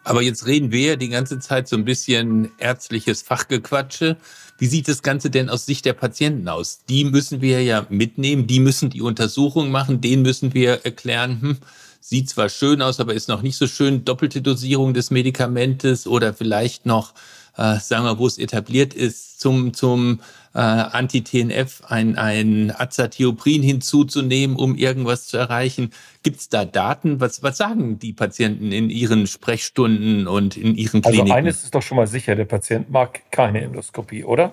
Aber 0.04 0.22
jetzt 0.22 0.46
reden 0.46 0.70
wir 0.70 0.80
ja 0.88 0.96
die 0.96 1.08
ganze 1.08 1.38
Zeit 1.38 1.66
so 1.66 1.76
ein 1.76 1.84
bisschen 1.84 2.52
ärztliches 2.58 3.22
Fachgequatsche. 3.22 4.16
Wie 4.58 4.66
sieht 4.66 4.86
das 4.86 5.02
Ganze 5.02 5.30
denn 5.30 5.48
aus 5.48 5.66
Sicht 5.66 5.84
der 5.86 5.94
Patienten 5.94 6.46
aus? 6.48 6.80
Die 6.88 7.04
müssen 7.04 7.40
wir 7.40 7.62
ja 7.62 7.86
mitnehmen, 7.88 8.46
die 8.46 8.60
müssen 8.60 8.90
die 8.90 9.02
Untersuchung 9.02 9.70
machen, 9.70 10.00
denen 10.00 10.22
müssen 10.22 10.54
wir 10.54 10.84
erklären, 10.84 11.40
hm, 11.40 11.58
sieht 12.00 12.28
zwar 12.28 12.50
schön 12.50 12.82
aus, 12.82 13.00
aber 13.00 13.14
ist 13.14 13.28
noch 13.28 13.40
nicht 13.40 13.56
so 13.56 13.66
schön, 13.66 14.04
doppelte 14.04 14.42
Dosierung 14.42 14.92
des 14.92 15.10
Medikamentes 15.10 16.06
oder 16.06 16.34
vielleicht 16.34 16.84
noch 16.84 17.14
äh, 17.56 17.78
sagen 17.78 18.04
wir, 18.04 18.18
wo 18.18 18.26
es 18.26 18.38
etabliert 18.38 18.94
ist, 18.94 19.40
zum, 19.40 19.74
zum 19.74 20.20
äh, 20.54 20.58
Anti-TNF 20.58 21.82
ein, 21.88 22.16
ein 22.16 22.72
Azathioprin 22.74 23.62
hinzuzunehmen, 23.62 24.56
um 24.56 24.76
irgendwas 24.76 25.26
zu 25.26 25.36
erreichen. 25.36 25.90
Gibt 26.22 26.38
es 26.38 26.48
da 26.48 26.64
Daten? 26.64 27.20
Was, 27.20 27.42
was 27.42 27.56
sagen 27.56 27.98
die 27.98 28.12
Patienten 28.12 28.72
in 28.72 28.88
ihren 28.88 29.26
Sprechstunden 29.26 30.28
und 30.28 30.56
in 30.56 30.76
ihren 30.76 31.04
also 31.04 31.10
Kliniken? 31.10 31.32
Also 31.32 31.34
eines 31.34 31.64
ist 31.64 31.74
doch 31.74 31.82
schon 31.82 31.96
mal 31.96 32.06
sicher, 32.06 32.36
der 32.36 32.44
Patient 32.44 32.90
mag 32.90 33.20
keine 33.30 33.62
Endoskopie, 33.62 34.24
oder? 34.24 34.52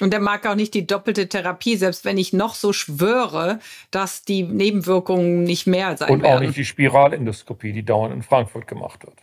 Und 0.00 0.10
der 0.12 0.20
mag 0.20 0.44
auch 0.46 0.56
nicht 0.56 0.74
die 0.74 0.86
doppelte 0.86 1.28
Therapie, 1.28 1.76
selbst 1.76 2.04
wenn 2.04 2.18
ich 2.18 2.32
noch 2.32 2.54
so 2.54 2.72
schwöre, 2.72 3.60
dass 3.92 4.24
die 4.24 4.42
Nebenwirkungen 4.42 5.44
nicht 5.44 5.66
mehr 5.66 5.96
sein 5.96 6.10
Und 6.10 6.22
werden. 6.22 6.36
auch 6.36 6.40
nicht 6.40 6.56
die 6.56 6.64
Spiralendoskopie, 6.64 7.72
die 7.72 7.84
dauernd 7.84 8.12
in 8.12 8.22
Frankfurt 8.22 8.66
gemacht 8.66 9.04
wird. 9.06 9.18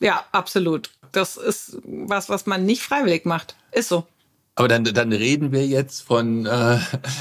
Ja, 0.00 0.24
absolut. 0.30 0.90
Das 1.12 1.36
ist 1.36 1.78
was, 1.84 2.28
was 2.28 2.46
man 2.46 2.64
nicht 2.64 2.82
freiwillig 2.82 3.24
macht. 3.24 3.56
Ist 3.72 3.88
so. 3.88 4.06
Aber 4.58 4.66
dann, 4.66 4.82
dann 4.82 5.12
reden 5.12 5.52
wir 5.52 5.64
jetzt 5.64 6.00
von 6.00 6.44
äh, 6.44 6.78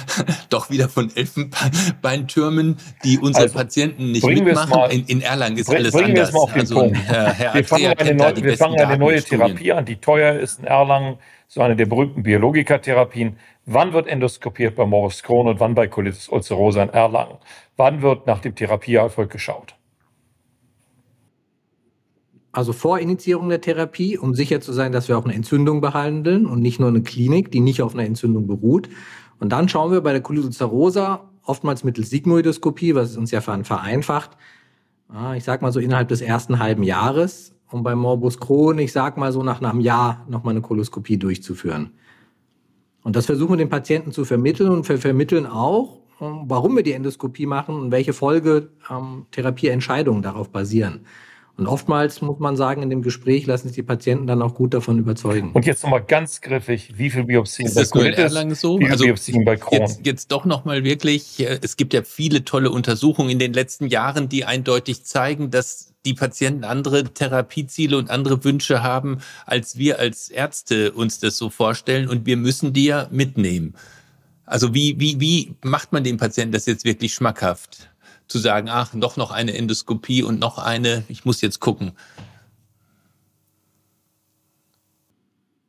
doch 0.50 0.71
wieder 0.71 0.89
von 0.89 1.15
Elfenbeintürmen, 1.15 2.78
die 3.04 3.19
unsere 3.19 3.43
also, 3.43 3.60
Patienten 3.60 4.12
nicht 4.12 4.26
mitmachen. 4.26 4.71
Mal, 4.71 4.91
in, 4.91 5.06
in, 5.06 5.21
Erlangen 5.21 5.56
ist 5.56 5.69
alles 5.69 5.93
bringen 5.93 6.17
anders. 6.17 6.32
Mal 6.32 6.39
auf 6.39 6.52
den 6.52 6.62
also, 6.62 6.76
Punkt. 6.80 6.97
Herr, 6.97 7.34
Herr 7.34 7.54
wir 7.54 7.63
fangen 7.63 7.93
eine, 7.95 8.15
neu, 8.15 8.34
wir 8.36 8.58
fangen 8.58 8.80
eine 8.80 8.97
neue 8.97 9.21
Therapie 9.21 9.71
an, 9.71 9.86
die 9.86 9.97
teuer 9.97 10.34
ist 10.34 10.58
in 10.60 10.65
Erlangen, 10.65 11.19
so 11.47 11.62
eine 11.62 11.76
der 11.76 11.86
berühmten 11.86 12.23
Biologikatherapien. 12.23 13.38
Wann 13.67 13.93
wird 13.93 14.08
endoskopiert 14.08 14.76
bei 14.76 14.88
Morbus 14.88 15.21
Crohn 15.21 15.47
und 15.47 15.60
wann 15.60 15.76
bei 15.76 15.88
Colitis 15.88 16.30
ulcerosa 16.30 16.82
in 16.82 16.89
Erlangen? 16.89 17.38
Wann 17.76 18.02
wird 18.02 18.26
nach 18.26 18.39
dem 18.39 18.56
Therapieerfolg 18.56 19.30
geschaut? 19.30 19.76
Also 22.52 22.74
vor 22.74 23.00
Initiierung 23.00 23.50
der 23.50 23.62
Therapie, 23.62 24.18
um 24.18 24.34
sicher 24.34 24.62
zu 24.62 24.74
sein, 24.74 24.92
dass 24.92 25.08
wir 25.08 25.18
auch 25.18 25.26
eine 25.26 25.36
Entzündung 25.36 25.82
behandeln 25.82 26.46
und 26.46 26.62
nicht 26.62 26.80
nur 26.80 26.90
eine 26.90 27.04
Klinik, 27.04 27.52
die 27.52 27.60
nicht 27.60 27.82
auf 27.82 27.94
einer 27.94 28.06
Entzündung 28.06 28.48
beruht. 28.48 28.90
Und 29.40 29.52
dann 29.52 29.70
schauen 29.70 29.92
wir 29.92 30.02
bei 30.02 30.14
der 30.14 30.28
ulcerosa 30.28 31.30
oftmals 31.44 31.84
mittels 31.84 32.10
Sigmoidoskopie, 32.10 32.96
was 32.96 33.16
uns 33.16 33.32
ja 33.32 33.42
vereinfacht, 33.42 34.32
ich 35.36 35.44
sag 35.44 35.62
mal 35.62 35.72
so 35.72 35.80
innerhalb 35.80 36.10
des 36.10 36.22
ersten 36.22 36.60
halben 36.60 36.84
Jahres. 36.84 37.54
Und 37.70 37.84
bei 37.84 37.96
Morbus 37.96 38.40
Crohn, 38.40 38.80
ich 38.80 38.92
sag 38.92 39.18
mal 39.18 39.32
so 39.32 39.44
nach 39.44 39.62
einem 39.62 39.82
Jahr 39.82 40.26
nochmal 40.30 40.54
eine 40.54 40.62
Koloskopie 40.62 41.18
durchzuführen. 41.18 41.92
Und 43.04 43.16
das 43.16 43.26
versuchen 43.26 43.54
wir 43.54 43.58
den 43.58 43.70
Patienten 43.70 44.12
zu 44.12 44.26
vermitteln 44.26 44.72
und 44.72 44.88
wir 44.88 44.98
vermitteln 44.98 45.46
auch, 45.46 46.00
warum 46.20 46.76
wir 46.76 46.84
die 46.84 46.94
Endoskopie 46.94 47.46
machen 47.46 47.76
und 47.76 47.92
welche 47.92 48.14
Folge 48.14 48.70
ähm, 48.90 49.28
Therapieentscheidungen 49.32 50.21
darauf 50.21 50.50
basieren. 50.50 51.06
Und 51.58 51.66
oftmals 51.66 52.22
muss 52.22 52.38
man 52.38 52.56
sagen, 52.56 52.84
in 52.84 52.92
dem 52.92 53.02
Gespräch 53.02 53.48
lassen 53.48 53.68
sich 53.68 53.76
die 53.76 53.84
Patienten 53.84 54.28
dann 54.28 54.44
auch 54.44 54.54
gut 54.54 54.76
davon 54.76 55.00
überzeugen. 55.00 55.52
Und 55.54 55.66
jetzt 55.66 55.82
nochmal 55.82 56.04
ganz 56.04 56.40
griffig, 56.42 56.94
wie 56.98 57.10
viel 57.10 57.24
Biopsien 57.24 57.68
ist 57.68 57.76
das 57.76 57.90
bei 57.90 58.12
Colitis, 58.12 58.62
so? 58.62 58.78
wie 58.78 58.84
viel 58.84 58.92
also 58.92 59.06
Biopsien 59.06 59.44
bei 59.44 59.56
Crohn? 59.56 59.80
Jetzt, 59.80 60.06
jetzt 60.06 60.32
doch 60.32 60.46
nochmal 60.46 60.84
wirklich, 60.84 61.40
äh, 61.40 61.60
es 61.64 61.76
gibt 61.76 61.96
ja 61.96 62.04
viele 62.04 62.46
tolle 62.46 62.70
Untersuchungen 62.70 63.32
in 63.32 63.40
den 63.40 63.54
letzten 63.54 63.88
Jahren, 63.88 64.30
die 64.30 64.46
eindeutig 64.46 65.04
zeigen, 65.04 65.50
dass 65.50 65.96
die 66.06 66.14
Patienten 66.14 66.64
andere 66.64 67.06
Therapieziele 67.06 67.98
und 67.98 68.12
andere 68.12 68.44
Wünsche 68.44 68.84
haben, 68.84 69.18
als 69.48 69.80
wir 69.80 69.98
als 69.98 70.30
Ärzte 70.30 70.92
uns 70.92 71.20
das 71.20 71.38
so 71.38 71.50
vorstellen. 71.50 72.08
Und 72.08 72.28
wir 72.28 72.38
müssen 72.38 72.72
die 72.72 72.86
ja 72.86 73.08
mitnehmen. 73.10 73.74
Also 74.46 74.76
wie, 74.76 75.00
wie, 75.00 75.20
wie 75.20 75.56
macht 75.64 75.92
man 75.92 76.04
den 76.04 76.18
Patienten 76.18 76.54
das 76.54 76.68
jetzt 76.68 76.86
wirklich 76.86 77.16
schmackhaft? 77.16 77.90
Zu 78.28 78.40
sagen, 78.40 78.67
ach, 78.69 78.94
doch 78.94 79.17
noch 79.17 79.32
eine 79.32 79.56
Endoskopie 79.56 80.23
und 80.23 80.40
noch 80.40 80.58
eine, 80.58 81.04
ich 81.08 81.25
muss 81.25 81.42
jetzt 81.42 81.60
gucken. 81.60 81.94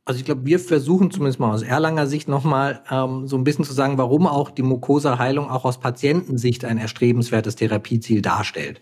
Also 0.08 0.20
ich 0.20 0.24
glaube, 0.24 0.46
wir 0.46 0.58
versuchen 0.58 1.10
zumindest 1.10 1.38
mal 1.38 1.52
aus 1.52 1.62
Erlanger 1.62 2.06
Sicht 2.06 2.28
nochmal 2.28 2.82
ähm, 2.90 3.28
so 3.28 3.36
ein 3.36 3.44
bisschen 3.44 3.66
zu 3.66 3.74
sagen, 3.74 3.98
warum 3.98 4.26
auch 4.26 4.50
die 4.50 4.62
Mukosa-Heilung 4.62 5.50
auch 5.50 5.66
aus 5.66 5.78
Patientensicht 5.78 6.64
ein 6.64 6.78
erstrebenswertes 6.78 7.56
Therapieziel 7.56 8.22
darstellt. 8.22 8.80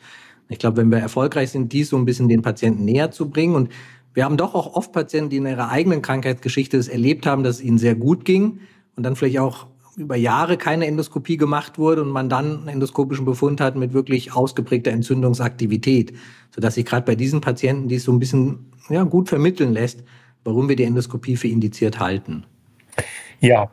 Ich 0.49 0.61
glaube, 0.61 0.77
wenn 0.77 0.91
wir 0.91 0.99
erfolgreich 0.99 1.51
sind, 1.51 1.72
dies 1.72 1.89
so 1.89 1.97
ein 1.97 2.05
bisschen 2.05 2.29
den 2.29 2.43
Patienten 2.43 2.85
näher 2.85 3.11
zu 3.11 3.29
bringen. 3.29 3.57
Und 3.57 3.72
wir 4.14 4.24
haben 4.24 4.37
doch 4.37 4.55
auch 4.55 4.74
oft 4.74 4.93
Patienten, 4.93 5.31
die 5.31 5.39
in 5.39 5.47
ihrer 5.47 5.68
eigenen 5.68 6.01
Krankheitsgeschichte 6.01 6.77
es 6.77 6.87
erlebt 6.87 7.27
haben, 7.27 7.43
dass 7.43 7.57
es 7.57 7.62
ihnen 7.62 7.79
sehr 7.79 7.97
gut 7.97 8.24
ging 8.24 8.61
und 8.95 9.03
dann 9.03 9.16
vielleicht 9.16 9.41
auch 9.41 9.66
über 9.97 10.16
Jahre 10.16 10.59
keine 10.59 10.86
Endoskopie 10.86 11.36
gemacht 11.36 11.78
wurde 11.78 12.03
und 12.03 12.11
man 12.11 12.28
dann 12.28 12.59
einen 12.59 12.68
endoskopischen 12.68 13.24
Befund 13.24 13.61
hat 13.61 13.76
mit 13.76 13.94
wirklich 13.94 14.34
ausgeprägter 14.34 14.90
Entzündungsaktivität, 14.90 16.12
sodass 16.55 16.74
sich 16.74 16.84
gerade 16.84 17.07
bei 17.07 17.14
diesen 17.14 17.40
Patienten 17.40 17.88
dies 17.88 18.05
so 18.05 18.12
ein 18.12 18.18
bisschen 18.18 18.70
ja, 18.90 19.05
gut 19.05 19.28
vermitteln 19.28 19.72
lässt, 19.72 20.05
warum 20.44 20.68
wir 20.68 20.76
die 20.76 20.84
Endoskopie 20.84 21.36
für 21.36 21.49
indiziert 21.49 21.99
halten. 21.99 22.44
Ja, 23.40 23.70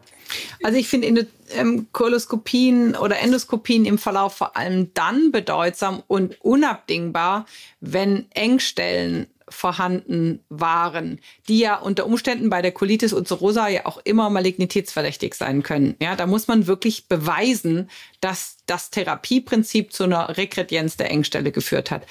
also 0.63 0.78
ich 0.78 0.88
finde 0.88 1.28
ähm, 1.55 1.88
Koloskopien 1.91 2.95
oder 2.95 3.19
Endoskopien 3.19 3.86
im 3.86 3.97
Verlauf 3.97 4.34
vor 4.34 4.57
allem 4.57 4.91
dann 4.93 5.32
bedeutsam 5.32 6.01
und 6.07 6.39
unabdingbar, 6.41 7.45
wenn 7.80 8.26
Engstellen 8.32 9.28
vorhanden 9.54 10.43
waren, 10.49 11.20
die 11.47 11.60
ja 11.60 11.76
unter 11.76 12.06
Umständen 12.06 12.49
bei 12.49 12.62
der 12.62 12.72
Colitis 12.72 13.14
ulcerosa 13.14 13.68
ja 13.68 13.86
auch 13.86 13.99
immer 14.04 14.30
malignitätsverdächtig 14.30 15.36
sein 15.36 15.64
können. 15.64 15.95
Ja, 16.01 16.16
da 16.16 16.28
muss 16.28 16.47
man 16.47 16.68
wirklich 16.68 17.08
beweisen, 17.08 17.89
dass 18.20 18.58
das 18.66 18.89
Therapieprinzip 18.89 19.93
zu 19.93 20.04
einer 20.04 20.38
Rekredienz 20.38 20.97
der 20.97 21.12
Engstelle 21.12 21.51
geführt 21.51 21.91
hat. 21.91 22.06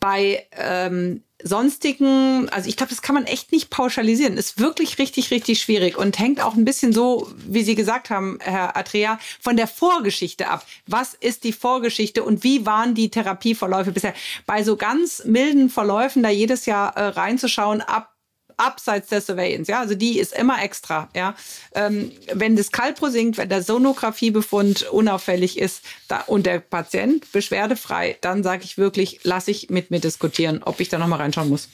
Bei 0.00 0.46
ähm, 0.52 1.22
sonstigen, 1.46 2.48
also 2.50 2.68
ich 2.68 2.76
glaube, 2.76 2.90
das 2.90 3.02
kann 3.02 3.14
man 3.14 3.24
echt 3.24 3.52
nicht 3.52 3.70
pauschalisieren. 3.70 4.36
Ist 4.36 4.58
wirklich 4.58 4.98
richtig, 4.98 5.30
richtig 5.30 5.60
schwierig 5.60 5.96
und 5.96 6.18
hängt 6.18 6.42
auch 6.42 6.54
ein 6.54 6.64
bisschen 6.64 6.92
so, 6.92 7.30
wie 7.46 7.62
Sie 7.62 7.74
gesagt 7.74 8.10
haben, 8.10 8.38
Herr 8.40 8.76
Atrea, 8.76 9.18
von 9.40 9.56
der 9.56 9.66
Vorgeschichte 9.66 10.48
ab. 10.48 10.64
Was 10.86 11.14
ist 11.14 11.44
die 11.44 11.52
Vorgeschichte 11.52 12.22
und 12.22 12.44
wie 12.44 12.66
waren 12.66 12.94
die 12.94 13.10
Therapieverläufe 13.10 13.92
bisher? 13.92 14.14
Bei 14.46 14.62
so 14.62 14.76
ganz 14.76 15.24
milden 15.24 15.70
Verläufen 15.70 16.22
da 16.22 16.30
jedes 16.30 16.66
Jahr 16.66 16.96
äh, 16.96 17.08
reinzuschauen, 17.08 17.80
ab 17.80 18.15
abseits 18.56 19.08
der 19.08 19.20
Surveillance, 19.20 19.70
ja, 19.70 19.80
also 19.80 19.94
die 19.94 20.18
ist 20.18 20.32
immer 20.32 20.62
extra, 20.62 21.08
ja. 21.14 21.34
Ähm, 21.74 22.12
wenn 22.32 22.56
das 22.56 22.72
Kalpro 22.72 23.08
sinkt, 23.08 23.38
wenn 23.38 23.48
der 23.48 23.62
Sonographiebefund 23.62 24.90
unauffällig 24.90 25.58
ist 25.58 25.82
da, 26.08 26.20
und 26.26 26.46
der 26.46 26.60
Patient 26.60 27.30
beschwerdefrei, 27.32 28.16
dann 28.20 28.42
sage 28.42 28.64
ich 28.64 28.78
wirklich, 28.78 29.20
lass 29.22 29.48
ich 29.48 29.70
mit 29.70 29.90
mir 29.90 30.00
diskutieren, 30.00 30.62
ob 30.64 30.80
ich 30.80 30.88
da 30.88 30.98
nochmal 30.98 31.20
reinschauen 31.20 31.48
muss. 31.48 31.68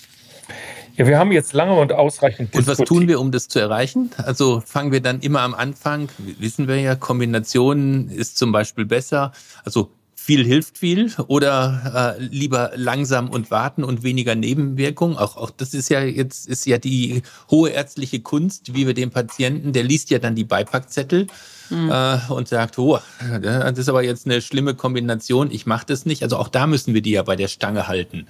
Ja, 0.97 1.07
wir 1.07 1.19
haben 1.19 1.33
jetzt 1.33 1.55
lange 1.55 1.75
und 1.75 1.93
ausreichend 1.93 2.55
Und 2.55 2.67
was 2.67 2.79
tun 2.79 3.09
wir, 3.09 3.19
um 3.19 3.33
das 3.33 3.49
zu 3.49 3.59
erreichen? 3.59 4.11
Also 4.19 4.63
fangen 4.65 4.93
wir 4.93 5.01
dann 5.01 5.21
immer 5.21 5.41
am 5.41 5.55
Anfang, 5.55 6.11
wissen 6.19 6.69
wir 6.69 6.77
ja, 6.77 6.95
Kombinationen 6.97 8.11
ist 8.11 8.37
zum 8.37 8.53
Beispiel 8.53 8.85
besser. 8.85 9.33
Also 9.65 9.91
viel 10.23 10.45
hilft 10.45 10.79
viel 10.79 11.13
oder 11.27 12.17
äh, 12.17 12.23
lieber 12.23 12.71
langsam 12.77 13.29
und 13.29 13.51
warten 13.51 13.83
und 13.83 14.05
weniger 14.05 14.37
Nebenwirkungen. 14.37 15.17
Auch, 15.17 15.37
auch 15.37 15.51
das 15.51 15.75
ist 15.75 15.89
ja 15.89 16.01
jetzt 16.01 16.49
ist 16.49 16.65
ja 16.65 16.79
die 16.79 17.23
hohe 17.51 17.71
ärztliche 17.71 18.21
Kunst, 18.21 18.75
wie 18.75 18.87
wir 18.87 18.95
den 18.95 19.11
Patienten, 19.11 19.73
der 19.73 19.83
liest 19.83 20.11
ja 20.11 20.21
dann 20.21 20.37
die 20.37 20.45
Beipackzettel 20.45 21.27
mhm. 21.71 21.91
äh, 21.91 22.19
und 22.29 22.47
sagt, 22.47 22.79
oh, 22.79 23.01
das 23.43 23.79
ist 23.79 23.89
aber 23.89 24.05
jetzt 24.05 24.27
eine 24.27 24.41
schlimme 24.41 24.75
Kombination, 24.75 25.51
ich 25.51 25.67
mache 25.67 25.87
das 25.87 26.07
nicht. 26.07 26.23
Also 26.23 26.37
auch 26.37 26.49
da 26.49 26.69
müssen 26.69 26.95
wir 26.95 27.03
die 27.03 27.11
ja 27.11 27.25
bei 27.25 27.35
der 27.35 27.49
Stange 27.49 27.89
halten. 27.89 28.29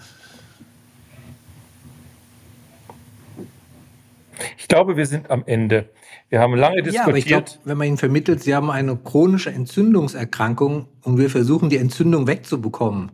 Ich 4.58 4.66
glaube, 4.66 4.96
wir 4.96 5.06
sind 5.06 5.30
am 5.30 5.44
Ende. 5.44 5.90
Wir 6.32 6.40
haben 6.40 6.54
lange 6.54 6.76
diskutiert. 6.76 6.94
Ja, 6.94 7.08
aber 7.08 7.18
ich 7.18 7.26
glaube, 7.26 7.44
wenn 7.64 7.76
man 7.76 7.88
Ihnen 7.88 7.98
vermittelt, 7.98 8.42
Sie 8.42 8.54
haben 8.54 8.70
eine 8.70 8.96
chronische 8.96 9.50
Entzündungserkrankung 9.50 10.88
und 11.02 11.18
wir 11.18 11.28
versuchen, 11.28 11.68
die 11.68 11.76
Entzündung 11.76 12.26
wegzubekommen. 12.26 13.12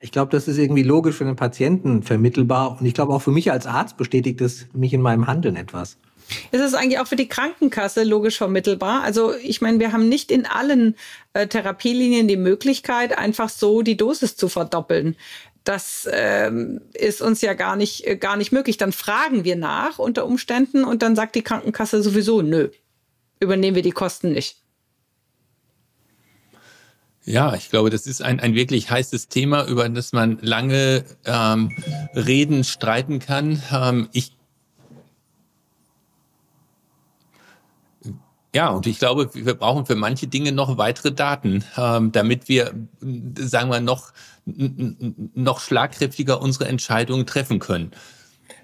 Ich 0.00 0.12
glaube, 0.12 0.30
das 0.32 0.48
ist 0.48 0.58
irgendwie 0.58 0.82
logisch 0.82 1.16
für 1.16 1.24
den 1.24 1.34
Patienten 1.34 2.02
vermittelbar. 2.02 2.76
Und 2.78 2.84
ich 2.84 2.92
glaube, 2.92 3.14
auch 3.14 3.22
für 3.22 3.30
mich 3.30 3.50
als 3.50 3.66
Arzt 3.66 3.96
bestätigt 3.96 4.42
es 4.42 4.66
mich 4.74 4.92
in 4.92 5.00
meinem 5.00 5.26
Handeln 5.26 5.56
etwas. 5.56 5.96
Ist 6.52 6.60
es 6.60 6.74
eigentlich 6.74 6.98
auch 6.98 7.06
für 7.06 7.16
die 7.16 7.28
Krankenkasse 7.28 8.04
logisch 8.04 8.36
vermittelbar? 8.36 9.02
Also 9.02 9.32
ich 9.42 9.62
meine, 9.62 9.80
wir 9.80 9.92
haben 9.92 10.10
nicht 10.10 10.30
in 10.30 10.44
allen 10.44 10.94
äh, 11.32 11.46
Therapielinien 11.46 12.28
die 12.28 12.36
Möglichkeit, 12.36 13.16
einfach 13.16 13.48
so 13.48 13.80
die 13.80 13.96
Dosis 13.96 14.36
zu 14.36 14.50
verdoppeln. 14.50 15.16
Das 15.68 16.08
ähm, 16.10 16.80
ist 16.94 17.20
uns 17.20 17.42
ja 17.42 17.52
gar 17.52 17.76
nicht, 17.76 18.06
äh, 18.06 18.16
gar 18.16 18.38
nicht 18.38 18.52
möglich. 18.52 18.78
Dann 18.78 18.90
fragen 18.90 19.44
wir 19.44 19.54
nach 19.54 19.98
unter 19.98 20.24
Umständen 20.24 20.82
und 20.82 21.02
dann 21.02 21.14
sagt 21.14 21.34
die 21.34 21.42
Krankenkasse 21.42 22.02
sowieso, 22.02 22.40
nö, 22.40 22.70
übernehmen 23.38 23.74
wir 23.74 23.82
die 23.82 23.90
Kosten 23.90 24.32
nicht. 24.32 24.62
Ja, 27.22 27.54
ich 27.54 27.68
glaube, 27.68 27.90
das 27.90 28.06
ist 28.06 28.22
ein, 28.22 28.40
ein 28.40 28.54
wirklich 28.54 28.90
heißes 28.90 29.28
Thema, 29.28 29.66
über 29.66 29.86
das 29.90 30.14
man 30.14 30.38
lange 30.40 31.04
ähm, 31.26 31.76
reden, 32.14 32.64
streiten 32.64 33.18
kann. 33.18 33.62
Ähm, 33.70 34.08
ich 34.12 34.38
Ja, 38.54 38.70
und 38.70 38.86
ich 38.86 38.98
glaube, 38.98 39.28
wir 39.34 39.54
brauchen 39.54 39.84
für 39.84 39.94
manche 39.94 40.26
Dinge 40.26 40.52
noch 40.52 40.78
weitere 40.78 41.12
Daten, 41.12 41.62
ähm, 41.76 42.12
damit 42.12 42.48
wir, 42.48 42.72
sagen 43.36 43.70
wir, 43.70 43.80
noch, 43.80 44.12
noch 45.34 45.60
schlagkräftiger 45.60 46.40
unsere 46.40 46.66
Entscheidungen 46.66 47.26
treffen 47.26 47.58
können. 47.58 47.92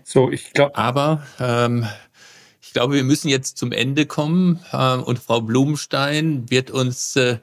So, 0.05 0.31
ich 0.31 0.53
glaube. 0.53 0.77
Aber 0.77 1.27
ähm, 1.41 1.87
ich 2.61 2.73
glaube, 2.73 2.95
wir 2.95 3.05
müssen 3.05 3.29
jetzt 3.29 3.57
zum 3.57 3.73
Ende 3.73 4.07
kommen 4.07 4.61
ähm, 4.73 5.03
und 5.03 5.19
Frau 5.19 5.41
Blumenstein 5.41 6.51
wird 6.51 6.71
uns 6.71 7.17
äh, 7.17 7.39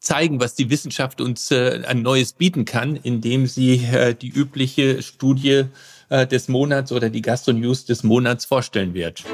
zeigen, 0.00 0.40
was 0.40 0.54
die 0.54 0.70
Wissenschaft 0.70 1.20
uns 1.20 1.50
äh, 1.50 1.82
ein 1.86 2.02
Neues 2.02 2.32
bieten 2.32 2.64
kann, 2.64 2.96
indem 2.96 3.46
sie 3.46 3.84
äh, 3.84 4.14
die 4.14 4.28
übliche 4.28 5.02
Studie 5.02 5.66
äh, 6.08 6.26
des 6.26 6.48
Monats 6.48 6.90
oder 6.90 7.10
die 7.10 7.22
Gastro 7.22 7.52
News 7.52 7.84
des 7.84 8.02
Monats 8.02 8.44
vorstellen 8.44 8.94
wird. 8.94 9.24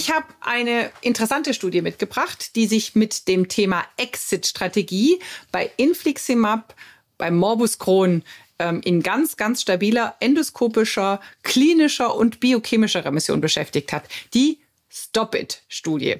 Ich 0.00 0.10
habe 0.10 0.28
eine 0.40 0.90
interessante 1.02 1.52
Studie 1.52 1.82
mitgebracht, 1.82 2.56
die 2.56 2.66
sich 2.66 2.94
mit 2.94 3.28
dem 3.28 3.48
Thema 3.48 3.84
Exit-Strategie 3.98 5.20
bei 5.52 5.70
Infliximab, 5.76 6.74
bei 7.18 7.30
Morbus 7.30 7.78
Crohn 7.78 8.24
ähm, 8.58 8.80
in 8.82 9.02
ganz, 9.02 9.36
ganz 9.36 9.60
stabiler 9.60 10.16
endoskopischer, 10.20 11.20
klinischer 11.42 12.14
und 12.14 12.40
biochemischer 12.40 13.04
Remission 13.04 13.42
beschäftigt 13.42 13.92
hat. 13.92 14.04
Die 14.32 14.60
Stop-It-Studie. 14.88 16.16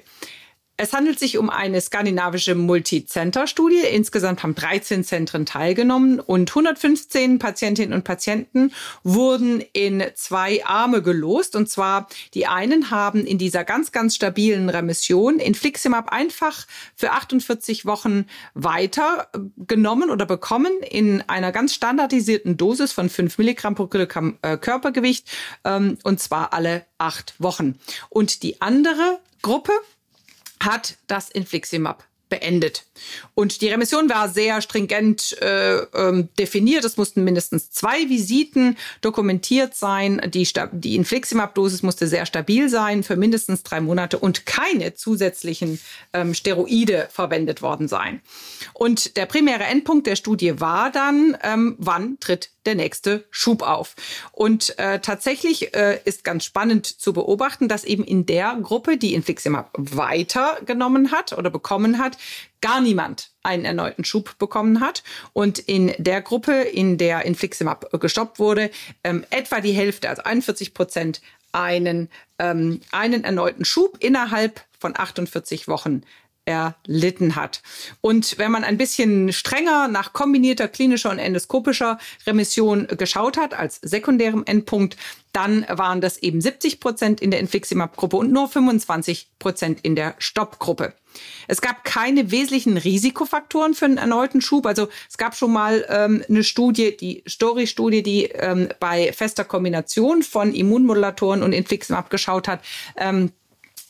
Es 0.77 0.93
handelt 0.93 1.19
sich 1.19 1.37
um 1.37 1.51
eine 1.51 1.79
skandinavische 1.79 2.55
Multicenter-Studie. 2.55 3.81
Insgesamt 3.91 4.41
haben 4.41 4.55
13 4.55 5.03
Zentren 5.03 5.45
teilgenommen 5.45 6.19
und 6.19 6.49
115 6.49 7.37
Patientinnen 7.37 7.93
und 7.93 8.03
Patienten 8.03 8.73
wurden 9.03 9.63
in 9.73 10.03
zwei 10.15 10.65
Arme 10.65 11.03
gelost. 11.03 11.55
Und 11.55 11.69
zwar 11.69 12.07
die 12.33 12.47
einen 12.47 12.89
haben 12.89 13.27
in 13.27 13.37
dieser 13.37 13.63
ganz, 13.63 13.91
ganz 13.91 14.15
stabilen 14.15 14.69
Remission 14.69 15.37
Infliximab 15.37 16.11
einfach 16.11 16.65
für 16.95 17.11
48 17.11 17.85
Wochen 17.85 18.25
weiter 18.55 19.27
genommen 19.57 20.09
oder 20.09 20.25
bekommen 20.25 20.71
in 20.81 21.21
einer 21.27 21.51
ganz 21.51 21.75
standardisierten 21.75 22.57
Dosis 22.57 22.91
von 22.91 23.07
5 23.07 23.37
Milligramm 23.37 23.75
pro 23.75 23.85
Kilogramm 23.85 24.39
äh, 24.41 24.57
Körpergewicht 24.57 25.29
ähm, 25.63 25.99
und 26.03 26.19
zwar 26.19 26.53
alle 26.53 26.87
acht 26.97 27.35
Wochen. 27.37 27.77
Und 28.09 28.41
die 28.41 28.61
andere 28.61 29.19
Gruppe 29.43 29.73
hat 30.65 30.97
das 31.07 31.29
Infliximab 31.29 32.03
beendet. 32.31 32.85
Und 33.35 33.61
die 33.61 33.67
Remission 33.67 34.09
war 34.09 34.29
sehr 34.29 34.61
stringent 34.61 35.39
äh, 35.41 35.77
ähm, 35.93 36.29
definiert. 36.39 36.83
Es 36.83 36.97
mussten 36.97 37.23
mindestens 37.23 37.69
zwei 37.69 38.09
Visiten 38.09 38.77
dokumentiert 39.01 39.75
sein. 39.75 40.19
Die, 40.33 40.47
die 40.71 40.95
Infliximab-Dosis 40.95 41.83
musste 41.83 42.07
sehr 42.07 42.25
stabil 42.25 42.69
sein 42.69 43.03
für 43.03 43.17
mindestens 43.17 43.61
drei 43.61 43.81
Monate 43.81 44.17
und 44.17 44.47
keine 44.47 44.95
zusätzlichen 44.95 45.79
ähm, 46.13 46.33
Steroide 46.33 47.09
verwendet 47.11 47.61
worden 47.61 47.87
sein. 47.87 48.21
Und 48.73 49.17
der 49.17 49.27
primäre 49.27 49.65
Endpunkt 49.65 50.07
der 50.07 50.15
Studie 50.15 50.59
war 50.59 50.91
dann, 50.91 51.37
ähm, 51.43 51.75
wann 51.77 52.17
tritt 52.19 52.49
der 52.65 52.75
nächste 52.75 53.25
Schub 53.31 53.63
auf. 53.63 53.95
Und 54.31 54.77
äh, 54.77 54.99
tatsächlich 54.99 55.73
äh, 55.73 55.99
ist 56.05 56.23
ganz 56.23 56.45
spannend 56.45 56.85
zu 56.85 57.11
beobachten, 57.11 57.67
dass 57.67 57.83
eben 57.83 58.03
in 58.03 58.25
der 58.25 58.57
Gruppe, 58.61 58.97
die 58.97 59.13
Infliximab 59.13 59.71
weitergenommen 59.77 61.11
hat 61.11 61.33
oder 61.33 61.49
bekommen 61.49 61.97
hat, 61.97 62.17
gar 62.61 62.81
niemand 62.81 63.31
einen 63.43 63.65
erneuten 63.65 64.05
Schub 64.05 64.37
bekommen 64.37 64.79
hat. 64.79 65.03
Und 65.33 65.59
in 65.59 65.93
der 65.97 66.21
Gruppe, 66.21 66.61
in 66.61 66.97
der 66.97 67.25
Infliximab 67.25 67.99
gestoppt 67.99 68.39
wurde, 68.39 68.71
ähm, 69.03 69.25
etwa 69.29 69.61
die 69.61 69.73
Hälfte, 69.73 70.09
also 70.09 70.23
41 70.23 70.73
Prozent, 70.73 71.21
einen, 71.51 72.09
ähm, 72.39 72.81
einen 72.91 73.23
erneuten 73.23 73.65
Schub 73.65 73.97
innerhalb 73.99 74.63
von 74.79 74.97
48 74.97 75.67
Wochen 75.67 76.01
erlitten 76.51 77.35
hat. 77.35 77.61
Und 78.01 78.37
wenn 78.37 78.51
man 78.51 78.63
ein 78.63 78.77
bisschen 78.77 79.31
strenger 79.33 79.87
nach 79.87 80.13
kombinierter 80.13 80.67
klinischer 80.67 81.09
und 81.09 81.19
endoskopischer 81.19 81.97
Remission 82.27 82.87
geschaut 82.87 83.37
hat, 83.37 83.53
als 83.53 83.79
sekundärem 83.81 84.43
Endpunkt, 84.45 84.97
dann 85.33 85.65
waren 85.69 86.01
das 86.01 86.17
eben 86.17 86.41
70 86.41 86.79
Prozent 86.79 87.21
in 87.21 87.31
der 87.31 87.39
Infliximab-Gruppe 87.39 88.17
und 88.17 88.31
nur 88.31 88.49
25 88.49 89.29
Prozent 89.39 89.79
in 89.81 89.95
der 89.95 90.15
Stoppgruppe. 90.17 90.93
Es 91.47 91.61
gab 91.61 91.83
keine 91.83 92.31
wesentlichen 92.31 92.77
Risikofaktoren 92.77 93.73
für 93.73 93.85
einen 93.85 93.97
erneuten 93.97 94.41
Schub. 94.41 94.65
Also 94.65 94.87
es 95.09 95.17
gab 95.17 95.35
schon 95.35 95.51
mal 95.51 95.85
ähm, 95.89 96.23
eine 96.27 96.43
Studie, 96.43 96.95
die 96.95 97.23
Story-Studie, 97.27 98.03
die 98.03 98.25
ähm, 98.25 98.69
bei 98.79 99.11
fester 99.13 99.43
Kombination 99.43 100.23
von 100.23 100.53
Immunmodulatoren 100.53 101.43
und 101.43 101.53
Infliximab 101.53 102.09
geschaut 102.09 102.47
hat. 102.47 102.61
Ähm, 102.95 103.31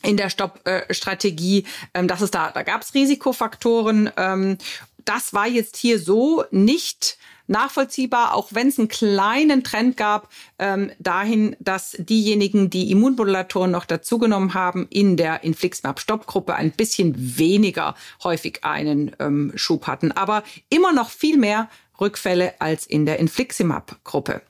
in 0.02 0.16
der 0.16 0.30
Stoppstrategie, 0.30 1.64
ähm, 1.94 2.08
dass 2.08 2.20
es 2.20 2.30
da, 2.30 2.50
da 2.50 2.62
gab 2.62 2.82
es 2.82 2.94
Risikofaktoren. 2.94 4.10
Ähm, 4.16 4.58
das 5.04 5.32
war 5.32 5.46
jetzt 5.46 5.76
hier 5.76 5.98
so 5.98 6.44
nicht 6.50 7.18
nachvollziehbar, 7.48 8.34
auch 8.34 8.48
wenn 8.52 8.68
es 8.68 8.78
einen 8.78 8.88
kleinen 8.88 9.64
Trend 9.64 9.96
gab, 9.96 10.28
ähm, 10.58 10.90
dahin, 10.98 11.56
dass 11.60 11.96
diejenigen, 11.98 12.70
die 12.70 12.90
Immunmodulatoren 12.90 13.70
noch 13.70 13.84
dazugenommen 13.84 14.54
haben, 14.54 14.86
in 14.90 15.16
der 15.16 15.44
Infliximab-Stoppgruppe 15.44 16.54
ein 16.54 16.72
bisschen 16.72 17.38
weniger 17.38 17.94
häufig 18.22 18.64
einen 18.64 19.14
ähm, 19.18 19.52
Schub 19.54 19.86
hatten. 19.86 20.12
Aber 20.12 20.44
immer 20.68 20.92
noch 20.92 21.10
viel 21.10 21.36
mehr 21.36 21.68
Rückfälle 22.00 22.54
als 22.60 22.86
in 22.86 23.06
der 23.06 23.18
Infliximab-Gruppe. 23.18 24.42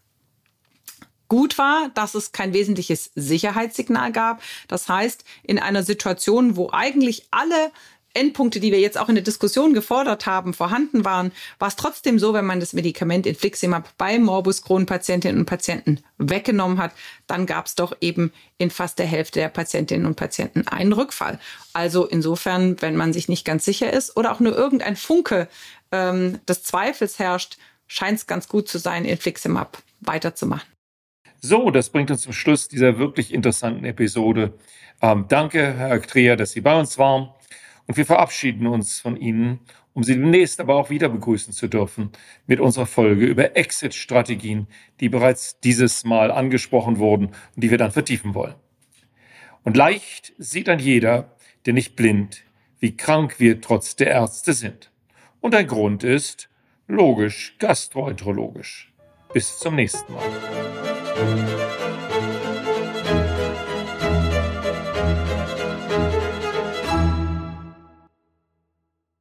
Gut 1.33 1.57
war, 1.57 1.91
dass 1.95 2.14
es 2.14 2.33
kein 2.33 2.53
wesentliches 2.53 3.11
Sicherheitssignal 3.14 4.12
gab. 4.12 4.43
Das 4.68 4.91
heißt, 4.91 5.24
in 5.43 5.59
einer 5.59 5.83
Situation, 5.83 6.59
wo 6.59 6.68
eigentlich 6.72 7.26
alle 7.30 7.72
Endpunkte, 8.12 8.61
die 8.61 8.70
wir 8.70 8.80
jetzt 8.80 8.99
auch 8.99 9.09
in 9.09 9.14
der 9.14 9.24
Diskussion 9.24 9.72
gefordert 9.72 10.26
haben, 10.26 10.53
vorhanden 10.53 11.07
waren, 11.07 11.33
war 11.59 11.68
es 11.68 11.76
trotzdem 11.76 12.18
so, 12.18 12.35
wenn 12.35 12.45
man 12.45 12.61
das 12.61 12.74
Medikament 12.74 13.24
Infliximab 13.24 13.97
bei 13.97 14.18
Morbus 14.18 14.61
Crohn-Patientinnen 14.61 15.39
und 15.41 15.47
Patienten 15.47 16.01
weggenommen 16.18 16.76
hat, 16.76 16.93
dann 17.26 17.47
gab 17.47 17.64
es 17.64 17.76
doch 17.76 17.97
eben 18.03 18.30
in 18.59 18.70
fast 18.70 18.99
der 18.99 19.07
Hälfte 19.07 19.41
der 19.41 19.49
Patientinnen 19.49 20.05
und 20.05 20.16
Patienten 20.16 20.68
einen 20.68 20.93
Rückfall. 20.93 21.41
Also 21.72 22.05
insofern, 22.05 22.83
wenn 22.83 22.95
man 22.95 23.14
sich 23.14 23.30
nicht 23.30 23.47
ganz 23.47 23.64
sicher 23.64 23.91
ist 23.91 24.18
oder 24.18 24.33
auch 24.33 24.41
nur 24.41 24.55
irgendein 24.55 24.97
Funke 24.97 25.49
ähm, 25.93 26.41
des 26.47 26.62
Zweifels 26.62 27.18
herrscht, 27.18 27.57
scheint 27.87 28.18
es 28.18 28.26
ganz 28.26 28.49
gut 28.49 28.68
zu 28.68 28.76
sein, 28.76 29.07
Infliximab 29.07 29.83
weiterzumachen. 30.03 30.72
So, 31.45 31.72
das 31.72 31.90
bringt 31.90 32.09
uns 32.12 32.22
zum 32.22 32.32
Schluss 32.32 32.68
dieser 32.68 32.99
wirklich 32.99 33.34
interessanten 33.34 33.84
Episode. 33.84 34.55
Ähm, 35.03 35.24
danke, 35.28 35.74
Herr 35.76 36.01
Trea, 36.01 36.36
dass 36.36 36.53
Sie 36.53 36.61
bei 36.61 36.78
uns 36.78 36.99
waren. 36.99 37.30
Und 37.88 37.97
wir 37.97 38.07
verabschieden 38.07 38.68
uns 38.68 39.01
von 39.01 39.16
Ihnen, 39.16 39.59
um 39.93 40.05
Sie 40.05 40.14
demnächst 40.14 40.61
aber 40.61 40.76
auch 40.76 40.88
wieder 40.88 41.09
begrüßen 41.09 41.53
zu 41.53 41.66
dürfen 41.66 42.11
mit 42.47 42.61
unserer 42.61 42.86
Folge 42.86 43.26
über 43.26 43.57
Exit-Strategien, 43.57 44.68
die 45.01 45.09
bereits 45.09 45.59
dieses 45.59 46.05
Mal 46.05 46.30
angesprochen 46.30 46.99
wurden 46.99 47.26
und 47.26 47.34
die 47.57 47.72
wir 47.72 47.78
dann 47.78 47.90
vertiefen 47.90 48.36
wollen. 48.36 48.55
Und 49.64 49.76
leicht 49.76 50.34
sieht 50.38 50.68
dann 50.68 50.78
jeder, 50.78 51.34
der 51.66 51.72
nicht 51.72 51.97
blind, 51.97 52.45
wie 52.78 52.97
krank 52.97 53.40
wir 53.40 53.61
trotz 53.61 53.97
der 53.97 54.12
Ärzte 54.12 54.53
sind. 54.53 54.93
Und 55.40 55.57
ein 55.57 55.66
Grund 55.66 56.05
ist 56.05 56.49
logisch 56.86 57.57
gastroenterologisch. 57.59 58.93
Bis 59.32 59.59
zum 59.59 59.74
nächsten 59.74 60.12
Mal. 60.12 60.91
Música 61.14 61.82